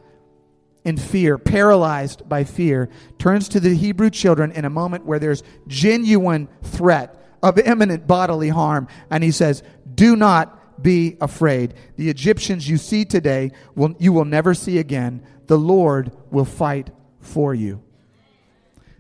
in 0.91 0.97
fear, 0.97 1.39
paralyzed 1.39 2.29
by 2.29 2.43
fear, 2.43 2.91
turns 3.17 3.49
to 3.49 3.61
the 3.61 3.75
Hebrew 3.75 4.11
children 4.11 4.51
in 4.51 4.65
a 4.65 4.71
moment 4.71 5.07
where 5.07 5.21
there's 5.21 5.45
genuine 5.69 6.49
threat 6.63 7.17
of 7.43 7.59
imminent 7.61 8.09
bodily 8.09 8.49
harm. 8.49 8.89
And 9.09 9.23
he 9.23 9.31
says, 9.31 9.63
Do 9.95 10.17
not 10.17 10.83
be 10.83 11.17
afraid. 11.21 11.75
The 11.95 12.11
Egyptians 12.11 12.69
you 12.69 12.77
see 12.77 13.05
today, 13.05 13.53
will, 13.77 13.95
you 14.01 14.13
will 14.13 14.25
never 14.25 14.53
see 14.53 14.79
again. 14.79 15.25
The 15.47 15.57
Lord 15.57 16.11
will 16.31 16.45
fight 16.45 16.91
for 17.21 17.55
you. 17.55 17.83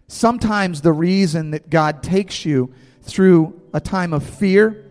Sometimes 0.06 0.80
the 0.80 0.92
reason 0.92 1.50
that 1.50 1.70
God 1.70 2.04
takes 2.04 2.44
you 2.44 2.72
through 3.02 3.60
a 3.74 3.80
time 3.80 4.12
of 4.12 4.24
fear, 4.24 4.89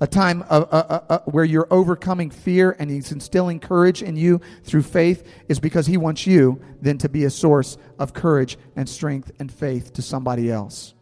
a 0.00 0.06
time 0.06 0.42
of, 0.42 0.64
uh, 0.64 0.84
uh, 0.88 1.00
uh, 1.08 1.18
where 1.26 1.44
you're 1.44 1.68
overcoming 1.70 2.30
fear 2.30 2.76
and 2.78 2.90
He's 2.90 3.12
instilling 3.12 3.60
courage 3.60 4.02
in 4.02 4.16
you 4.16 4.40
through 4.64 4.82
faith, 4.82 5.26
is 5.48 5.58
because 5.58 5.86
He 5.86 5.96
wants 5.96 6.26
you 6.26 6.60
then 6.80 6.98
to 6.98 7.08
be 7.08 7.24
a 7.24 7.30
source 7.30 7.78
of 7.98 8.12
courage 8.12 8.58
and 8.74 8.88
strength 8.88 9.32
and 9.38 9.50
faith 9.50 9.92
to 9.94 10.02
somebody 10.02 10.50
else. 10.50 10.94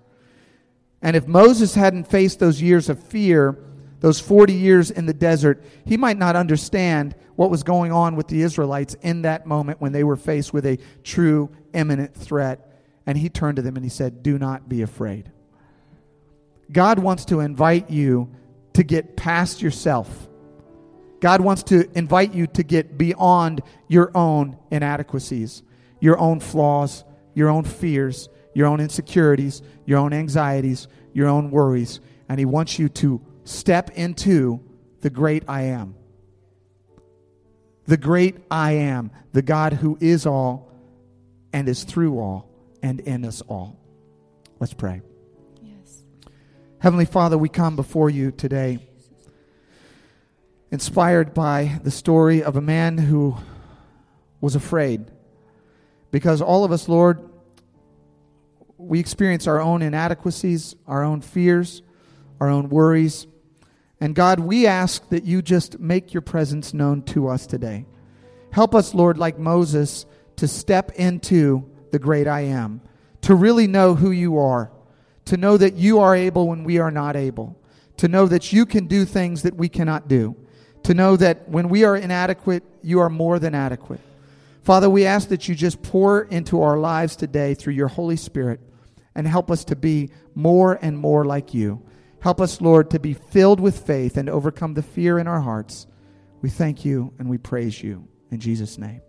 And 1.03 1.17
if 1.17 1.27
Moses 1.27 1.75
hadn't 1.75 2.05
faced 2.05 2.39
those 2.39 2.63
years 2.63 2.89
of 2.89 3.03
fear, 3.03 3.59
those 4.01 4.21
40 4.21 4.55
years 4.55 4.91
in 4.91 5.07
the 5.07 5.15
desert, 5.15 5.63
he 5.85 5.97
might 5.97 6.19
not 6.19 6.37
understand 6.37 7.15
what 7.37 7.51
was 7.51 7.63
going 7.63 7.93
on 7.93 8.17
with 8.17 8.29
the 8.29 8.43
Israelites 8.43 8.95
in 9.03 9.23
that 9.23 9.47
moment 9.47 9.81
when 9.81 9.93
they 9.93 10.05
were 10.05 10.17
faced 10.17 10.53
with 10.53 10.67
a 10.67 10.79
true, 11.03 11.51
imminent 11.73 12.15
threat. 12.15 12.71
And 13.07 13.19
he 13.19 13.29
turned 13.29 13.57
to 13.57 13.63
them 13.63 13.77
and 13.77 13.85
he 13.85 13.91
said, 13.91 14.23
Do 14.23 14.39
not 14.39 14.69
be 14.69 14.83
afraid. 14.83 15.31
God 16.73 16.99
wants 16.99 17.27
to 17.27 17.41
invite 17.41 17.91
you 17.91 18.31
to 18.75 18.83
get 18.83 19.17
past 19.17 19.63
yourself. 19.63 20.29
God 21.21 21.41
wants 21.41 21.63
to 21.65 21.91
invite 21.97 22.35
you 22.35 22.47
to 22.49 22.63
get 22.63 22.99
beyond 22.99 23.63
your 23.89 24.11
own 24.15 24.59
inadequacies, 24.71 25.63
your 26.01 26.19
own 26.19 26.39
flaws, 26.41 27.05
your 27.35 27.49
own 27.49 27.65
fears, 27.65 28.29
your 28.53 28.67
own 28.67 28.81
insecurities, 28.81 29.63
your 29.87 29.99
own 29.99 30.13
anxieties, 30.13 30.87
your 31.13 31.29
own 31.29 31.51
worries, 31.51 32.01
and 32.29 32.39
He 32.39 32.45
wants 32.45 32.79
you 32.79 32.89
to 32.91 33.21
step 33.45 33.91
into 33.91 34.61
the 35.01 35.11
great 35.11 35.45
I 35.49 35.63
am. 35.63 35.95
The 37.87 37.97
great 37.97 38.37
I 38.51 38.73
am, 38.73 39.11
the 39.33 39.43
God 39.43 39.75
who 39.75 39.99
is 40.01 40.27
all 40.27 40.71
and 41.53 41.69
is 41.69 41.85
through 41.85 42.19
all 42.19 42.49
and 42.83 43.01
in 43.01 43.25
us 43.25 43.43
all. 43.43 43.79
Let's 44.59 44.75
pray. 44.75 45.03
Heavenly 46.85 47.07
Father, 47.07 47.39
we 47.39 47.49
come 47.49 47.77
before 47.77 48.11
you 48.11 48.31
today 48.31 48.79
inspired 50.71 51.33
by 51.33 51.81
the 51.83 51.91
story 51.91 52.43
of 52.43 52.57
a 52.57 52.61
man 52.61 52.99
who 52.99 53.39
was 54.43 54.55
afraid. 54.55 55.11
Because 56.11 56.43
all 56.43 56.63
of 56.63 56.73
us, 56.73 56.87
Lord, 56.87 57.27
we 58.77 59.01
experience 59.01 59.47
our 59.47 59.63
own 59.63 59.81
inadequacies, 59.81 60.77
our 60.87 61.03
own 61.03 61.23
fears, 61.23 61.81
our 62.39 62.51
own 62.51 62.69
worries. 62.69 63.27
And 63.99 64.15
God, 64.15 64.41
we 64.41 64.67
ask 64.67 65.09
that 65.09 65.25
you 65.25 65.41
just 65.41 65.81
make 65.81 66.13
your 66.13 66.21
presence 66.21 66.75
known 66.75 67.01
to 67.05 67.29
us 67.29 67.47
today. 67.47 67.87
Help 68.51 68.75
us, 68.75 68.93
Lord, 68.93 69.17
like 69.17 69.39
Moses, 69.39 70.05
to 70.37 70.47
step 70.47 70.93
into 70.97 71.67
the 71.93 71.99
great 71.99 72.29
I 72.29 72.43
am, 72.43 72.83
to 73.23 73.35
really 73.35 73.69
know 73.69 73.95
who 73.95 74.11
you 74.11 74.37
are, 74.39 74.71
to 75.27 75.37
know 75.37 75.57
that 75.57 75.75
you 75.75 76.01
are 76.01 76.15
able 76.15 76.49
when 76.49 76.65
we 76.65 76.79
are 76.79 76.91
not 76.91 77.17
able, 77.17 77.59
to 77.97 78.09
know 78.09 78.27
that 78.27 78.53
you 78.53 78.67
can 78.67 78.87
do 78.87 79.05
things 79.05 79.43
that 79.43 79.57
we 79.57 79.69
cannot 79.69 80.09
do, 80.09 80.37
to 80.83 80.95
know 80.95 81.17
that 81.17 81.49
when 81.49 81.69
we 81.69 81.85
are 81.85 81.97
inadequate, 81.97 82.63
you 82.83 83.01
are 83.01 83.11
more 83.11 83.39
than 83.39 83.55
adequate. 83.55 84.01
Father, 84.63 84.89
we 84.89 85.05
ask 85.05 85.29
that 85.29 85.49
you 85.49 85.55
just 85.55 85.83
pour 85.83 86.23
into 86.23 86.63
our 86.63 86.79
lives 86.79 87.17
today 87.17 87.55
through 87.55 87.75
your 87.75 87.89
Holy 87.89 88.17
Spirit 88.17 88.61
and 89.15 89.27
help 89.27 89.51
us 89.51 89.65
to 89.67 89.77
be 89.77 90.11
more 90.35 90.79
and 90.81 90.99
more 90.99 91.25
like 91.25 91.55
you. 91.55 91.83
Help 92.21 92.41
us, 92.41 92.61
Lord, 92.61 92.91
to 92.91 92.99
be 92.99 93.13
filled 93.13 93.61
with 93.61 93.87
faith 93.87 94.17
and 94.17 94.31
overcome 94.31 94.75
the 94.75 94.83
fear 94.83 95.19
in 95.19 95.27
our 95.27 95.41
hearts. 95.41 95.87
We 96.41 96.49
thank 96.49 96.85
you 96.85 97.13
and 97.19 97.29
we 97.29 97.39
praise 97.39 97.83
you. 97.83 98.09
In 98.31 98.41
Jesus' 98.41 98.79
name. 98.79 99.03